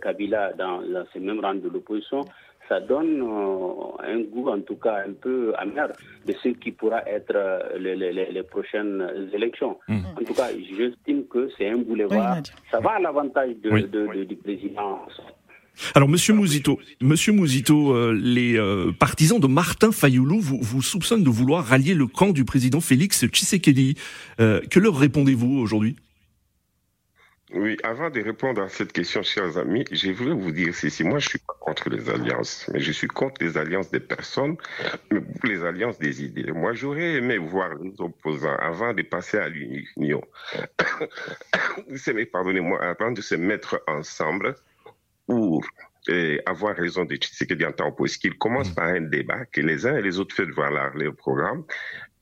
Kabila 0.00 0.54
dans 0.54 0.82
ces 1.12 1.20
mêmes 1.20 1.40
rangs 1.40 1.54
de 1.54 1.68
l'opposition, 1.68 2.22
ça 2.68 2.80
donne 2.80 3.20
euh, 3.22 4.12
un 4.12 4.20
goût, 4.20 4.48
en 4.48 4.60
tout 4.60 4.76
cas 4.76 5.02
un 5.06 5.12
peu 5.12 5.52
amer, 5.58 5.88
de 6.26 6.32
ce 6.42 6.48
qui 6.48 6.70
pourra 6.72 7.06
être 7.08 7.34
euh, 7.34 7.78
les, 7.78 7.94
les, 7.96 8.12
les 8.12 8.42
prochaines 8.42 9.06
élections. 9.32 9.78
Mmh. 9.88 9.98
En 10.20 10.24
tout 10.24 10.34
cas, 10.34 10.48
j'estime 10.76 11.24
que 11.26 11.50
c'est 11.56 11.68
un 11.68 11.78
boulevard. 11.78 12.38
ça 12.70 12.80
va 12.80 12.92
à 12.92 13.00
l'avantage 13.00 13.56
de, 13.62 13.70
de, 13.86 14.24
du 14.24 14.36
président. 14.36 15.00
Alors, 15.94 16.08
Monsieur 16.08 16.34
Mouzito, 16.34 16.78
Monsieur 17.00 17.32
Mouzito, 17.32 17.94
euh, 17.94 18.12
les 18.12 18.58
partisans 18.98 19.40
de 19.40 19.46
Martin 19.46 19.90
Fayoulou 19.90 20.38
vous, 20.40 20.58
vous 20.60 20.82
soupçonnent 20.82 21.24
de 21.24 21.30
vouloir 21.30 21.64
rallier 21.64 21.94
le 21.94 22.06
camp 22.06 22.30
du 22.30 22.44
président 22.44 22.80
Félix 22.80 23.26
Tshisekedi. 23.26 23.96
que 24.38 24.78
leur 24.78 24.96
répondez-vous 24.96 25.58
aujourd'hui? 25.58 25.96
Oui, 27.54 27.76
avant 27.82 28.08
de 28.08 28.20
répondre 28.20 28.62
à 28.62 28.68
cette 28.68 28.92
question, 28.92 29.22
chers 29.22 29.58
amis, 29.58 29.84
je 29.90 30.10
voulais 30.12 30.34
vous 30.34 30.52
dire 30.52 30.74
ceci. 30.74 31.04
Moi, 31.04 31.18
je 31.18 31.28
suis 31.28 31.38
pas 31.38 31.54
contre 31.60 31.90
les 31.90 32.08
alliances, 32.08 32.68
mais 32.72 32.80
je 32.80 32.92
suis 32.92 33.08
contre 33.08 33.42
les 33.44 33.58
alliances 33.58 33.90
des 33.90 34.00
personnes, 34.00 34.56
mais 35.10 35.20
les 35.44 35.62
alliances 35.62 35.98
des 35.98 36.24
idées. 36.24 36.50
Moi, 36.52 36.72
j'aurais 36.72 37.14
aimé 37.14 37.36
voir 37.38 37.74
les 37.74 37.92
opposants 38.00 38.56
avant 38.56 38.94
de 38.94 39.02
passer 39.02 39.38
à 39.38 39.48
l'union. 39.48 40.22
Pardonnez-moi, 42.32 42.82
avant 42.82 43.12
de 43.12 43.20
se 43.20 43.34
mettre 43.34 43.82
ensemble 43.86 44.54
pour 45.26 45.64
eh, 46.08 46.40
avoir 46.46 46.74
raison 46.74 47.04
de 47.04 47.16
Tshisekedi 47.16 47.66
en 47.66 47.72
tant 47.72 47.92
qu'il 47.92 48.38
commence 48.38 48.70
mm. 48.70 48.74
par 48.74 48.86
un 48.86 49.02
débat, 49.02 49.44
que 49.46 49.60
les 49.60 49.86
uns 49.86 49.96
et 49.96 50.02
les 50.02 50.18
autres 50.18 50.34
fassent 50.34 50.48
voir 50.48 50.70
leur 50.70 51.14
programme, 51.14 51.64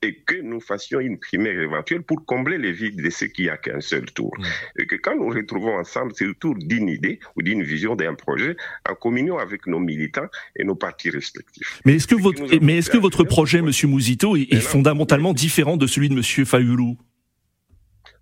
et 0.03 0.15
que 0.27 0.41
nous 0.41 0.61
fassions 0.61 1.01
une 1.01 1.19
primaire 1.19 1.59
éventuelle 1.61 2.03
pour 2.03 2.25
combler 2.25 2.57
les 2.57 2.73
vides 2.73 3.03
de 3.03 3.11
ce 3.11 3.27
qu'il 3.27 3.45
n'y 3.45 3.51
a 3.51 3.57
qu'un 3.59 3.81
seul 3.81 4.07
tour. 4.13 4.33
Mm. 4.39 4.45
Et 4.81 4.87
que 4.87 4.97
quand 4.97 5.17
nous 5.17 5.29
retrouvons 5.29 5.77
ensemble, 5.77 6.13
c'est 6.15 6.27
autour 6.27 6.55
d'une 6.55 6.89
idée 6.89 7.21
ou 7.37 7.43
d'une 7.43 7.63
vision 7.63 7.97
d'un 7.97 8.15
projet 8.15 8.57
en 8.89 8.95
communion 8.95 9.39
avec 9.39 9.67
nos 9.67 9.79
militants 9.79 10.29
et 10.57 10.65
nos 10.65 10.75
partis 10.75 11.11
respectifs. 11.11 11.81
Mais 11.85 11.97
est-ce 11.97 12.07
que, 12.07 12.15
votre, 12.15 12.43
mais 12.63 12.79
est-ce 12.79 12.91
que 12.91 12.99
votre 12.99 13.25
projet, 13.25 13.61
Monsieur 13.61 13.89
Mouzito, 13.89 14.37
est, 14.37 14.49
est 14.51 14.61
fondamentalement 14.61 15.35
différent 15.35 15.77
de 15.77 15.87
celui 15.87 16.09
de 16.09 16.15
Monsieur 16.15 16.45
Fayoulou? 16.45 16.97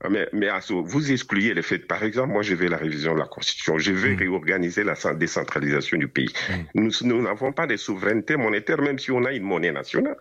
Ah, 0.04 0.08
mais, 0.08 0.28
mais 0.32 0.48
vous 0.70 1.12
excluez 1.12 1.54
les 1.54 1.62
faits. 1.62 1.88
Par 1.88 2.04
exemple, 2.04 2.32
moi, 2.32 2.42
je 2.42 2.54
vais 2.54 2.68
la 2.68 2.76
révision 2.76 3.14
de 3.14 3.18
la 3.18 3.26
Constitution. 3.26 3.78
Je 3.78 3.92
vais 3.92 4.14
mm. 4.14 4.18
réorganiser 4.18 4.84
la 4.84 4.94
décentralisation 5.14 5.98
du 5.98 6.08
pays. 6.08 6.32
Mm. 6.74 6.88
Nous 7.02 7.22
n'avons 7.22 7.52
pas 7.52 7.66
de 7.66 7.76
souveraineté 7.76 8.36
monétaire, 8.36 8.80
même 8.80 8.98
si 8.98 9.10
on 9.10 9.24
a 9.24 9.32
une 9.32 9.42
monnaie 9.42 9.72
nationale, 9.72 10.16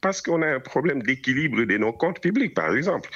parce 0.00 0.20
qu'on 0.20 0.42
a 0.42 0.48
un 0.48 0.60
problème 0.60 1.02
d'équilibre 1.02 1.62
de 1.62 1.76
nos 1.78 1.92
comptes 1.92 2.20
publics, 2.20 2.54
par 2.54 2.74
exemple. 2.74 3.08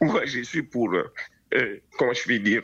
Moi, 0.00 0.22
je 0.26 0.42
suis 0.42 0.62
pour, 0.62 0.92
euh, 0.94 1.12
euh 1.54 1.76
comment 1.96 2.12
je 2.12 2.26
vais 2.26 2.40
dire, 2.40 2.62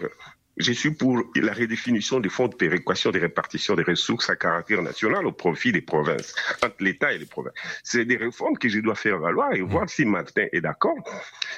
je 0.58 0.72
suis 0.72 0.90
pour 0.90 1.22
la 1.36 1.52
redéfinition 1.52 2.20
des 2.20 2.28
fonds 2.28 2.48
de 2.48 2.54
péréquation 2.54 3.10
des 3.10 3.18
répartitions 3.18 3.74
des 3.74 3.82
ressources 3.82 4.28
à 4.30 4.36
caractère 4.36 4.82
national 4.82 5.26
au 5.26 5.32
profit 5.32 5.72
des 5.72 5.80
provinces, 5.80 6.34
entre 6.62 6.76
l'État 6.80 7.12
et 7.12 7.18
les 7.18 7.26
provinces. 7.26 7.54
C'est 7.82 8.04
des 8.04 8.16
réformes 8.16 8.58
que 8.58 8.68
je 8.68 8.80
dois 8.80 8.94
faire 8.94 9.18
valoir 9.18 9.52
et 9.52 9.60
voir 9.60 9.88
si 9.88 10.04
Martin 10.04 10.46
est 10.52 10.60
d'accord, 10.60 10.96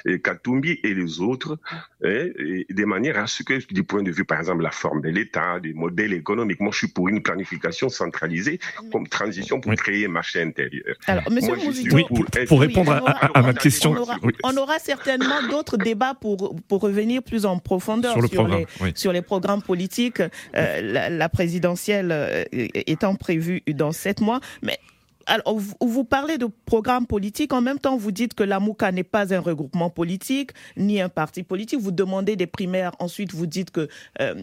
et 0.05 0.21
Katumbi 0.21 0.79
et 0.83 0.95
les 0.95 1.21
autres, 1.21 1.59
et, 2.05 2.67
et, 2.69 2.73
de 2.73 2.85
manière 2.85 3.19
à 3.19 3.27
ce 3.27 3.43
que, 3.43 3.73
du 3.73 3.85
point 3.85 4.03
de 4.03 4.11
vue, 4.11 4.25
par 4.25 4.39
exemple, 4.39 4.63
la 4.63 4.71
forme 4.71 5.01
de 5.01 5.09
l'État, 5.09 5.61
des 5.61 5.73
modèles 5.73 6.13
économiques, 6.13 6.61
moi 6.61 6.71
je 6.73 6.79
suis 6.79 6.89
pour 6.89 7.09
une 7.09 7.23
planification 7.23 7.89
centralisée 7.89 8.59
comme 8.93 9.07
transition 9.09 9.61
pour 9.61 9.75
créer 9.75 10.07
un 10.07 10.11
marché 10.11 10.43
intérieur. 10.43 10.97
Alors, 11.07 11.31
monsieur 11.31 11.55
oui, 11.93 12.05
pour, 12.47 12.61
répondre 12.61 12.93
à, 12.93 13.43
ma 13.43 13.55
question. 13.55 13.95
On 14.43 14.57
aura, 14.57 14.79
certainement 14.79 15.43
d'autres 15.49 15.77
débats 15.77 16.15
pour, 16.15 16.57
pour 16.69 16.81
revenir 16.81 17.23
plus 17.23 17.45
en 17.45 17.59
profondeur 17.59 18.13
sur, 18.13 18.23
le 18.23 18.29
programme, 18.29 18.65
sur 18.95 19.13
les 19.13 19.23
programmes 19.23 19.63
politiques, 19.63 20.23
euh, 20.57 21.09
la, 21.11 21.29
présidentielle 21.29 22.11
euh, 22.13 22.45
étant 22.53 23.15
prévue 23.15 23.63
dans 23.69 23.93
sept 23.93 24.21
mois. 24.21 24.41
Mais 24.63 24.79
alors, 25.27 25.61
vous, 25.81 26.05
parlez 26.05 26.39
de 26.39 26.49
programmes 26.65 27.07
politiques, 27.07 27.53
en 27.53 27.61
même 27.61 27.79
temps 27.79 27.97
vous 27.97 28.11
dites 28.11 28.35
que 28.35 28.43
la 28.43 28.59
MOUCA 28.59 28.91
n'est 28.91 29.05
pas 29.05 29.33
un 29.33 29.39
regroupement 29.39 29.91
politique, 29.91 30.51
ni 30.77 31.01
un 31.01 31.09
parti 31.09 31.43
politique. 31.43 31.81
Vous 31.81 31.93
demandez 31.93 32.35
des 32.35 32.49
primaires, 32.49 32.93
ensuite 32.99 33.33
vous 33.33 33.47
dites 33.47 33.71
que 33.71 33.89
euh, 34.21 34.35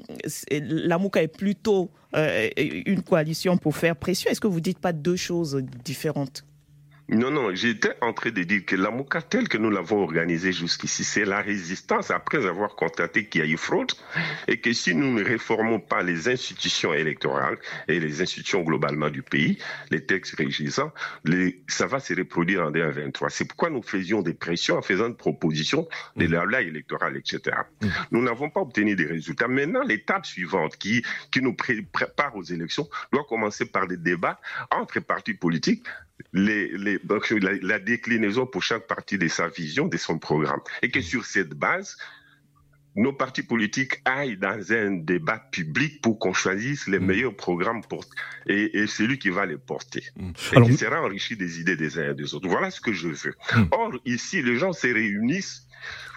la 0.62 0.98
MOUCA 0.98 1.24
est 1.24 1.28
plutôt 1.28 1.90
une 2.14 3.04
coalition 3.04 3.58
pour 3.58 3.76
faire 3.76 3.96
pression. 3.96 4.32
Est-ce 4.32 4.40
que 4.40 4.48
vous 4.48 4.56
ne 4.56 4.62
dites 4.62 4.80
pas 4.80 4.94
deux 4.94 5.18
choses 5.18 5.62
différentes? 5.84 6.47
Non, 7.10 7.32
non, 7.32 7.56
j'étais 7.56 7.94
en 8.02 8.12
train 8.12 8.32
de 8.32 8.44
dire 8.44 8.66
que 8.66 8.76
la 8.76 8.92
MOUCA 8.92 9.22
telle 9.22 9.48
que 9.48 9.58
nous 9.58 9.70
l'avons 9.70 10.04
organisée 10.04 10.52
jusqu'ici, 10.52 11.06
c'est 11.06 11.24
la 11.24 11.42
résistance 11.42 12.12
après 12.12 12.46
avoir 12.46 12.76
constaté 12.76 13.28
qu'il 13.28 13.40
y 13.40 13.44
a 13.46 13.48
eu 13.48 13.56
fraude 13.56 13.94
et 14.50 14.60
que 14.60 14.74
si 14.74 14.94
nous 14.94 15.14
ne 15.14 15.24
réformons 15.24 15.80
pas 15.80 16.04
les 16.04 16.28
institutions 16.28 16.94
électorales 16.94 17.58
et 17.88 18.02
les 18.02 18.22
institutions 18.22 18.62
globalement 18.62 19.10
du 19.10 19.22
pays, 19.22 19.58
les 19.90 20.06
textes 20.06 20.36
régissants, 20.36 20.92
les, 21.24 21.64
ça 21.70 21.88
va 21.88 22.02
se 22.02 22.14
reproduire 22.14 22.66
en 22.66 22.72
2023. 22.72 23.30
C'est 23.30 23.46
pourquoi 23.46 23.70
nous 23.70 23.84
faisions 23.84 24.22
des 24.22 24.34
pressions 24.34 24.78
en 24.78 24.82
faisant 24.82 25.08
des 25.08 25.16
propositions 25.16 25.88
de 26.18 26.28
la 26.28 26.44
loi 26.44 26.62
électorale, 26.62 27.16
etc. 27.16 27.56
Nous 28.12 28.22
n'avons 28.22 28.50
pas 28.50 28.60
obtenu 28.60 28.98
des 28.98 29.06
résultats. 29.06 29.48
Maintenant, 29.48 29.84
l'étape 29.84 30.26
suivante 30.26 30.76
qui, 30.76 31.04
qui 31.32 31.42
nous 31.42 31.56
prépare 31.56 32.36
aux 32.36 32.44
élections 32.44 32.90
doit 33.14 33.24
commencer 33.24 33.66
par 33.66 33.88
des 33.88 33.98
débats 33.98 34.42
entre 34.72 35.00
partis 35.00 35.36
politiques 35.36 35.86
les, 36.34 36.70
les, 36.78 37.00
la, 37.42 37.52
la, 37.62 37.80
déclinaison 37.80 38.46
pour 38.46 38.64
chaque 38.64 38.88
parti 38.88 39.18
de 39.18 39.28
sa 39.28 39.48
vision, 39.48 39.88
de 39.88 39.98
son 39.98 40.20
programme. 40.20 40.62
Et 40.82 40.90
que 40.92 41.02
sur 41.02 41.26
cette 41.26 41.54
base, 41.54 41.98
nos 42.96 43.14
partis 43.14 43.44
politiques 43.44 44.02
aillent 44.06 44.38
dans 44.38 44.74
un 44.74 44.92
débat 44.92 45.40
public 45.52 46.02
pour 46.02 46.18
qu'on 46.18 46.34
choisisse 46.34 46.88
les 46.88 47.00
mmh. 47.00 47.06
meilleurs 47.06 47.36
programmes 47.36 47.84
pour, 47.84 48.04
et, 48.48 48.80
et 48.80 48.88
celui 48.88 49.20
qui 49.20 49.30
va 49.30 49.46
les 49.46 49.58
porter. 49.58 50.04
Mmh. 50.16 50.32
Et 50.54 50.62
qui 50.64 50.78
sera 50.78 51.02
enrichi 51.02 51.38
des 51.38 51.60
idées 51.60 51.76
des 51.76 52.00
uns 52.00 52.12
et 52.12 52.16
des 52.16 52.34
autres. 52.34 52.50
Voilà 52.50 52.72
ce 52.72 52.82
que 52.82 52.94
je 52.94 53.10
veux. 53.10 53.36
Mmh. 53.56 53.64
Or, 53.72 53.92
ici, 54.06 54.42
les 54.42 54.58
gens 54.58 54.74
se 54.74 54.88
réunissent, 54.88 55.68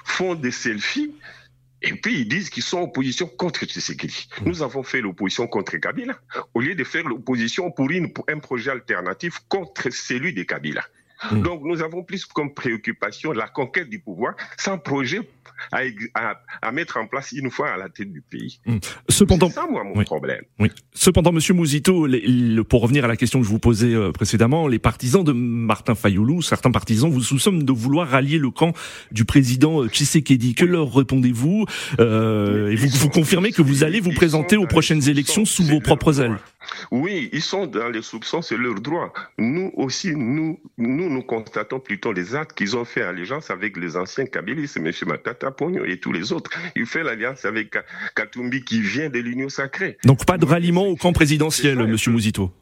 font 0.04 0.34
des 0.34 0.50
selfies, 0.50 1.14
et 1.82 1.92
puis 1.94 2.20
ils 2.20 2.28
disent 2.28 2.50
qu'ils 2.50 2.62
sont 2.62 2.78
en 2.78 2.82
opposition 2.82 3.26
contre 3.26 3.64
Tshisekedi. 3.64 4.28
Mm. 4.40 4.48
Nous 4.48 4.62
avons 4.62 4.82
fait 4.82 5.00
l'opposition 5.00 5.46
contre 5.46 5.76
Kabila, 5.76 6.18
au 6.54 6.60
lieu 6.60 6.74
de 6.74 6.84
faire 6.84 7.04
l'opposition 7.04 7.70
pour, 7.70 7.90
une, 7.90 8.12
pour 8.12 8.24
un 8.28 8.38
projet 8.38 8.70
alternatif 8.70 9.38
contre 9.48 9.90
celui 9.90 10.34
de 10.34 10.42
Kabila. 10.42 10.84
Mmh. 11.30 11.42
Donc 11.42 11.62
nous 11.64 11.82
avons 11.82 12.02
plus 12.02 12.24
comme 12.26 12.54
préoccupation 12.54 13.32
la 13.32 13.48
conquête 13.48 13.88
du 13.88 13.98
pouvoir 13.98 14.34
sans 14.56 14.78
projet 14.78 15.20
à, 15.72 15.82
à, 16.62 16.72
mettre 16.72 16.96
en 16.96 17.06
place 17.06 17.32
une 17.32 17.50
fois 17.50 17.70
à 17.70 17.76
la 17.76 17.88
tête 17.88 18.10
du 18.10 18.22
pays. 18.22 18.60
Mmh. 18.66 18.78
Cependant, 19.08 19.48
c'est 19.48 19.56
ça 19.56 19.66
moi 19.70 19.84
mon 19.84 20.02
problème. 20.04 20.42
Oui. 20.58 20.70
Cependant, 20.94 21.32
Monsieur 21.32 21.54
Mouzito, 21.54 22.08
pour 22.68 22.82
revenir 22.82 23.04
à 23.04 23.08
la 23.08 23.16
question 23.16 23.40
que 23.40 23.44
je 23.44 23.50
vous 23.50 23.58
posais 23.58 23.94
euh, 23.94 24.12
précédemment, 24.12 24.68
les 24.68 24.78
partisans 24.78 25.22
de 25.22 25.32
Martin 25.32 25.94
Fayoulou, 25.94 26.42
certains 26.42 26.70
partisans 26.70 27.10
vous 27.10 27.20
soupçonnent 27.20 27.64
de 27.64 27.72
vouloir 27.72 28.08
rallier 28.08 28.38
le 28.38 28.50
camp 28.50 28.72
du 29.10 29.24
président 29.24 29.86
Tshisekedi. 29.86 30.54
Que 30.54 30.64
leur 30.64 30.94
répondez-vous? 30.94 31.66
Euh, 32.00 32.70
Et 32.70 32.76
vous, 32.76 32.88
vous 32.88 33.10
confirmez 33.10 33.52
que 33.52 33.62
vous 33.62 33.84
allez 33.84 34.00
vous 34.00 34.12
présenter 34.12 34.56
aux 34.56 34.66
prochaines 34.66 35.08
élections 35.08 35.44
sous 35.44 35.64
vos 35.64 35.80
propres 35.80 36.20
ailes 36.20 36.38
oui, 36.90 37.28
ils 37.32 37.42
sont 37.42 37.66
dans 37.66 37.88
les 37.88 38.02
soupçons, 38.02 38.42
c'est 38.42 38.56
leur 38.56 38.74
droit. 38.74 39.12
Nous 39.38 39.72
aussi, 39.76 40.14
nous, 40.14 40.58
nous, 40.78 41.10
nous 41.10 41.22
constatons 41.22 41.80
plutôt 41.80 42.12
les 42.12 42.34
actes 42.34 42.56
qu'ils 42.56 42.76
ont 42.76 42.84
fait 42.84 43.02
allégeance 43.02 43.50
avec 43.50 43.76
les 43.76 43.96
anciens 43.96 44.26
kabylistes, 44.26 44.76
M. 44.76 44.90
Matata 45.06 45.50
Pogno 45.50 45.84
et 45.84 45.98
tous 45.98 46.12
les 46.12 46.32
autres. 46.32 46.50
Il 46.76 46.86
fait 46.86 47.02
l'alliance 47.02 47.44
avec 47.44 47.76
Katumbi 48.14 48.64
qui 48.64 48.80
vient 48.80 49.08
de 49.08 49.18
l'Union 49.18 49.48
sacrée. 49.48 49.98
Donc 50.04 50.24
pas 50.24 50.38
de 50.38 50.44
ralliement 50.44 50.86
au 50.86 50.96
camp 50.96 51.12
présidentiel, 51.12 51.80
M. 51.80 51.96
Mouzito 52.08 52.52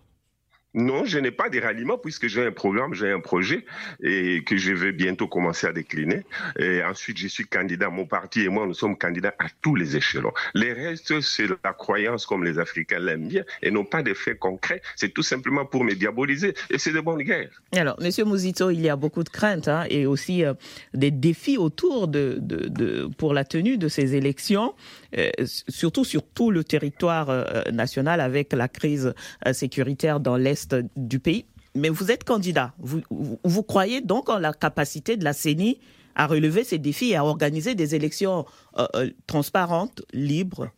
non, 0.79 1.05
je 1.05 1.19
n'ai 1.19 1.33
pas 1.33 1.49
de 1.49 1.61
ralliement 1.61 1.99
puisque 1.99 2.29
j'ai 2.29 2.47
un 2.47 2.53
programme, 2.53 2.95
j'ai 2.95 3.11
un 3.11 3.21
projet 3.21 3.65
et 4.01 4.45
que 4.45 4.57
je 4.57 4.73
vais 4.73 4.93
bientôt 4.93 5.27
commencer 5.27 5.67
à 5.67 5.73
décliner. 5.73 6.25
Ensuite, 6.87 7.19
je 7.19 7.27
suis 7.27 7.47
candidat, 7.47 7.91
mon 7.91 8.07
parti 8.07 8.43
et 8.43 8.49
moi, 8.49 8.65
nous 8.65 8.75
sommes 8.75 8.97
candidats 8.97 9.35
à 9.41 9.47
tous 9.61 9.75
les 9.75 9.97
échelons. 9.97 10.33
Les 10.55 10.73
restes, 10.73 11.21
c'est 11.21 11.49
la 11.65 11.73
croyance 11.73 12.27
comme 12.27 12.45
les 12.45 12.59
Africains 12.61 13.01
l'aiment 13.01 13.27
bien 13.27 13.43
et 13.61 13.73
non 13.73 13.85
pas 13.85 14.03
des 14.03 14.15
faits 14.15 14.39
concrets. 14.39 14.81
C'est 14.95 15.13
tout 15.13 15.23
simplement 15.23 15.67
pour 15.67 15.83
me 15.83 15.95
diaboliser 15.95 16.55
et 16.71 16.79
c'est 16.79 16.93
de 16.93 17.01
bonne 17.01 17.23
guerre. 17.23 17.51
Alors, 17.73 17.97
Monsieur 18.01 18.25
Mouzito, 18.25 18.71
il 18.71 18.81
y 18.81 18.89
a 18.89 18.97
beaucoup 18.97 19.25
de 19.25 19.29
craintes 19.29 19.69
hein, 19.69 19.85
et 19.91 20.07
aussi 20.07 20.45
euh, 20.45 20.55
des 20.95 21.11
défis 21.11 21.59
autour 21.59 22.09
de, 22.09 22.39
de, 22.41 23.09
pour 23.19 23.35
la 23.35 23.45
tenue 23.45 23.79
de 23.79 23.89
ces 23.89 24.15
élections, 24.15 24.75
euh, 25.17 25.31
surtout 25.69 26.05
sur 26.05 26.23
tout 26.23 26.51
le 26.51 26.63
territoire 26.65 27.31
euh, 27.31 27.63
national 27.73 28.21
avec 28.21 28.53
la 28.53 28.69
crise 28.69 29.15
sécuritaire 29.53 30.21
dans 30.21 30.37
l'Est 30.37 30.68
du 30.97 31.19
pays. 31.19 31.45
Mais 31.75 31.89
vous 31.89 32.11
êtes 32.11 32.25
candidat. 32.25 32.73
Vous, 32.79 33.01
vous, 33.45 33.63
croyez 33.63 34.01
donc 34.01 34.29
en 34.29 34.39
la 34.39 34.53
capacité 34.53 35.17
de 35.17 35.25
la 35.25 35.33
CENI 35.33 35.79
à 36.15 36.27
relever 36.27 36.65
ces 36.65 36.79
défis 36.79 37.11
et 37.11 37.17
à 37.17 37.25
organiser 37.25 37.75
des 37.75 37.95
élections 37.95 38.47
euh, 38.79 38.87
euh, 38.97 39.11
transparentes, 39.27 40.03
libres? 40.13 40.71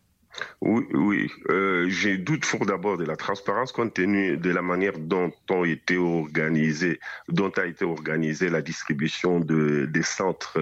Oui, 0.61 0.83
oui. 0.93 1.29
Euh, 1.49 1.89
j'ai 1.89 2.17
doute 2.17 2.45
fort 2.45 2.65
d'abord 2.65 2.97
de 2.97 3.03
la 3.03 3.17
transparence 3.17 3.71
compte 3.71 3.93
tenu 3.95 4.37
de 4.37 4.49
la 4.49 4.61
manière 4.61 4.97
dont 4.97 5.31
ont 5.49 5.65
été 5.65 5.97
organisé, 5.97 6.99
dont 7.27 7.49
a 7.49 7.65
été 7.65 7.83
organisée 7.83 8.49
la 8.49 8.61
distribution 8.61 9.39
de, 9.41 9.89
des 9.91 10.03
centres 10.03 10.57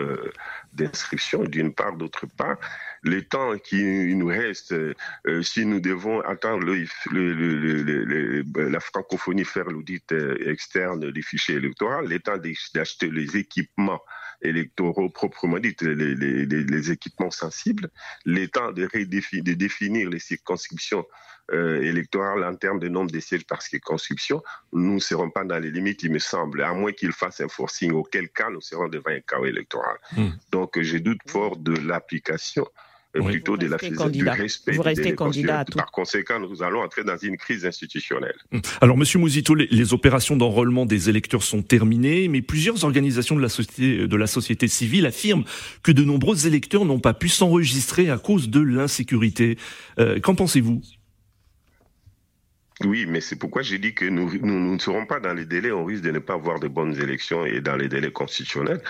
d'inscription 0.74 1.44
d'une 1.44 1.72
part, 1.74 1.96
d'autre 1.98 2.26
part 2.26 2.58
le 3.02 3.22
temps 3.24 3.58
qui 3.58 3.84
nous 4.16 4.28
reste, 4.28 4.74
euh, 4.74 4.94
si 5.42 5.66
nous 5.66 5.80
devons 5.80 6.22
attendre 6.22 6.66
le, 6.66 6.86
le, 7.12 8.70
la 8.70 8.80
francophonie 8.80 9.46
faire 9.46 9.66
l'audit 9.66 10.12
euh, 10.12 10.38
externe 10.50 11.12
des 11.12 11.22
fichiers 11.22 11.56
électoraux, 11.56 12.02
le 12.02 12.20
temps 12.20 12.38
d'acheter 12.74 13.10
les 13.10 13.38
équipements 13.38 14.02
électoraux 14.42 15.10
proprement 15.10 15.60
dit, 15.60 15.76
les, 15.82 16.16
les, 16.16 16.92
équipements 16.92 17.32
sensibles, 17.32 17.90
le 18.26 18.48
temps 18.48 18.72
de, 18.72 18.88
de 18.88 19.54
définir 19.54 20.10
les 20.10 20.20
circonscriptions 20.20 21.06
euh, 21.52 21.82
électorales 21.82 22.44
en 22.44 22.56
termes 22.56 22.80
de 22.80 22.88
nombre 22.88 23.12
de 23.12 23.20
sièges 23.20 23.46
par 23.46 23.62
circonscription, 23.62 24.42
nous 24.72 24.94
ne 24.96 25.00
serons 25.00 25.30
pas 25.30 25.44
dans 25.44 25.58
les 25.60 25.72
limites, 25.72 26.04
il 26.04 26.12
me 26.12 26.20
semble, 26.20 26.62
à 26.62 26.74
moins 26.74 26.92
qu'ils 26.92 27.12
fassent 27.12 27.42
un 27.42 27.48
forcing, 27.48 27.92
auquel 27.92 28.30
cas 28.30 28.50
nous 28.50 28.62
serons 28.62 28.88
devant 28.88 29.10
un 29.10 29.20
chaos 29.22 29.46
électoral. 29.46 29.98
Hmm. 30.16 30.30
Donc, 30.52 30.80
je 30.80 30.98
doute 30.98 31.20
fort 31.28 31.58
de 31.58 31.74
l'application 31.74 32.68
plutôt 33.14 33.58
de 33.58 33.68
la 33.68 33.78
du 34.10 34.28
respect 34.28 34.74
Vous 34.74 34.82
restez 34.82 35.16
candidat 35.16 35.60
à 35.60 35.66
tout. 35.66 35.78
Par 35.78 35.92
conséquent, 35.92 36.40
nous 36.40 36.62
allons 36.62 36.82
entrer 36.82 37.04
dans 37.04 37.18
une 37.18 37.38
crise 37.38 37.66
institutionnelle. 37.66 38.36
Hum. 38.52 38.62
Alors, 38.82 38.98
Monsieur 38.98 39.20
Mouzito, 39.20 39.56
les, 39.56 39.94
opérations 39.94 40.36
d'enrôlement 40.36 40.86
des 40.86 41.10
électeurs 41.10 41.42
sont 41.42 41.64
terminées, 41.64 42.28
mais 42.28 42.42
plusieurs 42.42 42.84
organisations 42.84 43.36
de 43.36 43.42
la 43.42 43.50
société, 43.50 44.08
de 44.08 44.16
la 44.16 44.28
société 44.28 44.68
civile 44.68 45.06
affirment 45.08 45.44
que 45.82 45.92
de 45.92 46.04
nombreux 46.04 46.46
électeurs 46.46 46.86
n'ont 46.86 47.00
pas 47.00 47.14
pu 47.14 47.30
s'enregistrer 47.30 48.10
à 48.10 48.18
cause 48.18 48.50
de 48.50 48.60
l'insécurité. 48.60 49.58
Euh, 50.00 50.20
qu'en 50.20 50.36
pensez-vous? 50.36 50.82
Oui, 52.86 53.06
mais 53.08 53.20
c'est 53.20 53.36
pourquoi 53.36 53.62
j'ai 53.62 53.78
dit 53.78 53.94
que 53.94 54.06
nous, 54.06 54.32
nous, 54.42 54.74
ne 54.74 54.80
serons 54.80 55.06
pas 55.06 55.20
dans 55.20 55.34
les 55.34 55.46
délais, 55.46 55.72
on 55.72 55.84
risque 55.84 56.04
de 56.04 56.12
ne 56.12 56.20
pas 56.20 56.36
avoir 56.36 56.60
de 56.60 56.68
bonnes 56.68 56.96
élections 57.02 57.46
et 57.46 57.60
dans 57.60 57.76
les 57.76 57.90
délais 57.90 58.12
constitutionnels. 58.12 58.82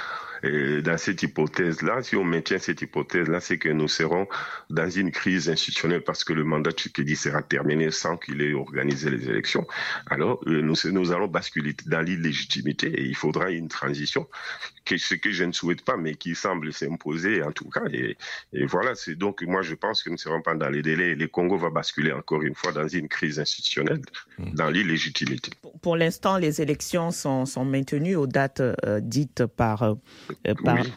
Et 0.44 0.82
dans 0.82 0.98
cette 0.98 1.24
hypothèse-là, 1.24 2.02
si 2.04 2.16
on 2.16 2.24
maintient 2.24 2.60
cette 2.60 2.82
hypothèse-là, 2.82 3.40
c'est 3.40 3.58
que 3.58 3.70
nous 3.70 3.88
serons 3.88 4.28
dans 4.70 4.90
une 4.90 5.12
crise 5.12 5.50
institutionnelle 5.50 6.04
parce 6.04 6.24
que 6.24 6.34
le 6.34 6.44
mandat 6.44 6.72
de 6.72 6.76
Tshisekedi 6.76 7.16
sera 7.16 7.42
terminé 7.42 7.92
sans 7.92 8.18
qu'il 8.18 8.42
ait 8.42 8.54
organisé 8.54 9.10
les 9.10 9.30
élections. 9.30 9.68
Alors, 10.08 10.42
euh, 10.48 10.62
nous, 10.62 10.76
nous 10.92 11.12
allons 11.12 11.28
basculer 11.28 11.76
dans 11.86 12.02
l'illégitimité 12.02 12.88
et 12.88 13.04
il 13.04 13.16
faudra 13.16 13.52
une 13.52 13.68
transition, 13.68 14.28
que, 14.86 14.98
ce 14.98 15.16
que 15.16 15.32
je 15.32 15.44
ne 15.44 15.52
souhaite 15.52 15.84
pas, 15.84 15.98
mais 15.98 16.16
qui 16.16 16.36
semble 16.36 16.72
s'imposer 16.74 17.44
en 17.44 17.52
tout 17.52 17.70
cas. 17.70 17.84
Et, 17.92 18.18
et 18.54 18.66
voilà, 18.66 18.96
c'est 18.96 19.16
donc 19.16 19.42
moi 19.44 19.62
je 19.62 19.76
pense 19.76 20.04
que 20.04 20.10
nous 20.10 20.16
ne 20.16 20.20
serons 20.20 20.42
pas 20.42 20.56
dans 20.56 20.70
les 20.70 20.82
délais. 20.82 21.16
Le 21.16 21.28
Congo 21.28 21.58
va 21.58 21.70
basculer 21.70 22.12
encore 22.12 22.44
une 22.44 22.56
fois 22.56 22.72
dans 22.72 22.88
une 22.88 23.08
crise 23.08 23.40
institutionnelle, 23.40 24.02
mmh. 24.38 24.54
dans 24.54 24.70
l'illégitimité. 24.70 25.52
Pour, 25.82 25.96
l'instant, 25.96 26.38
les 26.38 26.62
élections 26.62 27.12
sont, 27.12 27.46
sont, 27.46 27.66
maintenues 27.66 28.16
aux 28.16 28.28
dates 28.28 28.62
euh, 28.62 29.00
dites 29.02 29.46
par 29.46 29.84
euh, 29.84 29.94
euh, 30.48 30.54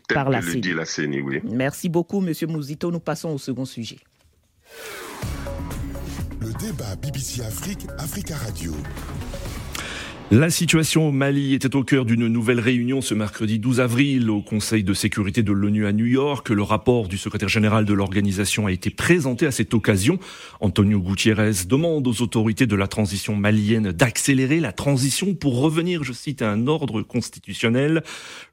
par, 0.08 0.30
la, 0.30 0.40
CENI. 0.84 1.20
oui. 1.20 1.40
Merci 1.44 1.88
beaucoup, 1.88 2.20
Monsieur 2.20 2.46
Mouzito. 2.46 2.90
Nous 2.90 3.00
passons 3.00 3.30
au 3.30 3.38
second 3.38 3.64
sujet. 3.64 3.98
Le 6.40 6.52
débat 6.58 6.96
BBC 6.96 7.42
Afrique, 7.42 7.86
Africa 7.98 8.36
Radio. 8.36 8.72
La 10.34 10.48
situation 10.48 11.08
au 11.08 11.12
Mali 11.12 11.52
était 11.52 11.76
au 11.76 11.84
cœur 11.84 12.06
d'une 12.06 12.26
nouvelle 12.26 12.58
réunion 12.58 13.02
ce 13.02 13.12
mercredi 13.12 13.58
12 13.58 13.80
avril 13.80 14.30
au 14.30 14.40
Conseil 14.40 14.82
de 14.82 14.94
sécurité 14.94 15.42
de 15.42 15.52
l'ONU 15.52 15.84
à 15.84 15.92
New 15.92 16.06
York. 16.06 16.48
Le 16.48 16.62
rapport 16.62 17.06
du 17.06 17.18
secrétaire 17.18 17.50
général 17.50 17.84
de 17.84 17.92
l'organisation 17.92 18.66
a 18.66 18.72
été 18.72 18.88
présenté 18.88 19.44
à 19.44 19.50
cette 19.50 19.74
occasion. 19.74 20.18
Antonio 20.60 21.00
Gutiérrez 21.00 21.66
demande 21.68 22.08
aux 22.08 22.22
autorités 22.22 22.64
de 22.66 22.74
la 22.74 22.86
transition 22.86 23.36
malienne 23.36 23.92
d'accélérer 23.92 24.58
la 24.58 24.72
transition 24.72 25.34
pour 25.34 25.60
revenir, 25.60 26.02
je 26.02 26.14
cite, 26.14 26.40
à 26.40 26.50
un 26.50 26.66
ordre 26.66 27.02
constitutionnel. 27.02 28.02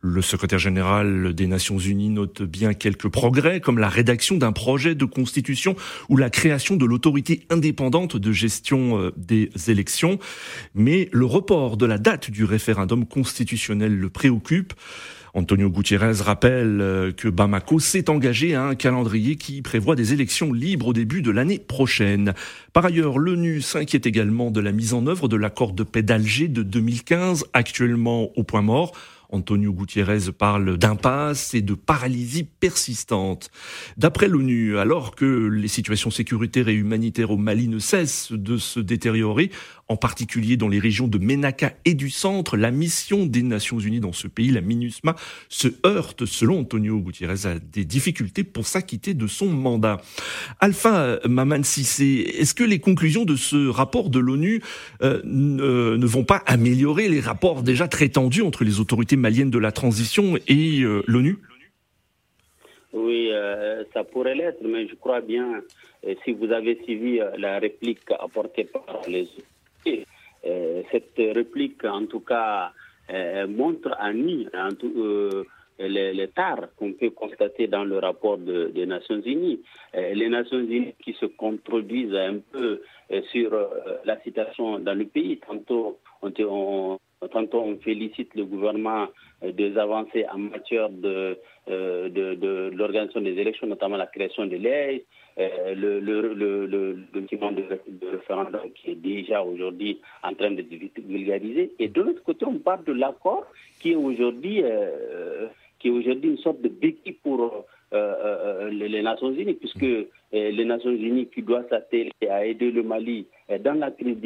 Le 0.02 0.22
secrétaire 0.22 0.60
général 0.60 1.34
des 1.34 1.48
Nations 1.48 1.80
Unies 1.80 2.10
note 2.10 2.42
bien 2.42 2.74
quelques 2.74 3.08
progrès, 3.08 3.62
comme 3.62 3.78
la 3.78 3.88
rédaction 3.88 4.36
d'un 4.36 4.52
projet 4.52 4.96
de 4.96 5.06
constitution 5.06 5.78
ou 6.10 6.18
la 6.18 6.30
création 6.30 6.76
de 6.76 6.84
l'autorité 6.84 7.46
indépendante 7.50 8.18
de 8.18 8.34
gestion 8.34 9.00
euh, 9.00 9.12
des 9.16 9.50
élections. 9.70 10.20
Mais 10.76 11.08
le 11.14 11.24
report 11.24 11.69
de 11.78 11.86
la 11.86 11.98
date 11.98 12.32
du 12.32 12.44
référendum 12.44 13.06
constitutionnel 13.06 13.96
le 13.96 14.10
préoccupe. 14.10 14.74
Antonio 15.34 15.70
Gutiérrez 15.70 16.22
rappelle 16.22 16.82
euh, 16.82 17.12
que 17.12 17.28
Bamako 17.28 17.80
s'est 17.80 18.10
engagé 18.10 18.56
à 18.56 18.64
un 18.64 18.76
calendrier 18.76 19.36
qui 19.36 19.62
prévoit 19.62 19.96
des 19.96 20.14
élections 20.14 20.54
libres 20.54 20.88
au 20.88 20.94
début 20.94 21.22
de 21.22 21.32
l'année 21.32 21.60
prochaine. 21.60 22.34
Par 22.74 22.86
ailleurs, 22.86 23.20
l'ONU 23.20 23.62
s'inquiète 23.62 24.06
également 24.06 24.52
de 24.52 24.60
la 24.60 24.72
mise 24.72 24.94
en 24.94 25.06
œuvre 25.08 25.28
de 25.28 25.36
l'accord 25.36 25.74
de 25.74 25.84
paix 25.84 26.02
d'Alger 26.02 26.48
de 26.48 26.64
2015, 26.64 27.46
actuellement 27.54 28.30
au 28.38 28.44
point 28.44 28.62
mort. 28.62 28.94
Antonio 29.32 29.72
Gutiérrez 29.72 30.32
parle 30.36 30.78
d'impasse 30.78 31.54
et 31.54 31.62
de 31.62 31.76
paralysie 31.76 32.46
persistante. 32.46 33.52
D'après 33.98 34.28
l'ONU, 34.28 34.80
alors 34.80 35.14
que 35.14 35.26
les 35.26 35.68
situations 35.68 36.10
sécuritaires 36.10 36.68
et 36.68 36.74
humanitaires 36.74 37.30
au 37.30 37.38
Mali 37.38 37.68
ne 37.68 37.78
cessent 37.78 38.32
de 38.32 38.58
se 38.58 38.80
détériorer, 38.80 39.52
en 39.90 39.98
particulier 39.98 40.56
dans 40.56 40.68
les 40.68 40.78
régions 40.78 41.08
de 41.08 41.18
Ménaka 41.18 41.74
et 41.84 41.96
du 41.96 42.12
centre, 42.12 42.56
la 42.58 42.70
mission 42.70 43.26
des 43.26 43.42
Nations 43.42 43.80
Unies 43.80 44.00
dans 44.00 44.14
ce 44.14 44.28
pays, 44.28 44.52
la 44.52 44.62
MINUSMA, 44.62 45.16
se 45.50 45.68
heurte, 45.86 46.26
selon 46.26 46.60
Antonio 46.60 47.00
Gutiérrez, 47.00 47.48
à 47.48 47.58
des 47.58 47.86
difficultés 47.86 48.44
pour 48.44 48.68
s'acquitter 48.68 49.16
de 49.16 49.26
son 49.26 49.48
mandat. 49.48 49.98
Alpha 50.60 51.20
Maman 51.28 51.64
Sissé, 51.64 52.36
est-ce 52.40 52.54
que 52.54 52.64
les 52.64 52.80
conclusions 52.80 53.26
de 53.26 53.36
ce 53.36 53.68
rapport 53.68 54.12
de 54.12 54.20
l'ONU 54.20 54.62
euh, 55.02 55.22
ne, 55.26 56.06
vont 56.06 56.24
pas 56.24 56.44
améliorer 56.46 57.10
les 57.10 57.20
rapports 57.20 57.64
déjà 57.64 57.88
très 57.88 58.10
tendus 58.10 58.44
entre 58.44 58.64
les 58.64 58.80
autorités 58.80 59.16
maliennes 59.16 59.50
de 59.50 59.60
la 59.60 59.72
transition 59.72 60.38
et 60.48 60.82
euh, 60.82 61.02
l'ONU? 61.08 61.40
Oui, 62.94 63.30
euh, 63.32 63.84
ça 63.94 64.04
pourrait 64.04 64.36
l'être, 64.36 64.62
mais 64.64 64.88
je 64.88 64.94
crois 64.96 65.22
bien, 65.22 65.62
si 66.24 66.32
vous 66.32 66.52
avez 66.52 66.80
suivi 66.84 67.20
la 67.38 67.58
réplique 67.58 68.00
apportée 68.20 68.66
par 68.66 69.02
les 69.08 69.28
cette 69.84 71.18
réplique, 71.18 71.84
en 71.86 72.06
tout 72.06 72.22
cas, 72.22 72.72
euh, 73.12 73.48
montre 73.48 73.96
à 74.00 74.14
nu 74.14 74.48
euh, 74.54 75.44
les, 75.80 76.14
les 76.14 76.30
qu'on 76.78 76.94
peut 76.94 77.10
constater 77.10 77.68
dans 77.68 77.84
le 77.84 77.98
rapport 78.00 78.38
des 78.38 78.86
Nations 78.86 79.22
Unies. 79.22 79.62
les 79.94 80.30
Nations 80.30 80.60
Unies 80.60 80.94
qui 81.04 81.14
se 81.14 81.26
contredisent 81.26 82.14
un 82.14 82.40
peu 82.52 82.82
sur 83.32 83.58
la 84.06 84.20
situation 84.22 84.80
dans 84.80 84.94
le 84.94 85.06
pays. 85.06 85.40
Tantôt, 85.40 86.00
on, 86.22 86.98
tantôt 87.28 87.62
on 87.62 87.78
félicite 87.80 88.34
le 88.36 88.46
gouvernement 88.46 89.08
des 89.44 89.78
avancées 89.78 90.26
en 90.32 90.38
matière 90.38 90.90
de, 90.90 91.38
de, 91.68 92.72
l'organisation 92.74 93.22
des 93.22 93.38
élections, 93.38 93.68
notamment 93.68 93.98
la 93.98 94.08
création 94.08 94.46
de 94.46 94.56
l'aide, 94.56 95.04
le, 95.38 96.00
le, 96.00 96.98
document 97.14 97.52
de, 97.52 97.64
référendum 98.12 98.72
qui 98.76 98.92
est 98.92 98.96
déjà 98.96 99.44
aujourd'hui 99.44 100.00
en 100.24 100.34
train 100.34 100.52
de 100.52 100.64
vulgariser. 101.08 101.74
Et 101.80 101.88
de 101.88 102.02
l'autre 102.02 102.24
côté, 102.24 102.46
on 102.46 102.60
parle 102.60 102.84
de 102.86 102.94
l'accord 102.94 103.46
qui 103.80 103.92
est 103.92 103.96
aujourd'hui 103.96 104.64
une 105.84 106.38
sorte 106.38 106.62
de 106.62 106.70
béquille 106.70 107.18
pour 107.24 107.66
euh, 107.92 108.14
euh, 108.24 108.70
les, 108.70 109.02
Nations 109.02 109.32
Unies, 109.32 109.56
puisque 109.56 109.82
euh, 109.82 110.06
les 110.32 110.64
Nations 110.64 110.92
Unies 110.92 111.26
qui 111.26 111.42
doivent 111.42 111.68
s'atteler 111.70 112.12
à 112.30 112.46
aider 112.46 112.70
le 112.70 112.84
Mali 112.84 113.26
dans 113.58 113.74
la 113.74 113.90
crise, 113.92 114.18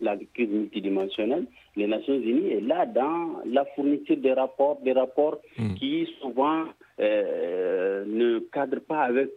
la 0.00 0.16
crise 0.34 0.48
multidimensionnelle, 0.50 1.46
les 1.76 1.86
Nations 1.86 2.14
Unies 2.14 2.50
est 2.52 2.60
là 2.60 2.86
dans 2.86 3.40
la 3.46 3.64
fourniture 3.76 4.16
des 4.16 4.32
rapports, 4.32 4.80
des 4.82 4.92
rapports 4.92 5.38
hmm. 5.58 5.74
qui 5.74 6.08
souvent 6.20 6.64
ne 6.98 8.38
cadrent 8.52 8.80
pas 8.86 9.02
avec 9.02 9.30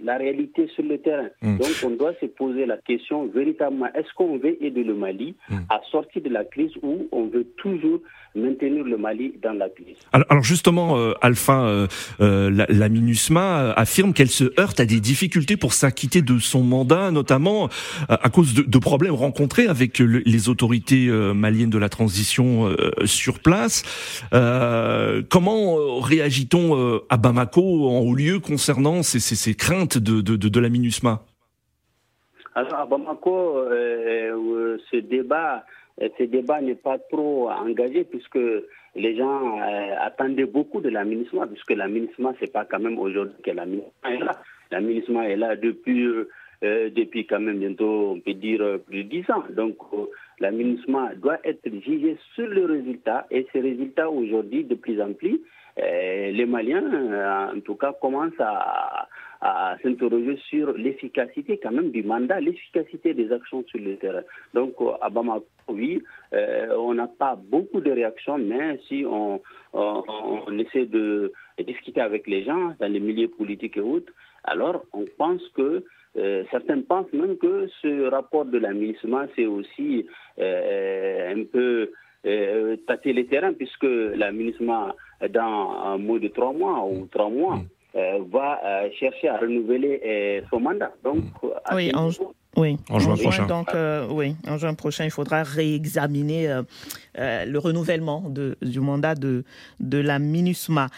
la 0.00 0.16
réalité 0.16 0.68
sur 0.74 0.84
le 0.84 0.98
terrain. 0.98 1.28
Hmm. 1.42 1.58
Donc 1.58 1.70
on 1.84 1.90
doit 1.90 2.14
se 2.20 2.26
poser 2.26 2.66
la 2.66 2.76
question 2.76 3.26
véritablement, 3.26 3.86
est-ce 3.94 4.12
qu'on 4.14 4.38
veut 4.38 4.62
aider 4.62 4.84
le 4.84 4.94
Mali 4.94 5.34
hmm. 5.48 5.58
à 5.68 5.80
sortir 5.90 6.22
de 6.22 6.28
la 6.28 6.44
crise 6.44 6.72
ou 6.82 7.08
on 7.12 7.26
veut 7.26 7.46
toujours 7.56 8.00
maintenir 8.34 8.84
le 8.84 8.96
Mali 8.96 9.34
dans 9.42 9.52
la 9.52 9.68
crise? 9.68 9.96
Alors, 10.12 10.42
justement, 10.42 10.96
euh, 10.96 11.12
Alpha, 11.20 11.64
euh, 11.64 11.86
euh, 12.20 12.64
la, 12.68 12.88
MINUSMA 12.88 13.72
affirme 13.72 14.12
qu'elle 14.12 14.30
se 14.30 14.44
heurte 14.58 14.80
à 14.80 14.84
des 14.84 15.00
difficultés 15.00 15.56
pour 15.56 15.72
s'acquitter 15.72 16.22
de 16.22 16.38
son 16.38 16.62
mandat, 16.62 17.10
notamment 17.10 17.68
à 18.08 18.28
cause 18.30 18.54
de, 18.54 18.78
problèmes 18.78 19.14
rencontrés 19.14 19.66
avec 19.66 19.98
les 20.00 20.48
autorités 20.48 21.08
maliennes 21.34 21.70
de 21.70 21.78
la 21.78 21.88
transition 21.88 22.74
sur 23.04 23.38
place. 23.38 23.84
comment 25.28 26.00
réagit-on 26.00 26.71
à 27.08 27.16
Bamako 27.16 27.88
en 27.88 28.00
haut 28.00 28.14
lieu 28.14 28.38
concernant 28.40 29.02
ces, 29.02 29.54
craintes 29.54 29.98
de, 29.98 30.60
la 30.60 30.68
MINUSMA 30.68 31.22
Alors 32.54 32.74
à 32.74 32.86
Bamako, 32.86 33.64
ce 34.90 34.96
débat 34.96 35.64
ce 35.98 36.24
débat 36.24 36.60
n'est 36.60 36.74
pas 36.74 36.98
trop 36.98 37.50
engagé 37.50 38.04
puisque 38.04 38.38
les 38.94 39.16
gens 39.16 39.58
euh, 39.58 39.94
attendaient 40.00 40.46
beaucoup 40.46 40.80
de 40.80 40.88
la 40.88 41.04
puisque 41.04 41.70
la 41.70 41.86
c'est 42.40 42.52
pas 42.52 42.64
quand 42.64 42.80
même 42.80 42.98
aujourd'hui 42.98 43.36
que 43.42 43.50
la 43.50 43.64
est 43.64 44.18
là. 44.18 44.40
La 44.70 44.80
est 44.80 45.36
là 45.36 45.56
depuis, 45.56 46.02
euh, 46.02 46.28
euh, 46.64 46.90
depuis 46.90 47.26
quand 47.26 47.40
même 47.40 47.58
bientôt, 47.58 48.12
on 48.16 48.20
peut 48.20 48.34
dire, 48.34 48.78
plus 48.86 49.04
de 49.04 49.08
10 49.08 49.30
ans. 49.30 49.44
Donc, 49.50 49.76
la 50.40 50.50
doit 50.50 51.38
être 51.44 51.68
jugé 51.84 52.16
sur 52.34 52.46
le 52.46 52.64
résultat 52.64 53.26
et 53.30 53.46
ces 53.52 53.60
résultats 53.60 54.10
aujourd'hui, 54.10 54.64
de 54.64 54.74
plus 54.74 55.00
en 55.00 55.12
plus, 55.12 55.40
les 55.76 56.46
Maliens, 56.46 57.50
en 57.54 57.60
tout 57.60 57.76
cas, 57.76 57.92
commencent 57.92 58.40
à, 58.40 59.08
s'interroger 59.82 60.36
sur 60.48 60.72
l'efficacité 60.72 61.58
quand 61.60 61.72
même 61.72 61.90
du 61.90 62.04
mandat, 62.04 62.38
l'efficacité 62.38 63.12
des 63.12 63.32
actions 63.32 63.64
sur 63.66 63.80
le 63.80 63.96
terrain. 63.96 64.22
Donc 64.54 64.74
à 65.00 65.10
Bamako, 65.10 65.46
oui, 65.68 66.02
euh, 66.32 66.68
on 66.78 66.94
n'a 66.94 67.08
pas 67.08 67.36
beaucoup 67.36 67.80
de 67.80 67.90
réactions, 67.90 68.38
mais 68.38 68.78
si 68.88 69.04
on, 69.04 69.40
essaie 70.58 70.86
de 70.86 71.32
discuter 71.66 72.00
avec 72.00 72.26
les 72.26 72.44
gens 72.44 72.74
dans 72.78 72.92
les 72.92 73.00
milieux 73.00 73.28
politiques 73.28 73.76
et 73.76 73.80
autres, 73.80 74.12
alors 74.44 74.84
on 74.92 75.04
pense 75.18 75.42
que 75.56 75.84
euh, 76.16 76.44
certains 76.50 76.82
pensent 76.82 77.12
même 77.12 77.38
que 77.38 77.68
ce 77.80 78.08
rapport 78.10 78.44
de 78.44 78.58
l'aménagement, 78.58 79.24
c'est 79.34 79.46
aussi 79.46 80.06
euh, 80.38 81.34
un 81.34 81.44
peu 81.44 81.90
tâter 82.86 83.12
les 83.12 83.26
terrains, 83.26 83.52
puisque 83.52 83.84
l'aménagement, 83.84 84.88
dans 85.30 85.70
un 85.84 85.98
mois 85.98 86.18
de 86.18 86.28
trois 86.28 86.52
mois 86.52 86.84
ou 86.84 87.06
trois 87.06 87.30
mois, 87.30 87.56
mm. 87.56 87.66
Euh, 87.94 88.20
va 88.32 88.58
euh, 88.64 88.88
chercher 88.98 89.28
à 89.28 89.36
renouveler 89.36 90.00
euh, 90.02 90.40
son 90.48 90.60
mandat. 90.60 90.92
Donc, 91.04 91.24
oui, 91.74 91.92
en, 91.94 92.08
oui, 92.56 92.78
en 92.88 92.98
juin 92.98 93.16
prochain. 93.16 93.44
Donc, 93.46 93.68
oui, 94.08 94.34
en 94.48 94.56
juin 94.56 94.72
prochain, 94.72 95.04
il 95.04 95.10
faudra 95.10 95.42
réexaminer 95.42 96.62
le 97.14 97.58
renouvellement 97.58 98.30
de, 98.30 98.56
du 98.62 98.80
mandat 98.80 99.14
de, 99.14 99.44
de 99.80 99.98
la 99.98 100.18
MINUSMA. 100.18 100.88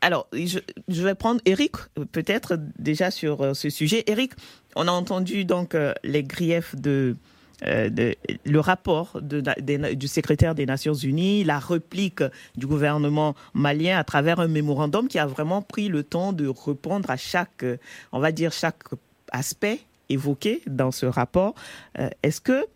alors, 0.00 0.28
je, 0.32 0.60
je, 0.88 1.02
vais 1.02 1.14
prendre 1.14 1.42
Eric, 1.44 1.72
peut-être 2.12 2.56
déjà 2.78 3.10
sur 3.10 3.54
ce 3.54 3.68
sujet. 3.68 4.02
Eric, 4.06 4.32
on 4.76 4.88
a 4.88 4.92
entendu 4.92 5.44
donc 5.44 5.76
les 6.04 6.22
griefs 6.22 6.74
de 6.74 7.16
euh, 7.66 8.12
le 8.44 8.60
rapport 8.60 9.20
du 9.22 10.08
secrétaire 10.08 10.54
des 10.54 10.66
Nations 10.66 10.94
Unies, 10.94 11.44
la 11.44 11.58
réplique 11.58 12.22
du 12.56 12.66
gouvernement 12.66 13.34
malien 13.54 13.98
à 13.98 14.04
travers 14.04 14.40
un 14.40 14.48
mémorandum 14.48 15.08
qui 15.08 15.18
a 15.18 15.26
vraiment 15.26 15.62
pris 15.62 15.88
le 15.88 16.02
temps 16.02 16.32
de 16.32 16.48
répondre 16.48 17.10
à 17.10 17.16
chaque, 17.16 17.64
on 18.12 18.20
va 18.20 18.32
dire, 18.32 18.52
chaque 18.52 18.82
aspect 19.30 19.80
évoqué 20.08 20.62
dans 20.66 20.90
ce 20.90 21.06
rapport. 21.06 21.54
Euh, 21.98 22.08
est-ce 22.22 22.40
que 22.40 22.66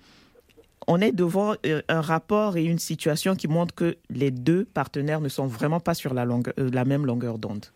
on 0.89 1.01
est 1.01 1.13
devant 1.13 1.55
euh, 1.67 1.83
un 1.89 2.01
rapport 2.01 2.57
et 2.57 2.65
une 2.65 2.79
situation 2.79 3.35
qui 3.35 3.49
montrent 3.49 3.75
que 3.75 3.97
les 4.09 4.31
deux 4.31 4.65
partenaires 4.65 5.21
ne 5.21 5.29
sont 5.29 5.47
vraiment 5.47 5.81
pas 5.81 5.95
sur 5.95 6.15
la 6.15 6.85
même 6.85 7.07
longueur 7.07 7.39
d'onde? 7.39 7.67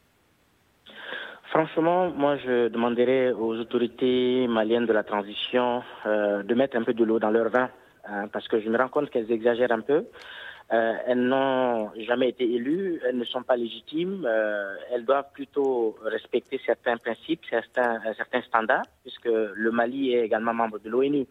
Franchement, 1.51 2.11
moi, 2.11 2.37
je 2.37 2.69
demanderais 2.69 3.33
aux 3.33 3.59
autorités 3.59 4.47
maliennes 4.47 4.87
de 4.87 4.93
la 4.93 5.03
transition 5.03 5.83
euh, 6.07 6.45
de 6.45 6.55
mettre 6.55 6.77
un 6.77 6.85
peu 6.85 6.95
de 6.95 7.03
l'eau 7.03 7.19
dans 7.19 7.31
leur 7.31 7.49
vin, 7.49 7.69
hein, 8.05 8.29
parce 8.29 8.47
que 8.47 8.61
je 8.61 8.69
me 8.69 8.79
rends 8.79 8.89
compte 8.89 9.11
qu'elles 9.11 9.33
exagèrent 9.33 9.73
un 9.73 9.81
peu. 9.81 10.05
Euh, 10.73 10.93
elles 11.09 11.21
n'ont 11.21 11.91
jamais 12.07 12.29
été 12.29 12.45
élues, 12.45 13.01
elles 13.05 13.19
ne 13.19 13.25
sont 13.25 13.43
pas 13.43 13.57
légitimes, 13.57 14.25
euh, 14.25 14.77
elles 14.93 15.05
doivent 15.05 15.33
plutôt 15.35 15.97
respecter 16.05 16.61
certains 16.65 16.99
principes, 16.99 17.45
certains, 17.51 18.01
certains 18.17 18.43
standards, 18.43 18.87
puisque 19.03 19.25
le 19.27 19.71
Mali 19.73 20.15
est 20.15 20.27
également 20.27 20.55
membre 20.55 20.79
de 20.79 20.89
l'ONU. 20.89 21.27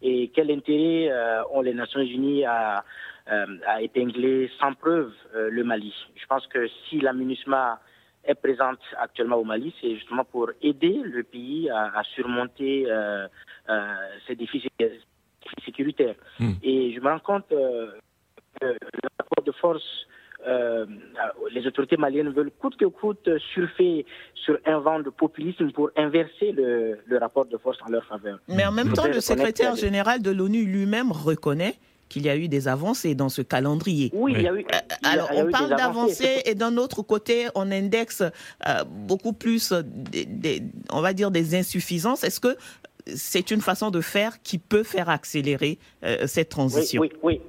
Et 0.00 0.30
quel 0.34 0.50
intérêt 0.50 1.12
ont 1.52 1.60
les 1.60 1.74
Nations 1.74 2.00
Unies 2.00 2.46
à, 2.46 2.84
à 3.26 3.82
épingler 3.82 4.50
sans 4.58 4.72
preuve 4.72 5.12
le 5.34 5.62
Mali? 5.62 5.92
Je 6.16 6.24
pense 6.26 6.46
que 6.46 6.68
si 6.88 7.00
la 7.00 7.12
MINUSMA 7.12 7.80
est 8.28 8.34
présente 8.34 8.78
actuellement 9.00 9.36
au 9.36 9.44
Mali, 9.44 9.74
c'est 9.80 9.94
justement 9.94 10.24
pour 10.24 10.50
aider 10.62 11.00
le 11.02 11.22
pays 11.22 11.70
à, 11.70 12.02
surmonter 12.14 12.84
euh, 12.86 13.26
euh, 13.68 13.94
ces 14.26 14.36
défis 14.36 14.68
sécuritaires. 15.64 16.14
Hmm. 16.38 16.52
Et 16.62 16.92
je 16.94 17.00
me 17.00 17.08
rends 17.08 17.18
compte 17.18 17.50
euh, 17.52 17.90
que 18.60 18.66
le 18.66 19.08
rapport 19.18 19.44
de 19.44 19.52
force 19.52 20.06
les 21.50 21.66
autorités 21.66 21.96
maliennes 21.96 22.30
veulent 22.30 22.52
coûte 22.52 22.76
que 22.76 22.84
coûte 22.84 23.28
surfer 23.52 24.06
sur 24.34 24.56
un 24.66 24.78
vent 24.78 25.00
de 25.00 25.10
populisme 25.10 25.72
pour 25.72 25.90
inverser 25.96 26.52
le, 26.52 27.00
le 27.04 27.18
rapport 27.18 27.44
de 27.44 27.56
force 27.58 27.76
en 27.84 27.90
leur 27.90 28.04
faveur. 28.04 28.38
Mais 28.46 28.64
en 28.64 28.70
même 28.70 28.92
temps, 28.92 29.08
le 29.08 29.20
secrétaire 29.20 29.74
général 29.74 30.22
de 30.22 30.30
l'ONU 30.30 30.64
lui-même 30.64 31.10
reconnaît 31.10 31.74
qu'il 32.08 32.24
y 32.26 32.28
a 32.28 32.36
eu 32.36 32.48
des 32.48 32.68
avancées 32.68 33.14
dans 33.14 33.28
ce 33.28 33.42
calendrier. 33.42 34.10
Oui, 34.12 34.34
il 34.36 34.42
y 34.42 34.48
a 34.48 34.54
eu. 34.54 34.64
Alors, 35.04 35.30
on 35.34 35.50
parle 35.50 35.70
d'avancées 35.70 36.42
et 36.44 36.54
d'un 36.54 36.76
autre 36.76 37.02
côté, 37.02 37.46
on 37.54 37.70
indexe 37.70 38.22
euh, 38.22 38.84
beaucoup 38.84 39.32
plus, 39.32 39.72
des, 39.72 40.62
on 40.92 41.00
va 41.00 41.12
dire, 41.12 41.30
des 41.30 41.54
insuffisances. 41.54 42.24
Est-ce 42.24 42.40
que 42.40 42.56
c'est 43.06 43.50
une 43.50 43.60
façon 43.60 43.90
de 43.90 44.00
faire 44.00 44.42
qui 44.42 44.58
peut 44.58 44.82
faire 44.82 45.08
accélérer 45.08 45.78
euh, 46.04 46.26
cette 46.26 46.50
transition? 46.50 47.00
Oui, 47.00 47.10
oui, 47.22 47.40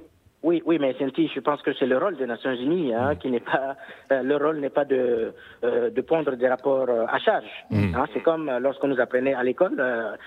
oui. 0.42 0.62
Oui, 0.64 0.78
mais 0.80 0.94
Cynthia, 0.98 1.28
je 1.34 1.40
pense 1.40 1.60
que 1.60 1.72
c'est 1.74 1.86
le 1.86 1.98
rôle 1.98 2.16
des 2.16 2.26
Nations 2.26 2.54
Unies, 2.54 2.94
hein, 2.94 3.14
qui 3.14 3.28
n'est 3.28 3.40
pas, 3.40 3.76
euh, 4.10 4.22
le 4.22 4.36
rôle 4.36 4.58
n'est 4.60 4.70
pas 4.70 4.86
de, 4.86 5.34
de 5.62 6.00
pondre 6.00 6.34
des 6.34 6.48
rapports 6.48 6.88
à 6.88 7.18
charge. 7.18 7.44
Mm. 7.70 7.94
Hein. 7.94 8.06
c'est 8.14 8.22
comme 8.22 8.50
lorsqu'on 8.58 8.88
nous 8.88 9.00
apprenait 9.00 9.34
à 9.34 9.42
l'école, 9.42 9.82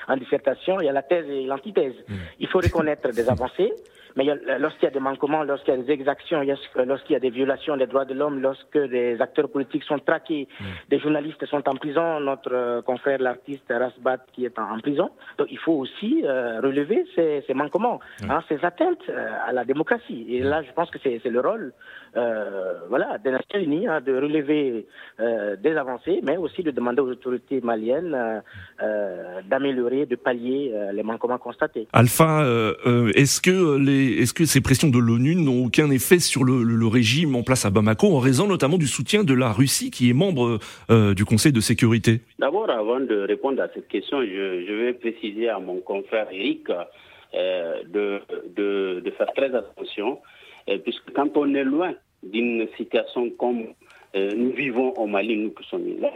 en 0.08 0.18
dissertation, 0.18 0.80
il 0.82 0.86
y 0.86 0.90
a 0.90 0.94
la 0.94 1.02
thèse 1.02 1.26
et 1.28 1.46
l'antithèse. 1.46 1.96
Mm. 2.08 2.14
Il 2.42 2.48
faut 2.48 2.60
reconnaître 2.60 3.10
des 3.10 3.28
avancées, 3.28 3.74
mais 4.16 4.26
lorsqu'il 4.60 4.84
y 4.84 4.88
a 4.88 4.92
des 4.92 5.00
manquements, 5.00 5.44
lorsqu'il 5.44 5.74
y 5.74 5.78
a 5.78 5.82
des 5.82 5.92
exactions, 5.92 6.42
lorsqu'il 6.76 7.14
y 7.14 7.16
a 7.16 7.20
des 7.20 7.30
violations 7.30 7.78
des 7.78 7.88
droits 7.88 8.06
de 8.06 8.14
l'homme, 8.14 8.40
lorsque 8.42 8.78
des 8.78 9.20
acteurs 9.22 9.50
politiques 9.50 9.84
sont 9.84 10.00
traqués, 10.00 10.48
mm. 10.60 10.64
des 10.90 11.00
journalistes 11.00 11.46
sont 11.46 11.68
en 11.68 11.76
prison, 11.76 12.20
notre 12.20 12.54
euh, 12.54 12.82
confrère 12.82 13.20
l'artiste 13.20 13.66
Rasbat 13.70 14.26
qui 14.34 14.46
est 14.46 14.58
en, 14.60 14.80
prison. 14.80 15.10
Donc 15.38 15.48
il 15.50 15.58
faut 15.58 15.74
aussi 15.74 16.22
euh, 16.24 16.60
relever 16.62 17.06
ces, 17.16 17.54
manquements, 17.54 18.00
mm. 18.22 18.32
hein, 18.32 18.44
ces 18.50 18.64
atteintes 18.64 19.04
euh, 19.10 19.30
à 19.48 19.52
la 19.52 19.66
démocratie. 19.66 20.26
Et 20.30 20.42
là, 20.42 20.62
je 20.62 20.72
pense 20.72 20.90
que 20.90 21.00
c'est 21.02 21.24
le 21.26 21.40
rôle 21.40 21.74
voilà, 22.16 23.18
des 23.24 23.32
Nations 23.32 23.60
Unies 23.60 23.88
hein, 23.88 24.02
de 24.02 24.14
relever 24.16 24.86
des 25.20 25.76
avancées, 25.76 26.20
mais 26.24 26.38
aussi 26.38 26.64
de 26.64 26.72
demander 26.72 27.02
aux 27.02 27.10
autorités 27.10 27.62
maliennes 27.62 28.42
d'améliorer, 29.50 30.06
de 30.06 30.16
pallier 30.16 30.74
les 30.94 31.04
manquements 31.04 31.38
constatés. 31.38 31.88
Alpha, 31.94 32.46
est-ce 33.16 33.42
que 33.42 33.78
les 33.78 34.24
est-ce 34.24 34.34
que 34.34 34.46
ces 34.46 34.62
pressions 34.62 34.90
de 34.90 35.00
l'ONU 35.00 35.36
n'ont 35.36 35.66
aucun 35.66 35.90
effet 35.92 36.20
sur 36.20 36.44
le, 36.44 36.88
régime 36.88 37.36
en 37.36 37.44
place 37.44 37.66
à 37.66 37.70
Bamako, 37.70 38.08
en 38.08 38.20
raison 38.20 38.48
notamment 38.48 38.78
du 38.78 38.88
soutien 38.88 39.24
de 39.24 39.34
la 39.34 39.52
Russie, 39.52 39.92
qui 39.92 40.10
est 40.10 40.14
membre 40.14 40.60
euh, 40.90 41.14
du 41.14 41.26
Conseil 41.26 41.52
de 41.52 41.60
sécurité? 41.60 42.22
D'abord, 42.40 42.70
avant 42.70 43.00
de 43.00 43.26
répondre 43.28 43.62
à 43.62 43.68
cette 43.74 43.88
question, 43.88 44.22
je, 44.22 44.74
vais 44.74 44.94
préciser 44.94 45.50
à 45.50 45.60
mon 45.60 45.80
confrère 45.80 46.28
Eric 46.32 46.68
de, 47.34 48.20
de, 48.56 49.02
de, 49.04 49.12
faire 49.12 49.32
très 49.36 49.54
attention, 49.56 50.20
puisque 50.84 51.12
quand 51.14 51.36
on 51.36 51.54
est 51.54 51.64
loin 51.64 51.94
d'une 52.24 52.68
situation 52.78 53.30
comme 53.32 53.68
nous 54.16 54.52
vivons 54.52 54.94
au 54.94 55.08
Mali, 55.08 55.38
nous 55.38 55.52
qui 55.52 55.68
sommes 55.68 56.00
là, 56.00 56.12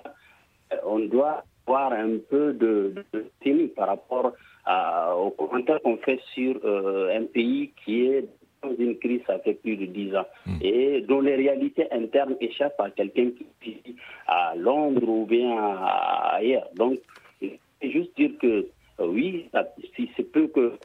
on 0.86 1.00
doit 1.00 1.44
avoir 1.66 1.94
un 1.94 2.18
peu 2.30 2.54
de, 2.54 2.94
de 3.14 3.66
par 3.76 3.88
rapport 3.88 4.34
à, 4.66 5.16
aux 5.16 5.32
commentaires 5.32 5.82
qu'on 5.82 5.98
fait 5.98 6.20
sur 6.34 6.56
un 6.64 7.24
pays 7.24 7.72
qui 7.84 8.06
est 8.06 8.26
dans 8.62 8.76
une 8.78 8.98
crise, 8.98 9.22
ça 9.26 9.40
fait 9.40 9.54
plus 9.56 9.76
de 9.78 9.86
dix 9.86 10.16
ans, 10.16 10.26
hmm. 10.46 10.58
et 10.62 11.02
dont 11.02 11.22
les 11.22 11.36
réalités 11.36 11.88
internes 11.92 12.36
échappent 12.40 12.80
à 12.80 12.90
quelqu'un 12.90 13.30
qui 13.32 13.46
vit 13.62 13.96
à 14.28 14.56
Londres 14.56 15.08
ou 15.08 15.26
bien 15.26 15.58
ailleurs. 16.32 16.68
Donc, 16.76 17.00
c'est 17.40 17.92
juste 17.92 18.16
dire 18.18 18.32
que 18.40 18.68
euh, 19.00 19.08
oui, 19.08 19.50
si 19.96 20.10
c'est 20.16 20.32
peu 20.32 20.48
que 20.48 20.60
euh, 20.60 20.78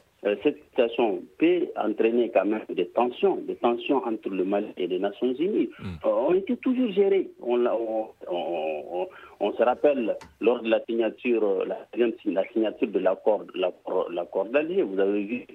cette 0.43 0.57
situation 0.69 1.21
peut 1.37 1.67
entraîner 1.75 2.31
quand 2.33 2.45
même 2.45 2.63
des 2.69 2.87
tensions, 2.87 3.35
des 3.37 3.55
tensions 3.55 3.97
entre 4.05 4.29
le 4.29 4.45
Mali 4.45 4.67
et 4.77 4.87
les 4.87 4.99
Nations 4.99 5.33
Unies. 5.33 5.69
Hmm. 5.79 5.95
Euh, 6.05 6.09
on 6.29 6.33
était 6.33 6.55
toujours 6.57 6.91
gérés. 6.91 7.29
On, 7.41 7.67
se 9.57 9.61
rappelle 9.61 10.17
lors 10.39 10.61
de 10.63 10.69
la 10.69 10.83
signature, 10.85 11.65
la, 11.65 11.77
la 11.95 12.43
signature 12.51 12.87
de 12.87 12.99
l'accord, 12.99 13.43
l'accord 14.09 14.45
d'Alger, 14.45 14.81
vous 14.81 14.99
avez 14.99 15.23
vu 15.23 15.45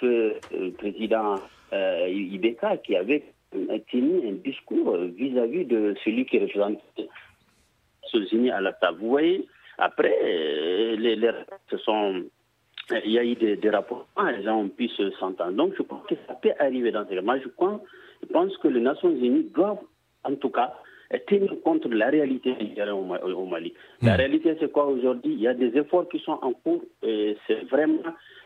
ce 0.00 0.70
président 0.76 1.36
Ibeka 1.72 2.76
qui 2.78 2.96
avait 2.96 3.22
tenu 3.90 4.28
un 4.28 4.32
discours 4.44 4.96
vis-à-vis 4.96 5.64
de 5.64 5.94
celui 6.04 6.26
qui 6.26 6.38
représente 6.38 6.80
les 6.98 7.08
Nations 8.02 8.38
Unies 8.38 8.50
à 8.50 8.60
la 8.60 8.72
table. 8.72 8.98
Vous 9.00 9.08
voyez, 9.08 9.46
après, 9.78 10.16
euh, 10.22 10.96
les, 10.96 11.16
les 11.16 11.30
ce 11.70 11.76
sont 11.78 12.24
il 13.04 13.12
y 13.12 13.18
a 13.18 13.24
eu 13.24 13.34
des, 13.34 13.70
rapports, 13.70 14.06
les 14.36 14.42
gens 14.42 14.60
ont 14.60 14.68
pu 14.68 14.88
s'entendre. 15.18 15.52
Donc, 15.52 15.74
je 15.76 15.82
pense 15.82 16.06
que 16.06 16.14
ça 16.26 16.34
peut 16.34 16.52
arriver 16.58 16.90
dans 16.92 17.06
ce 17.08 17.14
cas. 17.14 17.22
Moi, 17.22 17.38
je, 17.38 17.48
je 18.22 18.26
pense 18.32 18.56
que 18.58 18.68
les 18.68 18.80
Nations 18.80 19.10
Unies 19.10 19.50
doivent, 19.54 19.78
en 20.24 20.34
tout 20.34 20.50
cas, 20.50 20.74
tenir 21.26 21.54
compte 21.62 21.86
de 21.86 21.94
la 21.94 22.08
réalité 22.08 22.54
au 22.92 23.46
Mali. 23.46 23.72
La 24.02 24.14
hmm. 24.14 24.16
réalité, 24.16 24.56
c'est 24.60 24.72
quoi 24.72 24.86
aujourd'hui? 24.86 25.32
Il 25.32 25.40
y 25.40 25.48
a 25.48 25.54
des 25.54 25.76
efforts 25.76 26.08
qui 26.08 26.18
sont 26.20 26.38
en 26.42 26.52
cours. 26.52 26.82
C'est 27.02 27.64
vraiment 27.70 28.02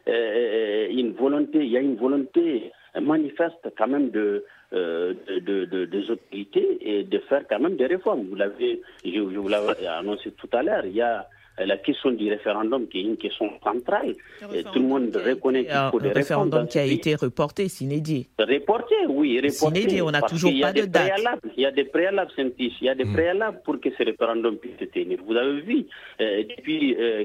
euh, 0.08 0.88
une 0.90 1.12
volonté, 1.12 1.58
il 1.58 1.70
y 1.70 1.76
a 1.76 1.80
une 1.80 1.96
volonté 1.96 2.72
manifeste 3.00 3.68
quand 3.76 3.88
même 3.88 4.10
de, 4.10 4.44
euh, 4.72 5.14
de, 5.28 5.64
de, 5.64 5.84
des 5.84 6.10
autorités 6.10 6.78
et 6.80 7.04
de 7.04 7.18
faire 7.20 7.44
quand 7.48 7.60
même 7.60 7.76
des 7.76 7.86
réformes. 7.86 8.26
Vous 8.28 8.34
l'avez, 8.34 8.80
je, 9.04 9.10
je, 9.10 9.38
vous 9.38 9.48
l'avais 9.48 9.86
annoncé 9.86 10.32
tout 10.32 10.48
à 10.52 10.62
l'heure, 10.62 10.84
il 10.84 10.94
y 10.94 11.02
a 11.02 11.26
la 11.64 11.76
question 11.76 12.10
du 12.10 12.28
référendum 12.30 12.86
qui 12.88 12.98
est 12.98 13.02
une 13.02 13.16
question 13.16 13.50
centrale. 13.62 14.14
Et 14.54 14.62
tout 14.64 14.78
le 14.78 14.86
monde 14.86 15.16
reconnaît 15.16 15.64
qu'il 15.64 15.88
faut 15.90 16.00
des 16.00 16.08
réformes. 16.08 16.48
Le 16.48 16.54
référendum 16.54 16.68
qui 16.68 16.78
a 16.78 16.84
été 16.84 17.14
reporté, 17.14 17.68
s'inédit. 17.68 18.28
Reporté, 18.38 18.94
oui, 19.08 19.36
reporté. 19.36 19.80
S'inédit, 19.80 20.02
on 20.02 20.10
n'a 20.10 20.22
toujours 20.22 20.52
pas 20.60 20.72
de 20.72 20.82
date. 20.82 21.12
Il 21.56 21.62
y 21.62 21.66
a 21.66 21.70
des 21.70 21.84
préalables, 21.84 22.30
il 22.36 22.82
y 22.82 22.88
a 22.88 22.94
des 22.94 23.04
mm. 23.04 23.12
préalables 23.12 23.60
pour 23.64 23.80
que 23.80 23.88
ce 23.96 24.02
référendum 24.02 24.56
puisse 24.56 24.78
se 24.78 24.84
tenir. 24.86 25.18
Vous 25.26 25.36
avez 25.36 25.60
vu, 25.60 25.86
euh, 26.20 26.44
depuis 26.44 26.96
euh, 26.98 27.24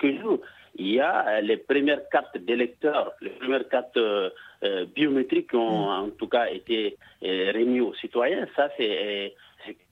quelques 0.00 0.20
jours, 0.20 0.40
il 0.76 0.92
y 0.92 1.00
a 1.00 1.26
euh, 1.28 1.40
les 1.42 1.58
premières 1.58 2.08
cartes 2.10 2.38
d'électeurs, 2.38 3.12
les 3.20 3.30
premières 3.30 3.68
cartes 3.68 3.96
euh, 3.96 4.30
euh, 4.64 4.86
biométriques 4.94 5.50
qui 5.50 5.56
ont 5.56 5.86
mm. 5.86 6.04
en 6.04 6.10
tout 6.10 6.28
cas 6.28 6.46
été 6.48 6.96
remises 7.22 7.82
aux 7.82 7.94
citoyens. 7.94 8.46
Ça, 8.56 8.68
c'est 8.76 9.34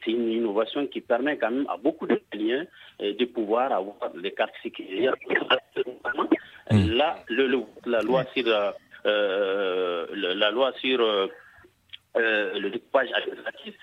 une 0.06 0.28
innovation 0.32 0.86
qui 0.86 1.00
permet 1.00 1.36
quand 1.38 1.50
même 1.50 1.66
à 1.68 1.76
beaucoup 1.76 2.06
de 2.06 2.20
clients 2.30 2.64
de 3.00 3.24
pouvoir 3.24 3.72
avoir 3.72 4.10
des 4.14 4.32
cartes 4.32 4.54
sécurisées. 4.62 5.10
Mm. 6.70 6.90
Là, 6.92 7.16
le, 7.28 7.46
la 7.86 8.00
loi 8.02 8.24
sur 8.34 8.46
la 9.04 10.50
loi 10.50 10.72
sur 10.80 10.98
le 12.16 12.68
découpage 12.70 13.08
administratif 13.12 13.74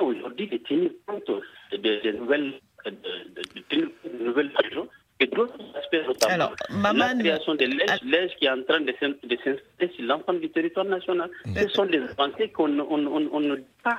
aujourd'hui 0.00 0.48
de 0.48 0.56
tenir 0.58 0.90
compte 1.06 1.30
des 1.72 2.12
nouvelles 2.12 2.54
de, 2.84 2.90
de, 2.90 3.92
de 4.10 4.24
nouvelles 4.24 4.52
régions 4.62 4.88
et 5.20 5.26
d'autres 5.26 5.58
aspects 5.76 6.06
notamment. 6.06 6.34
Alors, 6.34 6.54
la 6.94 7.14
création 7.14 7.54
de 7.54 7.64
l'ES 7.64 8.28
qui 8.38 8.46
est 8.46 8.50
en 8.50 8.62
train 8.64 8.80
de 8.80 8.92
s'installer 9.00 9.38
sur 9.94 10.04
l'ensemble 10.04 10.40
du 10.40 10.50
territoire 10.50 10.84
national. 10.84 11.30
Ce 11.56 11.68
sont 11.68 11.86
des 11.86 11.98
avancées 12.02 12.50
qu'on 12.50 12.68
ne 12.68 13.56
dit 13.56 13.64
pas 13.82 13.98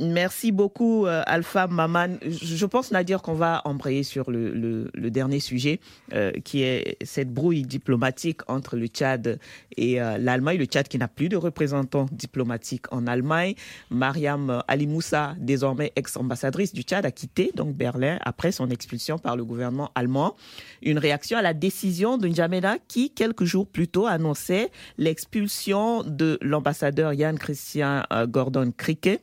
Merci 0.00 0.50
beaucoup, 0.50 1.04
euh, 1.04 1.22
Alpha 1.26 1.66
Maman. 1.66 2.16
Je 2.26 2.64
pense, 2.64 2.90
Nadir, 2.90 3.20
qu'on 3.20 3.34
va 3.34 3.60
embrayer 3.66 4.02
sur 4.02 4.30
le, 4.30 4.88
le, 4.94 5.10
dernier 5.10 5.40
sujet, 5.40 5.78
euh, 6.14 6.32
qui 6.42 6.62
est 6.62 6.96
cette 7.04 7.30
brouille 7.30 7.62
diplomatique 7.62 8.40
entre 8.48 8.76
le 8.76 8.86
Tchad 8.86 9.38
et 9.76 10.00
euh, 10.00 10.16
l'Allemagne. 10.16 10.56
Le 10.56 10.64
Tchad 10.64 10.88
qui 10.88 10.96
n'a 10.96 11.06
plus 11.06 11.28
de 11.28 11.36
représentants 11.36 12.06
diplomatiques 12.12 12.90
en 12.92 13.06
Allemagne. 13.06 13.54
Mariam 13.90 14.62
Ali 14.68 14.86
Moussa, 14.86 15.34
désormais 15.38 15.92
ex-ambassadrice 15.96 16.72
du 16.72 16.80
Tchad, 16.80 17.04
a 17.04 17.10
quitté 17.10 17.52
donc 17.54 17.76
Berlin 17.76 18.18
après 18.22 18.52
son 18.52 18.70
expulsion 18.70 19.18
par 19.18 19.36
le 19.36 19.44
gouvernement 19.44 19.90
allemand. 19.94 20.34
Une 20.80 20.98
réaction 20.98 21.36
à 21.36 21.42
la 21.42 21.52
décision 21.52 22.16
de 22.16 22.26
N'Djamena 22.26 22.78
qui, 22.88 23.10
quelques 23.10 23.44
jours 23.44 23.66
plus 23.66 23.88
tôt, 23.88 24.06
annonçait 24.06 24.70
l'expulsion 24.96 26.02
de 26.04 26.38
l'ambassadeur 26.40 27.12
Jan 27.12 27.34
Christian 27.34 28.02
Gordon 28.28 28.72
Cricket 28.74 29.20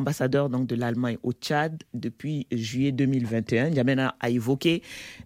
ambassadeur 0.00 0.50
donc 0.50 0.66
de 0.66 0.74
l'Allemagne 0.74 1.18
au 1.22 1.32
Tchad 1.32 1.82
depuis 1.94 2.46
juillet 2.50 2.92
2021. 2.92 3.68
Yamena 3.68 4.16
a 4.20 4.30
évoqué, 4.30 4.82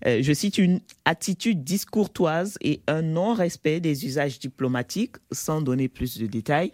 euh, 0.06 0.18
je 0.22 0.32
cite, 0.32 0.58
une 0.58 0.80
attitude 1.04 1.64
discourtoise 1.64 2.58
et 2.60 2.82
un 2.86 3.02
non-respect 3.02 3.80
des 3.80 4.04
usages 4.04 4.38
diplomatiques, 4.38 5.16
sans 5.32 5.62
donner 5.62 5.88
plus 5.88 6.18
de 6.18 6.26
détails. 6.26 6.72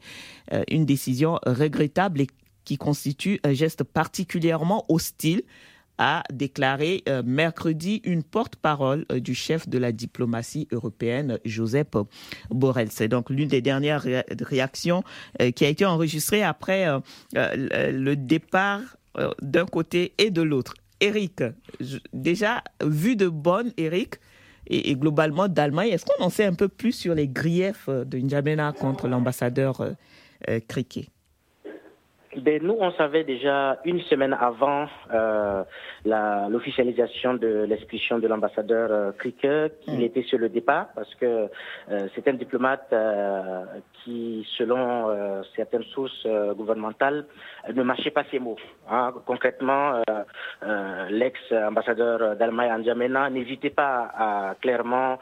Euh, 0.52 0.64
une 0.70 0.86
décision 0.86 1.38
regrettable 1.46 2.22
et 2.22 2.26
qui 2.64 2.76
constitue 2.76 3.40
un 3.44 3.52
geste 3.52 3.84
particulièrement 3.84 4.84
hostile 4.88 5.42
a 6.00 6.24
déclaré 6.32 7.04
euh, 7.08 7.22
mercredi 7.24 8.00
une 8.04 8.22
porte-parole 8.22 9.04
euh, 9.12 9.20
du 9.20 9.34
chef 9.34 9.68
de 9.68 9.76
la 9.76 9.92
diplomatie 9.92 10.66
européenne, 10.72 11.38
Joseph 11.44 11.88
Borrell. 12.48 12.90
C'est 12.90 13.06
donc 13.06 13.28
l'une 13.28 13.48
des 13.48 13.60
dernières 13.60 14.06
réactions 14.40 15.04
euh, 15.40 15.50
qui 15.50 15.66
a 15.66 15.68
été 15.68 15.84
enregistrée 15.84 16.42
après 16.42 16.86
le 17.34 18.14
départ 18.14 18.80
d'un 19.42 19.66
côté 19.66 20.14
et 20.16 20.30
de 20.30 20.40
l'autre. 20.40 20.74
Eric, 21.00 21.42
déjà 22.14 22.64
vu 22.82 23.16
de 23.16 23.28
bonne, 23.28 23.72
Eric, 23.76 24.14
et, 24.66 24.94
globalement 24.94 25.48
d'Allemagne, 25.48 25.90
est-ce 25.90 26.06
qu'on 26.06 26.24
en 26.24 26.30
sait 26.30 26.44
un 26.44 26.54
peu 26.54 26.68
plus 26.68 26.92
sur 26.92 27.14
les 27.14 27.28
griefs 27.28 27.88
de 27.88 28.18
N'Djamena 28.18 28.72
contre 28.72 29.08
l'ambassadeur 29.08 29.84
Criquet? 30.68 31.08
Ben, 32.36 32.62
nous, 32.62 32.76
on 32.78 32.92
savait 32.92 33.24
déjà 33.24 33.78
une 33.84 34.00
semaine 34.02 34.36
avant 34.40 34.86
euh, 35.12 35.64
l'officialisation 36.48 37.34
de 37.34 37.64
l'expulsion 37.68 38.20
de 38.20 38.28
l'ambassadeur 38.28 38.88
euh, 38.92 39.12
qu'il 39.84 39.98
mm. 39.98 40.00
était 40.02 40.22
sur 40.22 40.38
le 40.38 40.48
départ 40.48 40.86
parce 40.94 41.12
que 41.16 41.26
euh, 41.26 42.08
c'est 42.14 42.28
un 42.28 42.34
diplomate 42.34 42.86
euh, 42.92 43.64
qui, 44.04 44.46
selon 44.58 45.42
certaines 45.56 45.82
sources 45.92 46.26
gouvernementales, 46.56 47.26
ne 47.74 47.82
marchait 47.82 48.10
pas 48.10 48.24
ses 48.30 48.38
mots. 48.38 48.56
Hein. 48.88 49.12
Concrètement, 49.26 50.02
l'ex-ambassadeur 51.10 52.36
d'Allemagne 52.36 52.78
N'Djamena 52.78 53.28
n'hésitait 53.28 53.70
pas 53.70 54.10
à 54.16 54.54
clairement 54.60 55.18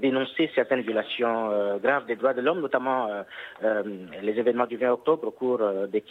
dénoncer 0.00 0.50
certaines 0.54 0.82
violations 0.82 1.78
graves 1.82 2.06
des 2.06 2.14
droits 2.14 2.34
de 2.34 2.42
l'homme, 2.42 2.60
notamment 2.60 3.08
les 3.62 4.38
événements 4.38 4.66
du 4.66 4.76
20 4.76 4.92
octobre 4.92 5.26
au 5.26 5.32
cours 5.32 5.60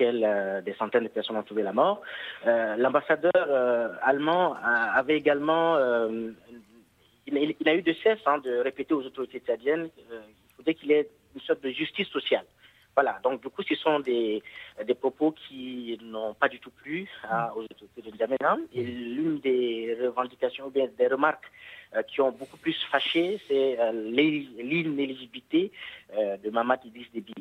euh, 0.02 0.62
des 0.62 0.74
centaines 0.74 1.04
de 1.04 1.10
personnes 1.10 1.38
ont 1.38 1.43
trouvé 1.43 1.64
la 1.64 1.74
mort. 1.74 2.02
Euh, 2.45 2.76
l'ambassadeur 2.78 3.32
euh, 3.36 3.89
allemand 4.02 4.56
avait 4.64 5.18
également, 5.18 5.78
il, 7.28 7.70
a 7.70 7.76
eu 7.76 7.82
de 7.82 7.93
cesse 8.04 8.20
hein, 8.26 8.39
de 8.39 8.58
répéter 8.58 8.93
aux 8.93 9.04
autorités 9.04 9.39
tchadiennes 9.39 9.89
qu'il 9.91 10.06
faudrait 10.56 10.74
qu'il 10.74 10.89
y 10.89 10.93
ait 10.93 11.10
une 11.36 11.41
sorte 11.41 11.62
de 11.64 11.70
justice 11.70 12.08
sociale. 12.08 12.45
Voilà, 12.95 13.20
donc 13.24 13.41
du 13.41 13.50
coup, 13.50 13.62
ce 13.64 13.76
sont 13.76 14.00
des, 14.02 14.43
des 14.86 14.95
propos 14.95 15.32
qui 15.32 15.97
n'ont 16.02 16.34
pas 16.34 16.50
du 16.50 16.60
tout 16.60 16.72
plu 16.72 17.08
hein, 17.32 17.50
aux 17.56 17.64
autorités 17.64 18.02
de 18.02 18.12
N'Djamena. 18.12 18.58
Et 18.74 18.84
l'une 18.84 19.39
des 19.39 19.97
revendications, 20.02 20.66
ou 20.66 20.70
bien 20.70 20.88
des 20.97 21.08
remarques 21.08 21.50
qui 22.08 22.20
ont 22.20 22.32
beaucoup 22.32 22.58
plus 22.58 22.76
fâché, 22.91 23.39
c'est 23.47 23.78
l'inéligibilité 23.93 25.72
de 26.18 26.50
Mamad 26.50 26.84
Idriss 26.84 27.10
Déby. 27.14 27.34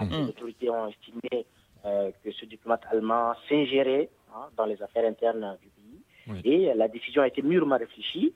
Les 0.00 0.28
autorités 0.28 0.70
ont 0.70 0.88
estimé 0.88 1.46
euh, 1.84 2.10
que 2.24 2.30
ce 2.32 2.44
diplomate 2.44 2.82
allemand 2.90 3.32
s'ingérait 3.48 4.08
hein, 4.34 4.46
dans 4.56 4.66
les 4.66 4.80
affaires 4.82 5.04
internes 5.04 5.56
du 5.62 5.68
pays. 5.68 6.44
Et 6.44 6.74
la 6.74 6.88
décision 6.88 7.22
a 7.22 7.28
été 7.28 7.42
mûrement 7.42 7.78
réfléchie. 7.78 8.34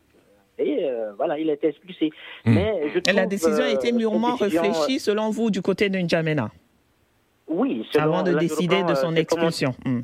Et 0.58 0.84
euh, 0.84 1.12
voilà, 1.16 1.38
il 1.38 1.48
a 1.50 1.54
été 1.54 1.68
expulsé. 1.68 2.10
Hmm. 2.44 2.54
Mais 2.54 2.90
je 2.94 2.98
trouve, 3.00 3.16
la 3.16 3.26
décision 3.26 3.64
a 3.64 3.70
été 3.70 3.92
euh, 3.92 3.96
mûrement 3.96 4.36
réfléchie, 4.36 5.00
selon 5.00 5.30
vous, 5.30 5.50
du 5.50 5.62
côté 5.62 5.88
de 5.88 5.98
N'Djamena? 5.98 6.50
Oui. 7.48 7.86
Avant 7.98 8.22
de 8.22 8.32
décider 8.32 8.82
de 8.84 8.94
son 8.94 9.14
expulsion. 9.16 9.74
Hmm. 9.84 10.02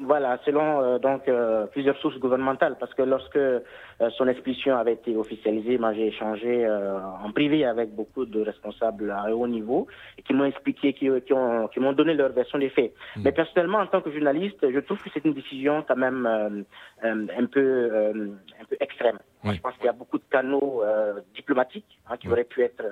Voilà, 0.00 0.40
selon 0.44 0.82
euh, 0.82 0.98
donc 0.98 1.28
euh, 1.28 1.66
plusieurs 1.66 1.96
sources 1.98 2.18
gouvernementales, 2.18 2.76
parce 2.80 2.92
que 2.94 3.02
lorsque 3.02 3.36
euh, 3.36 3.60
son 4.16 4.26
expulsion 4.26 4.76
avait 4.76 4.94
été 4.94 5.16
officialisée, 5.16 5.78
moi 5.78 5.92
j'ai 5.94 6.08
échangé 6.08 6.68
en 6.68 7.30
privé 7.30 7.64
avec 7.64 7.94
beaucoup 7.94 8.26
de 8.26 8.40
responsables 8.40 9.12
à 9.12 9.32
haut 9.34 9.46
niveau 9.46 9.86
et 10.18 10.22
qui 10.22 10.34
m'ont 10.34 10.46
expliqué, 10.46 10.94
qui, 10.94 11.08
qui 11.24 11.32
ont, 11.32 11.68
qui 11.68 11.78
m'ont 11.78 11.92
donné 11.92 12.14
leur 12.14 12.32
version 12.32 12.58
des 12.58 12.70
faits. 12.70 12.92
Hmm. 13.16 13.22
Mais 13.24 13.30
personnellement, 13.30 13.78
en 13.78 13.86
tant 13.86 14.00
que 14.00 14.10
journaliste, 14.10 14.68
je 14.68 14.80
trouve 14.80 15.00
que 15.00 15.10
c'est 15.14 15.24
une 15.24 15.34
décision 15.34 15.84
quand 15.86 15.96
même 15.96 16.26
un 17.02 17.46
peu 17.46 18.12
un 18.60 18.64
peu 18.68 18.76
extrême. 18.80 19.18
Je 19.44 19.60
pense 19.60 19.74
qu'il 19.74 19.86
y 19.86 19.88
a 19.88 19.92
beaucoup 19.92 20.18
de 20.18 20.24
canaux 20.28 20.82
diplomatiques 21.34 22.00
hein, 22.08 22.16
qui 22.16 22.28
auraient 22.28 22.44
pu 22.44 22.62
être 22.62 22.84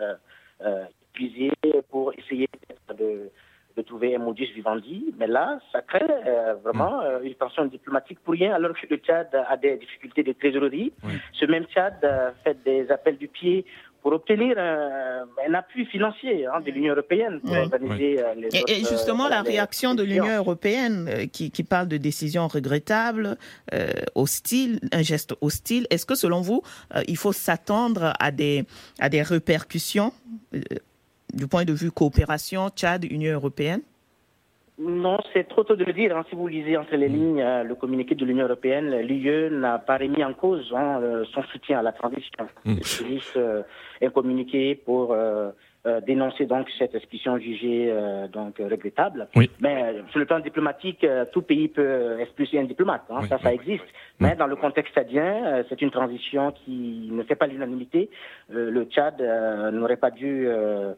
utilisés 1.14 1.50
pour 1.90 2.12
essayer 2.16 2.48
de 2.96 3.28
de 3.77 3.83
trouver 3.83 4.16
un 4.16 4.18
modus 4.18 4.49
vivendi. 4.55 5.14
Mais 5.18 5.27
là, 5.27 5.59
ça 5.73 5.81
crée 5.83 6.01
euh, 6.03 6.55
vraiment 6.64 6.99
mm. 6.99 7.05
euh, 7.05 7.23
une 7.23 7.35
tension 7.35 7.64
diplomatique 7.66 8.18
pour 8.25 8.35
rien, 8.35 8.55
alors 8.55 8.73
que 8.73 8.87
le 8.89 8.97
Tchad 8.97 9.29
a 9.35 9.57
des 9.57 9.77
difficultés 9.77 10.23
de 10.23 10.33
trésorerie. 10.33 10.93
Ce 11.33 11.47
même 11.47 11.64
Tchad 11.64 11.95
euh, 12.05 12.31
fait 12.45 12.57
des 12.64 12.91
appels 12.91 13.16
du 13.16 13.29
pied 13.29 13.64
pour 14.03 14.12
obtenir 14.12 14.59
un, 14.59 15.55
appui 15.55 15.87
financier 15.87 16.45
hein, 16.47 16.61
de 16.61 16.73
l'Union 16.73 16.93
européenne 16.93 17.41
pour 17.41 17.57
organiser 17.57 18.20
les 18.37 18.49
et, 18.49 18.64
et, 18.66 18.79
justement, 18.79 19.29
la 19.29 19.43
réaction 19.43 19.95
de 19.95 20.03
l'Union 20.03 20.37
européenne 20.39 21.29
qui, 21.33 21.53
qui, 21.53 21.62
parle 21.62 21.87
de 21.87 21.99
décisions 21.99 22.49
regrettables, 22.49 23.37
hostiles, 24.16 24.81
un 24.91 25.03
geste 25.03 25.37
hostile, 25.41 25.87
est-ce 25.91 26.05
que 26.05 26.16
selon 26.16 26.41
vous, 26.41 26.62
il 27.07 27.16
faut 27.16 27.31
s'attendre 27.33 28.12
à 28.18 28.33
des, 28.33 28.64
à 28.99 29.09
des 29.09 29.23
répercussions 29.23 30.12
du 31.33 31.47
point 31.47 31.64
de 31.64 31.72
vue 31.72 31.91
coopération 31.91 32.68
Tchad-Union 32.68 33.35
européenne? 33.35 33.83
Non, 34.78 35.18
c'est 35.33 35.47
trop 35.49 35.64
tôt 35.64 35.76
de 35.76 35.85
le 35.85 35.93
dire. 35.93 36.16
Hein. 36.16 36.24
Si 36.28 36.35
vous 36.35 36.49
lisez 36.49 36.76
entre 36.76 36.97
les 36.97 37.09
mm. 37.09 37.12
lignes 37.12 37.43
euh, 37.43 37.62
le 37.62 37.74
communiqué 37.74 38.14
de 38.14 38.24
l'Union 38.24 38.45
européenne, 38.45 38.91
l'UE 39.01 39.51
n'a 39.51 39.78
pas 39.78 39.99
remis 39.99 40.24
en 40.24 40.33
cause 40.33 40.72
hein, 40.74 41.01
son 41.33 41.43
soutien 41.45 41.78
à 41.80 41.83
la 41.83 41.93
transition. 41.93 42.49
Mm. 42.64 42.76
C'est 42.83 43.07
juste 43.07 43.37
euh, 43.37 43.62
un 44.03 44.11
communiqué 44.11 44.74
pour 44.74 45.12
euh, 45.12 45.51
dénoncer 46.07 46.47
donc 46.47 46.68
cette 46.78 46.95
expulsion 46.95 47.39
jugée 47.39 47.93
donc 48.33 48.59
regrettable. 48.59 49.26
Mais 49.61 49.97
sur 50.11 50.20
le 50.20 50.26
plan 50.26 50.39
diplomatique, 50.39 51.05
tout 51.33 51.43
pays 51.43 51.66
peut 51.66 52.20
expulser 52.20 52.61
un 52.61 52.64
diplomate. 52.64 53.03
Hein. 53.11 53.22
ça, 53.28 53.39
ça 53.39 53.53
existe. 53.53 53.85
Mais 54.20 54.37
dans 54.37 54.47
le 54.47 54.55
contexte 54.55 54.95
tchadien, 54.95 55.64
c'est 55.68 55.83
une 55.83 55.91
transition 55.91 56.53
qui 56.53 57.09
ne 57.11 57.24
fait 57.24 57.35
pas 57.35 57.49
l'unanimité. 57.49 58.11
le 58.49 58.85
Tchad 58.85 59.20
n'aurait 59.72 59.97
pas 59.97 60.12
dû 60.12 60.47
euh, 60.47 60.95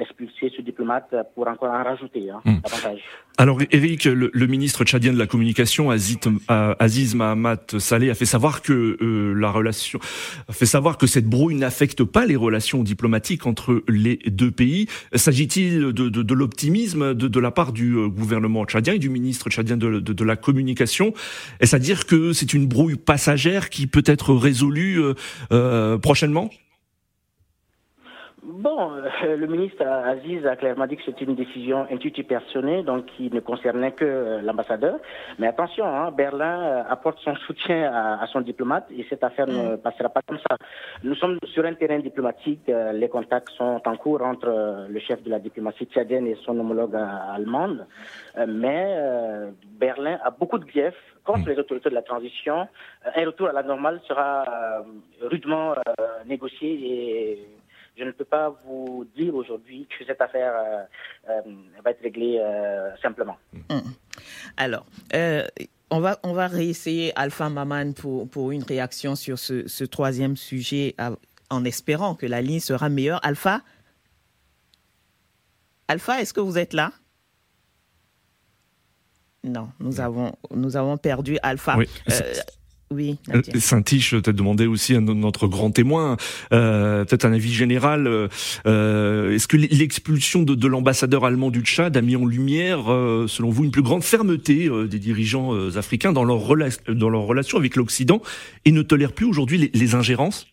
expulser 0.00 0.52
ce 0.56 0.62
diplomate 0.62 1.14
pour 1.34 1.48
encore 1.48 1.70
en 1.70 1.82
rajouter 1.82 2.30
hein, 2.30 2.40
hmm. 2.44 2.60
davantage. 2.60 3.00
Alors 3.38 3.58
Eric, 3.70 4.04
le, 4.04 4.46
ministre 4.46 4.84
tchadien 4.84 5.12
de 5.12 5.18
la 5.18 5.26
communication, 5.26 5.90
Aziz, 5.90 6.18
euh, 6.50 6.74
Aziz 6.78 7.14
Mahamat 7.14 7.78
Saleh, 7.78 8.10
a 8.10 8.14
fait 8.14 8.26
savoir 8.26 8.62
que 8.62 8.98
euh, 9.00 9.32
la 9.32 9.50
relation, 9.50 9.98
a 10.48 10.52
fait 10.52 10.66
savoir 10.66 10.98
que 10.98 11.06
cette 11.06 11.26
brouille 11.26 11.54
n'affecte 11.54 12.04
pas 12.04 12.26
les 12.26 12.36
relations 12.36 12.82
diplomatiques 12.82 13.46
entre 13.46 13.82
les 13.88 14.18
deux 14.26 14.50
pays. 14.50 14.86
S'agit-il 15.14 15.92
de, 15.92 16.08
de, 16.08 16.22
de 16.22 16.34
l'optimisme 16.34 17.14
de, 17.14 17.26
de, 17.26 17.40
la 17.40 17.50
part 17.50 17.72
du 17.72 17.94
gouvernement 18.08 18.64
tchadien 18.66 18.94
et 18.94 18.98
du 18.98 19.08
ministre 19.08 19.48
tchadien 19.48 19.76
de, 19.76 19.98
de 19.98 20.24
la 20.24 20.36
communication? 20.36 21.14
Est-ce 21.60 21.74
à 21.74 21.78
dire 21.78 22.06
que 22.06 22.32
c'est 22.32 22.52
une 22.52 22.66
brouille 22.66 22.96
passagère 22.96 23.70
qui 23.70 23.86
peut 23.86 24.04
être 24.06 24.34
résolue 24.34 25.00
euh, 25.52 25.98
prochainement? 25.98 26.50
Bon, 28.52 28.92
euh, 28.92 29.36
le 29.36 29.46
ministre 29.46 29.82
Aziz 29.86 30.44
a 30.46 30.56
clairement 30.56 30.86
dit 30.86 30.98
que 30.98 31.02
c'était 31.06 31.24
une 31.24 31.34
décision 31.34 31.86
personnelle, 32.28 32.84
donc 32.84 33.06
qui 33.06 33.30
ne 33.30 33.40
concernait 33.40 33.92
que 33.92 34.04
euh, 34.04 34.42
l'ambassadeur. 34.42 34.98
Mais 35.38 35.46
attention, 35.46 35.86
hein, 35.86 36.10
Berlin 36.10 36.60
euh, 36.60 36.82
apporte 36.86 37.18
son 37.20 37.34
soutien 37.36 37.90
à, 37.90 38.26
son 38.26 38.42
diplomate 38.42 38.86
et 38.90 39.06
cette 39.08 39.24
affaire 39.24 39.46
ne 39.46 39.76
mm. 39.76 39.78
passera 39.78 40.10
pas 40.10 40.20
comme 40.26 40.36
ça. 40.36 40.56
Nous 41.02 41.14
sommes 41.14 41.38
sur 41.46 41.64
un 41.64 41.72
terrain 41.72 41.98
diplomatique, 42.00 42.70
les 42.92 43.08
contacts 43.08 43.48
sont 43.56 43.80
en 43.86 43.96
cours 43.96 44.20
entre 44.20 44.86
le 44.86 45.00
chef 45.00 45.22
de 45.22 45.30
la 45.30 45.38
diplomatie 45.38 45.86
tchadienne 45.86 46.26
et 46.26 46.36
son 46.44 46.58
homologue 46.58 46.94
allemande. 46.94 47.86
mais 48.46 48.98
Berlin 49.80 50.18
a 50.22 50.30
beaucoup 50.30 50.58
de 50.58 50.64
griefs 50.64 50.94
contre 51.24 51.48
les 51.48 51.58
autorités 51.58 51.88
de 51.88 51.94
la 51.94 52.02
transition. 52.02 52.68
Un 53.16 53.24
retour 53.24 53.48
à 53.48 53.52
la 53.52 53.62
normale 53.62 54.00
sera 54.06 54.44
rudement 55.22 55.74
négocié 56.26 56.68
et 56.70 57.61
je 57.96 58.04
ne 58.04 58.10
peux 58.12 58.24
pas 58.24 58.50
vous 58.64 59.06
dire 59.16 59.34
aujourd'hui 59.34 59.86
que 59.86 60.04
cette 60.04 60.20
affaire 60.20 60.54
euh, 60.54 60.82
euh, 61.28 61.40
va 61.84 61.90
être 61.90 62.02
réglée 62.02 62.38
euh, 62.40 62.96
simplement. 63.02 63.36
Mmh. 63.52 63.78
Alors, 64.56 64.86
on 65.90 66.00
va, 66.00 66.18
on 66.22 66.32
va 66.32 66.46
réessayer 66.46 67.12
Alpha 67.16 67.48
Maman 67.48 67.92
pour, 67.92 68.28
pour 68.28 68.50
une 68.50 68.62
réaction 68.62 69.14
sur 69.14 69.38
ce, 69.38 69.68
ce 69.68 69.84
troisième 69.84 70.36
sujet 70.36 70.94
en 71.50 71.64
espérant 71.64 72.14
que 72.14 72.26
la 72.26 72.40
ligne 72.40 72.60
sera 72.60 72.88
meilleure. 72.88 73.20
Alpha? 73.24 73.60
Alpha, 75.88 76.20
est-ce 76.20 76.32
que 76.32 76.40
vous 76.40 76.56
êtes 76.56 76.72
là? 76.72 76.92
Non, 79.44 79.70
nous 79.80 80.00
avons, 80.00 80.32
nous 80.54 80.76
avons 80.76 80.96
perdu 80.96 81.36
Alpha. 81.42 81.76
Oui. 81.76 81.88
Oui. 82.92 83.16
Euh, 83.34 83.42
Saint-Tiche, 83.58 84.12
peut-être 84.12 84.36
demander 84.36 84.66
aussi 84.66 84.94
à 84.94 85.00
notre 85.00 85.46
grand 85.46 85.70
témoin, 85.70 86.16
euh, 86.52 87.04
peut-être 87.04 87.24
un 87.24 87.32
avis 87.32 87.52
général. 87.52 88.06
Euh, 88.66 89.34
est-ce 89.34 89.48
que 89.48 89.56
l'expulsion 89.56 90.42
de, 90.42 90.66
l'ambassadeur 90.66 91.24
allemand 91.24 91.50
du 91.50 91.60
Tchad 91.60 91.96
a 91.96 92.02
mis 92.02 92.16
en 92.16 92.24
lumière, 92.24 92.84
selon 93.28 93.50
vous, 93.50 93.64
une 93.64 93.70
plus 93.70 93.82
grande 93.82 94.04
fermeté 94.04 94.68
des 94.88 94.98
dirigeants 94.98 95.52
africains 95.76 96.12
dans 96.12 96.24
leur, 96.24 96.40
dans 96.88 97.08
leur 97.08 97.22
relation 97.22 97.58
avec 97.58 97.76
l'Occident 97.76 98.22
et 98.64 98.72
ne 98.72 98.82
tolèrent 98.82 99.12
plus 99.12 99.26
aujourd'hui 99.26 99.70
les, 99.72 99.94
ingérences? 99.94 100.46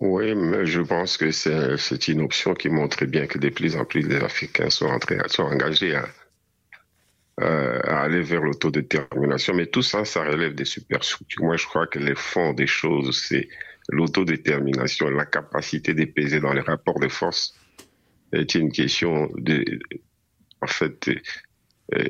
Oui, 0.00 0.34
mais 0.34 0.66
je 0.66 0.80
pense 0.80 1.16
que 1.16 1.30
c'est 1.30 2.08
une 2.08 2.20
option 2.20 2.54
qui 2.54 2.68
montre 2.68 3.04
bien 3.06 3.26
que 3.26 3.38
de 3.38 3.48
plus 3.48 3.76
en 3.76 3.84
plus 3.84 4.06
les 4.06 4.16
Africains 4.16 4.70
sont, 4.70 4.86
entrés, 4.86 5.18
sont 5.28 5.42
engagés 5.42 5.94
à, 5.94 6.06
euh, 7.40 7.80
à 7.84 8.02
aller 8.02 8.22
vers 8.22 8.40
l'autodétermination. 8.40 9.54
Mais 9.54 9.66
tout 9.66 9.82
ça, 9.82 10.04
ça 10.04 10.24
relève 10.24 10.54
des 10.54 10.64
superstructures. 10.64 11.44
Moi, 11.44 11.56
je 11.56 11.66
crois 11.66 11.86
que 11.86 11.98
les 11.98 12.14
fonds 12.14 12.54
des 12.54 12.66
choses, 12.66 13.22
c'est 13.28 13.48
l'autodétermination, 13.90 15.10
la 15.10 15.26
capacité 15.26 15.94
de 15.94 16.04
peser 16.06 16.40
dans 16.40 16.52
les 16.52 16.62
rapports 16.62 16.98
de 16.98 17.08
force 17.08 17.54
est 18.32 18.54
une 18.54 18.72
question 18.72 19.30
de, 19.36 19.78
en 20.60 20.66
fait, 20.66 21.10
euh, 21.94 22.06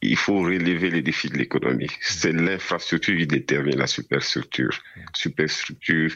il 0.00 0.16
faut 0.16 0.40
relever 0.40 0.90
les 0.90 1.02
défis 1.02 1.28
de 1.28 1.36
l'économie. 1.36 1.90
C'est 2.00 2.32
l'infrastructure 2.32 3.16
qui 3.16 3.26
détermine 3.26 3.76
la 3.76 3.86
superstructure. 3.86 4.80
Superstructure, 5.12 6.12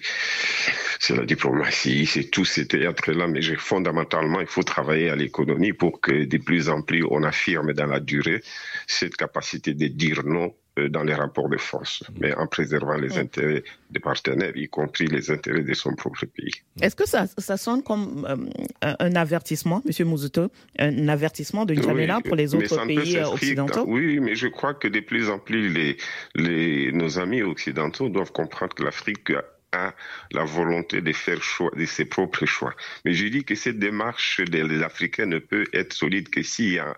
c'est 1.01 1.16
la 1.16 1.24
diplomatie, 1.24 2.07
c'est 2.07 2.30
tout 2.30 2.45
ces 2.45 2.66
théâtres-là, 2.68 3.26
mais 3.26 3.43
fondamentalement, 3.57 4.41
il 4.41 4.47
faut 4.47 4.62
travailler 4.62 5.11
à 5.11 5.16
l'économie 5.16 5.72
pour 5.72 6.01
que 6.01 6.24
de 6.24 6.39
plus 6.39 6.68
en 6.68 6.83
plus 6.83 7.05
on 7.11 7.24
affirme 7.24 7.72
dans 7.72 7.87
la 7.87 8.01
durée 8.01 8.43
cette 8.87 9.16
capacité 9.16 9.74
de 9.74 9.87
dire 9.89 10.22
non 10.24 10.55
dans 10.77 11.03
les 11.03 11.14
rapports 11.14 11.49
de 11.49 11.59
force, 11.59 12.03
mais 12.18 12.35
en 12.35 12.47
préservant 12.47 12.97
les 12.97 13.18
intérêts 13.18 13.62
des 13.91 14.01
partenaires, 14.01 14.57
y 14.57 14.68
compris 14.68 15.07
les 15.07 15.31
intérêts 15.31 15.62
de 15.62 15.75
son 15.75 15.95
propre 15.95 16.25
pays. 16.25 16.53
Est-ce 16.81 16.97
que 16.97 17.07
ça, 17.07 17.27
ça 17.37 17.57
sonne 17.59 17.83
comme 17.83 18.27
euh, 18.29 18.95
un 18.99 19.14
avertissement, 19.14 19.83
M. 19.87 20.09
Mouzuto, 20.09 20.51
un 20.79 21.09
avertissement 21.09 21.66
de 21.66 21.75
N'Djamena 21.75 22.20
pour 22.23 22.37
les 22.37 22.55
autres 22.55 22.87
pays 22.87 23.18
euh, 23.18 23.29
occidentaux? 23.29 23.85
Oui, 23.87 24.18
mais 24.20 24.35
je 24.35 24.49
crois 24.49 24.73
que 24.73 24.89
de 24.89 25.01
plus 25.01 25.29
en 25.29 25.39
plus, 25.39 25.68
les, 25.68 25.97
les, 26.35 26.91
nos 26.93 27.18
amis 27.18 27.43
occidentaux 27.43 28.09
doivent 28.09 28.33
comprendre 28.33 28.75
que 28.75 28.83
l'Afrique 28.83 29.33
a 29.73 29.95
la 30.33 30.45
volonté 30.45 31.01
de 31.01 31.12
faire 31.12 31.43
choix 31.43 31.70
de 31.77 31.85
ses 31.85 32.05
propres 32.05 32.47
choix. 32.47 32.75
Mais 33.05 33.12
je 33.12 33.27
dis 33.27 33.45
que 33.45 33.55
cette 33.55 33.79
démarche 33.79 34.41
des 34.41 34.83
Africains 34.83 35.27
ne 35.27 35.39
peut 35.39 35.66
être 35.73 35.93
solide 35.93 36.29
que 36.31 36.43
s'il 36.43 36.73
y 36.73 36.79
a 36.79 36.95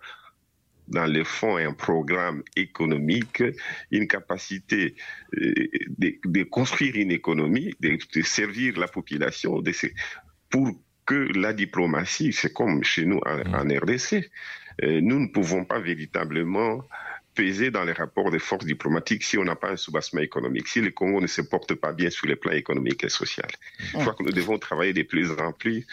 dans 0.89 1.07
les 1.07 1.25
fonds 1.25 1.57
un 1.57 1.73
programme 1.73 2.43
économique, 2.57 3.43
une 3.91 4.07
capacité 4.07 4.95
euh, 5.37 5.53
de, 5.99 6.43
construire 6.45 6.97
une 6.97 7.11
économie, 7.11 7.75
de, 7.81 7.99
servir 8.23 8.79
la 8.79 8.89
population, 8.89 9.61
de, 9.61 9.73
pour 10.51 10.71
que 11.07 11.29
la 11.39 11.53
diplomatie, 11.53 12.33
c'est 12.33 12.53
comme 12.53 12.83
chez 12.83 13.05
nous 13.05 13.21
en, 13.27 13.41
en 13.55 13.65
RDC, 13.65 14.31
euh, 14.83 15.01
nous 15.01 15.21
ne 15.21 15.29
pouvons 15.29 15.65
pas 15.65 15.79
véritablement 15.79 16.83
peser 17.35 17.71
dans 17.71 17.85
les 17.85 17.93
rapports 17.93 18.31
de 18.31 18.39
forces 18.39 18.65
diplomatiques 18.65 19.25
si 19.25 19.39
on 19.39 19.45
n'a 19.45 19.57
pas 19.57 19.71
un 19.71 19.77
soubassement 19.77 20.21
économique, 20.21 20.69
si 20.69 20.81
le 20.81 20.91
Congo 20.91 21.21
ne 21.21 21.27
se 21.27 21.43
porte 21.43 21.75
pas 21.75 21.93
bien 21.93 22.11
sur 22.11 22.27
les 22.27 22.37
plans 22.37 22.53
économiques 22.53 23.05
et 23.05 23.09
social. 23.09 23.49
Je 23.79 23.99
crois 23.99 24.15
que 24.15 24.23
nous 24.23 24.33
devons 24.33 24.59
travailler 24.59 24.93
de 24.93 25.03
plus 25.03 25.31
en 25.33 25.53
plus 25.53 25.87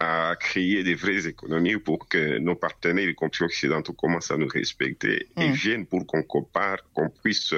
à 0.00 0.34
créer 0.38 0.82
des 0.82 0.94
vraies 0.94 1.26
économies 1.26 1.76
pour 1.76 2.08
que 2.08 2.38
nos 2.38 2.54
partenaires, 2.54 3.08
y 3.08 3.14
compris 3.14 3.44
occidentaux, 3.44 3.92
commencent 3.92 4.30
à 4.30 4.36
nous 4.36 4.48
respecter 4.48 5.28
et 5.36 5.50
viennent 5.50 5.86
pour 5.86 6.06
qu'on 6.06 6.22
compare, 6.22 6.78
qu'on 6.94 7.10
puisse 7.10 7.54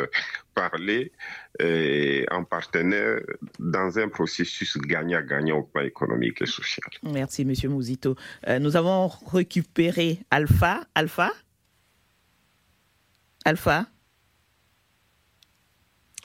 parler 0.54 1.12
euh, 1.60 2.24
en 2.30 2.44
partenaire 2.44 3.20
dans 3.58 3.98
un 3.98 4.08
processus 4.08 4.76
gagnant-gagnant 4.76 5.58
au 5.58 5.62
plan 5.62 5.82
économique 5.82 6.42
et 6.42 6.46
social. 6.46 6.90
Merci, 7.02 7.44
Monsieur 7.44 7.68
Mouzito. 7.68 8.16
Euh, 8.48 8.58
nous 8.58 8.76
avons 8.76 9.08
récupéré 9.08 10.20
Alpha. 10.30 10.80
Alpha? 10.94 11.32
Alpha? 13.48 13.86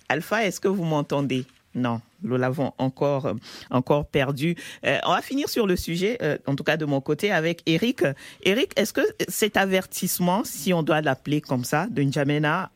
Alpha, 0.09 0.45
est-ce 0.45 0.59
que 0.59 0.67
vous 0.67 0.83
m'entendez? 0.83 1.45
Non, 1.73 2.01
nous 2.21 2.35
l'avons 2.35 2.73
encore, 2.77 3.27
euh, 3.27 3.33
encore 3.69 4.05
perdu. 4.07 4.57
Euh, 4.85 4.99
on 5.05 5.11
va 5.11 5.21
finir 5.21 5.47
sur 5.47 5.65
le 5.65 5.77
sujet, 5.77 6.17
euh, 6.21 6.37
en 6.47 6.55
tout 6.57 6.65
cas 6.65 6.75
de 6.75 6.83
mon 6.83 6.99
côté, 6.99 7.31
avec 7.31 7.61
Eric. 7.65 8.03
Eric, 8.41 8.73
est-ce 8.75 8.91
que 8.91 9.01
cet 9.29 9.55
avertissement, 9.55 10.43
si 10.43 10.73
on 10.73 10.83
doit 10.83 10.99
l'appeler 10.99 11.39
comme 11.39 11.63
ça, 11.63 11.87
de 11.87 12.03
N'Djamena 12.03 12.69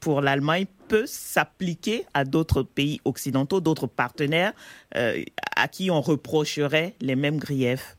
pour 0.00 0.22
l'Allemagne, 0.22 0.64
peut 0.88 1.04
s'appliquer 1.06 2.06
à 2.14 2.24
d'autres 2.24 2.62
pays 2.62 3.02
occidentaux, 3.04 3.60
d'autres 3.60 3.86
partenaires 3.86 4.54
à 4.94 5.68
qui 5.68 5.90
on 5.90 6.00
reprocherait 6.00 6.94
les 7.02 7.16
mêmes 7.16 7.36
griefs? 7.36 7.98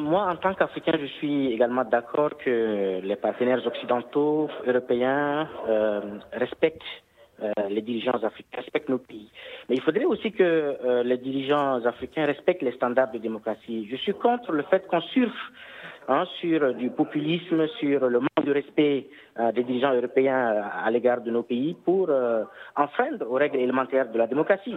Moi, 0.00 0.26
en 0.28 0.36
tant 0.36 0.54
qu'Africain, 0.54 0.98
je 1.00 1.06
suis 1.06 1.52
également 1.52 1.84
d'accord 1.84 2.30
que 2.38 3.00
les 3.02 3.16
partenaires 3.16 3.64
occidentaux, 3.66 4.48
européens, 4.66 5.48
respectent 6.32 6.82
euh, 7.42 7.52
les 7.70 7.80
dirigeants 7.80 8.22
africains 8.22 8.58
respectent 8.58 8.90
nos 8.90 8.98
pays. 8.98 9.30
Mais 9.68 9.76
il 9.76 9.80
faudrait 9.80 10.04
aussi 10.04 10.30
que 10.30 10.42
euh, 10.42 11.02
les 11.02 11.16
dirigeants 11.16 11.82
africains 11.86 12.26
respectent 12.26 12.62
les 12.62 12.72
standards 12.72 13.12
de 13.12 13.18
démocratie. 13.18 13.88
Je 13.90 13.96
suis 13.96 14.12
contre 14.12 14.52
le 14.52 14.62
fait 14.64 14.86
qu'on 14.88 15.00
surfe 15.00 15.52
hein, 16.08 16.24
sur 16.40 16.74
du 16.74 16.90
populisme, 16.90 17.66
sur 17.78 18.10
le 18.10 18.20
manque 18.20 18.44
de 18.44 18.52
respect 18.52 19.06
euh, 19.38 19.52
des 19.52 19.64
dirigeants 19.64 19.94
européens 19.94 20.64
à 20.84 20.90
l'égard 20.90 21.22
de 21.22 21.30
nos 21.30 21.42
pays 21.42 21.74
pour 21.82 22.10
enfreindre 22.76 23.30
aux 23.30 23.36
règles 23.36 23.56
élémentaires 23.58 24.10
de 24.10 24.18
la 24.18 24.26
démocratie. 24.26 24.76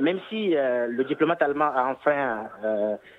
Même 0.00 0.18
si 0.28 0.50
le 0.50 1.02
diplomate 1.04 1.42
allemand 1.42 1.70
a 1.74 1.84
enfreint 1.84 2.48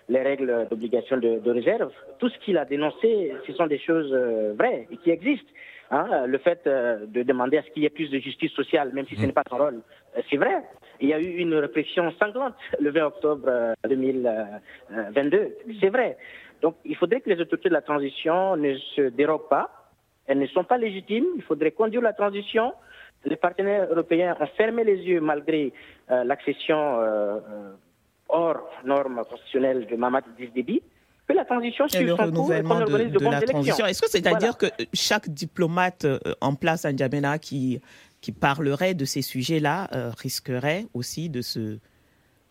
les 0.10 0.22
règles 0.22 0.68
d'obligation 0.70 1.18
de, 1.18 1.40
de, 1.40 1.52
réserve, 1.52 1.92
tout 2.20 2.30
ce 2.30 2.38
qu'il 2.40 2.58
a 2.58 2.66
dénoncé, 2.66 3.34
ce 3.46 3.54
sont 3.54 3.68
des 3.68 3.80
choses 3.80 4.14
vraies 4.58 4.88
et 4.92 4.98
qui 4.98 5.12
existent. 5.12 5.52
Hein, 5.90 6.28
le 6.28 6.38
fait 6.40 6.68
euh, 6.68 7.06
de 7.06 7.24
demander 7.24 7.58
à 7.58 7.64
ce 7.64 7.70
qu'il 7.70 7.84
y 7.84 7.86
ait 7.86 7.90
plus 7.90 8.10
de 8.10 8.20
justice 8.20 8.52
sociale, 8.52 8.92
même 8.94 9.06
si 9.08 9.16
ce 9.16 9.22
n'est 9.22 9.32
pas 9.32 9.44
son 9.50 9.58
rôle, 9.58 9.82
euh, 10.18 10.22
c'est 10.30 10.36
vrai. 10.36 10.62
Il 11.00 11.08
y 11.08 11.14
a 11.14 11.20
eu 11.20 11.38
une 11.38 11.54
répression 11.54 12.12
sanglante 12.20 12.56
le 12.82 12.90
20 12.92 13.06
octobre 13.06 13.74
2022, 13.88 15.38
euh, 15.38 15.48
c'est 15.80 15.88
vrai. 15.88 16.18
Donc 16.62 16.76
il 16.84 16.96
faudrait 16.98 17.22
que 17.22 17.30
les 17.30 17.40
autorités 17.40 17.70
de 17.70 17.74
la 17.74 17.82
transition 17.82 18.58
ne 18.58 18.76
se 18.96 19.02
dérobent 19.10 19.48
pas, 19.50 19.70
elles 20.26 20.40
ne 20.40 20.48
sont 20.48 20.66
pas 20.66 20.78
légitimes, 20.78 21.28
il 21.38 21.44
faudrait 21.44 21.72
conduire 21.72 22.02
la 22.02 22.12
transition. 22.12 22.74
Les 23.26 23.36
partenaires 23.36 23.88
européens 23.90 24.36
ont 24.40 24.48
fermé 24.58 24.84
les 24.84 24.98
yeux 24.98 25.20
malgré 25.20 25.74
l'accession 26.10 27.00
hors 28.30 28.70
normes 28.86 29.24
constitutionnelles 29.30 29.88
de 29.88 29.96
Mamad 29.96 30.24
Déby 30.54 30.82
que 31.28 31.34
la 31.34 31.46
transition 31.46 31.86
et 31.88 32.04
le 32.04 32.14
renouvellement 32.14 32.80
de, 32.82 33.30
la 33.30 33.42
transition. 33.42 33.86
Est-ce 33.86 34.02
que 34.02 34.10
c'est-à-dire 34.10 34.58
que 34.58 34.68
chaque 34.94 35.30
diplomate 35.30 36.06
euh, 36.06 36.20
en 36.42 36.56
place 36.56 36.86
à 36.86 36.92
N'Djamena 36.92 37.38
qui, 37.38 37.82
qui 38.22 38.32
parlerait 38.32 38.94
de 38.94 39.06
ces 39.06 39.22
sujets-là 39.22 39.90
euh, 39.94 40.12
risquerait 40.18 40.86
aussi 40.94 41.30
de 41.30 41.42
se, 41.42 41.80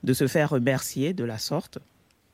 de 0.04 0.12
se 0.12 0.26
faire 0.26 0.50
remercier 0.50 1.14
de 1.14 1.24
la 1.24 1.38
sorte? 1.38 1.78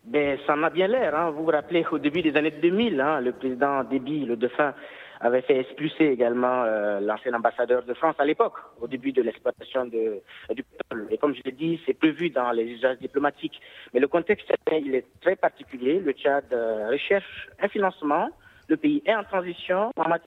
Ben, 0.04 0.36
Ça 0.46 0.54
en 0.54 0.64
a 0.64 0.70
bien 0.70 0.88
l'air. 0.88 1.14
Hein. 1.14 1.30
Vous 1.30 1.44
vous 1.44 1.50
rappelez, 1.50 1.86
au 1.92 1.98
début 1.98 2.22
des 2.22 2.36
années 2.36 2.50
2000, 2.50 3.00
hein, 3.00 3.20
le 3.20 3.32
président 3.32 3.84
Déby, 3.84 4.24
le 4.24 4.36
défunt, 4.36 4.74
avait 5.22 5.42
fait 5.42 5.60
expulser 5.60 6.06
également 6.06 6.64
euh, 6.64 7.00
l'ancien 7.00 7.32
ambassadeur 7.32 7.84
de 7.84 7.94
France 7.94 8.16
à 8.18 8.24
l'époque, 8.24 8.54
au 8.80 8.88
début 8.88 9.12
de 9.12 9.22
l'exploitation 9.22 9.86
du 9.86 10.20
pétrole. 10.48 11.06
Et 11.10 11.18
comme 11.18 11.34
je 11.34 11.42
l'ai 11.44 11.52
dit, 11.52 11.80
c'est 11.86 11.94
prévu 11.94 12.30
dans 12.30 12.50
les 12.50 12.64
usages 12.64 12.98
diplomatiques. 12.98 13.60
Mais 13.94 14.00
le 14.00 14.08
contexte, 14.08 14.52
il 14.72 14.94
est 14.96 15.06
très 15.20 15.36
particulier. 15.36 16.00
Le 16.00 16.12
Tchad 16.12 16.44
euh, 16.52 16.88
recherche 16.90 17.48
un 17.60 17.68
financement. 17.68 18.30
Le 18.68 18.76
pays 18.76 19.00
est 19.06 19.14
en 19.14 19.22
transition. 19.22 19.92
Mohamed 19.96 20.22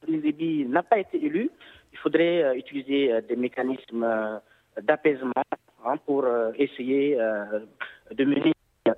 n'a 0.69 0.83
pas 0.83 0.99
été 0.99 1.23
élu. 1.23 1.49
Il 1.91 1.97
faudrait 1.97 2.43
euh, 2.43 2.53
utiliser 2.55 3.21
des 3.27 3.35
mécanismes 3.35 4.41
d'apaisement 4.81 5.43
hein, 5.85 5.97
pour 6.05 6.25
essayer 6.57 7.17
de 8.11 8.23
mener 8.25 8.53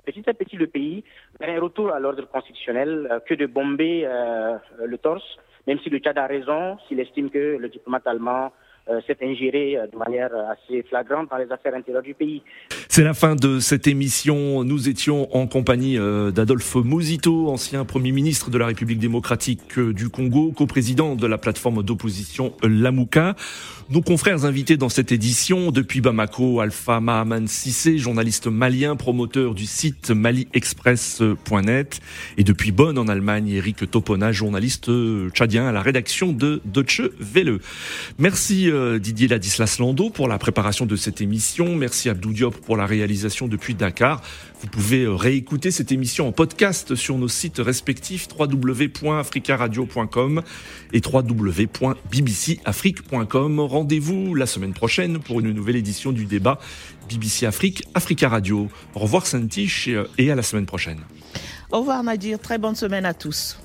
petit 0.05 0.29
à 0.29 0.33
petit 0.33 0.57
le 0.57 0.67
pays 0.67 1.03
vers 1.39 1.55
un 1.55 1.61
retour 1.61 1.91
à 1.91 1.99
l'ordre 1.99 2.27
constitutionnel 2.27 3.21
que 3.27 3.35
de 3.35 3.45
bomber 3.45 4.07
le 4.83 4.97
torse 4.97 5.37
même 5.67 5.79
si 5.79 5.89
le 5.89 5.99
Tchad 5.99 6.17
a 6.17 6.25
raison, 6.25 6.77
s'il 6.87 6.99
estime 6.99 7.29
que 7.29 7.57
le 7.57 7.69
diplomate 7.69 8.07
allemand 8.07 8.51
s'est 9.05 9.17
ingéré 9.21 9.77
euh, 9.77 9.87
de 9.91 9.97
manière 9.97 10.29
assez 10.49 10.83
flagrante 10.83 11.29
dans 11.29 11.37
les 11.37 11.51
affaires 11.51 11.75
intérieures 11.75 12.03
du 12.03 12.13
pays. 12.13 12.41
C'est 12.89 13.03
la 13.03 13.13
fin 13.13 13.35
de 13.35 13.59
cette 13.59 13.87
émission. 13.87 14.63
Nous 14.63 14.89
étions 14.89 15.35
en 15.35 15.47
compagnie 15.47 15.97
euh, 15.97 16.31
d'Adolphe 16.31 16.75
Mouzito, 16.75 17.49
ancien 17.49 17.85
Premier 17.85 18.11
ministre 18.11 18.49
de 18.49 18.57
la 18.57 18.67
République 18.67 18.99
démocratique 18.99 19.79
du 19.79 20.09
Congo, 20.09 20.51
coprésident 20.51 21.15
de 21.15 21.27
la 21.27 21.37
plateforme 21.37 21.83
d'opposition 21.83 22.53
Lamouka. 22.63 23.35
Nos 23.89 24.01
confrères 24.01 24.45
invités 24.45 24.75
dans 24.77 24.89
cette 24.89 25.11
édition, 25.11 25.71
depuis 25.71 26.01
Bamako, 26.01 26.59
Alpha 26.59 26.99
Mahaman 26.99 27.47
Sissé, 27.47 27.97
journaliste 27.97 28.47
malien, 28.47 28.97
promoteur 28.97 29.53
du 29.53 29.65
site 29.65 30.11
maliexpress.net, 30.11 31.99
et 32.37 32.43
depuis 32.43 32.73
Bonn 32.73 32.97
en 32.97 33.07
Allemagne, 33.07 33.49
Eric 33.49 33.89
Topona, 33.89 34.33
journaliste 34.33 34.91
tchadien 35.29 35.67
à 35.67 35.71
la 35.71 35.81
rédaction 35.81 36.33
de 36.33 36.61
Deutsche 36.65 37.03
Welle. 37.19 37.59
Merci 38.19 38.69
euh, 38.69 38.76
Didier 38.99 39.27
Ladislas 39.27 39.77
Lando 39.79 40.09
pour 40.09 40.27
la 40.27 40.37
préparation 40.37 40.85
de 40.85 40.95
cette 40.95 41.21
émission. 41.21 41.75
Merci 41.75 42.09
Abdou 42.09 42.33
Diop 42.33 42.57
pour 42.57 42.77
la 42.77 42.85
réalisation 42.85 43.47
depuis 43.47 43.73
Dakar. 43.75 44.21
Vous 44.61 44.67
pouvez 44.67 45.03
euh, 45.03 45.13
réécouter 45.13 45.71
cette 45.71 45.91
émission 45.91 46.27
en 46.27 46.31
podcast 46.31 46.95
sur 46.95 47.17
nos 47.17 47.27
sites 47.27 47.59
respectifs 47.59 48.27
www.africaradio.com 48.37 50.41
et 50.93 51.01
www.bbcafrique.com. 51.05 53.59
Rendez-vous 53.59 54.35
la 54.35 54.45
semaine 54.45 54.73
prochaine 54.73 55.19
pour 55.19 55.39
une 55.39 55.51
nouvelle 55.51 55.75
édition 55.75 56.11
du 56.11 56.25
débat 56.25 56.59
BBC 57.09 57.45
Afrique, 57.45 57.83
Africa 57.93 58.27
Radio. 58.29 58.67
Au 58.95 58.99
revoir 58.99 59.27
Saint-Tiche 59.27 59.89
et 60.17 60.31
à 60.31 60.35
la 60.35 60.43
semaine 60.43 60.65
prochaine. 60.65 60.99
Au 61.71 61.79
revoir 61.79 62.03
Nadir, 62.03 62.39
très 62.39 62.57
bonne 62.57 62.75
semaine 62.75 63.05
à 63.05 63.13
tous. 63.13 63.57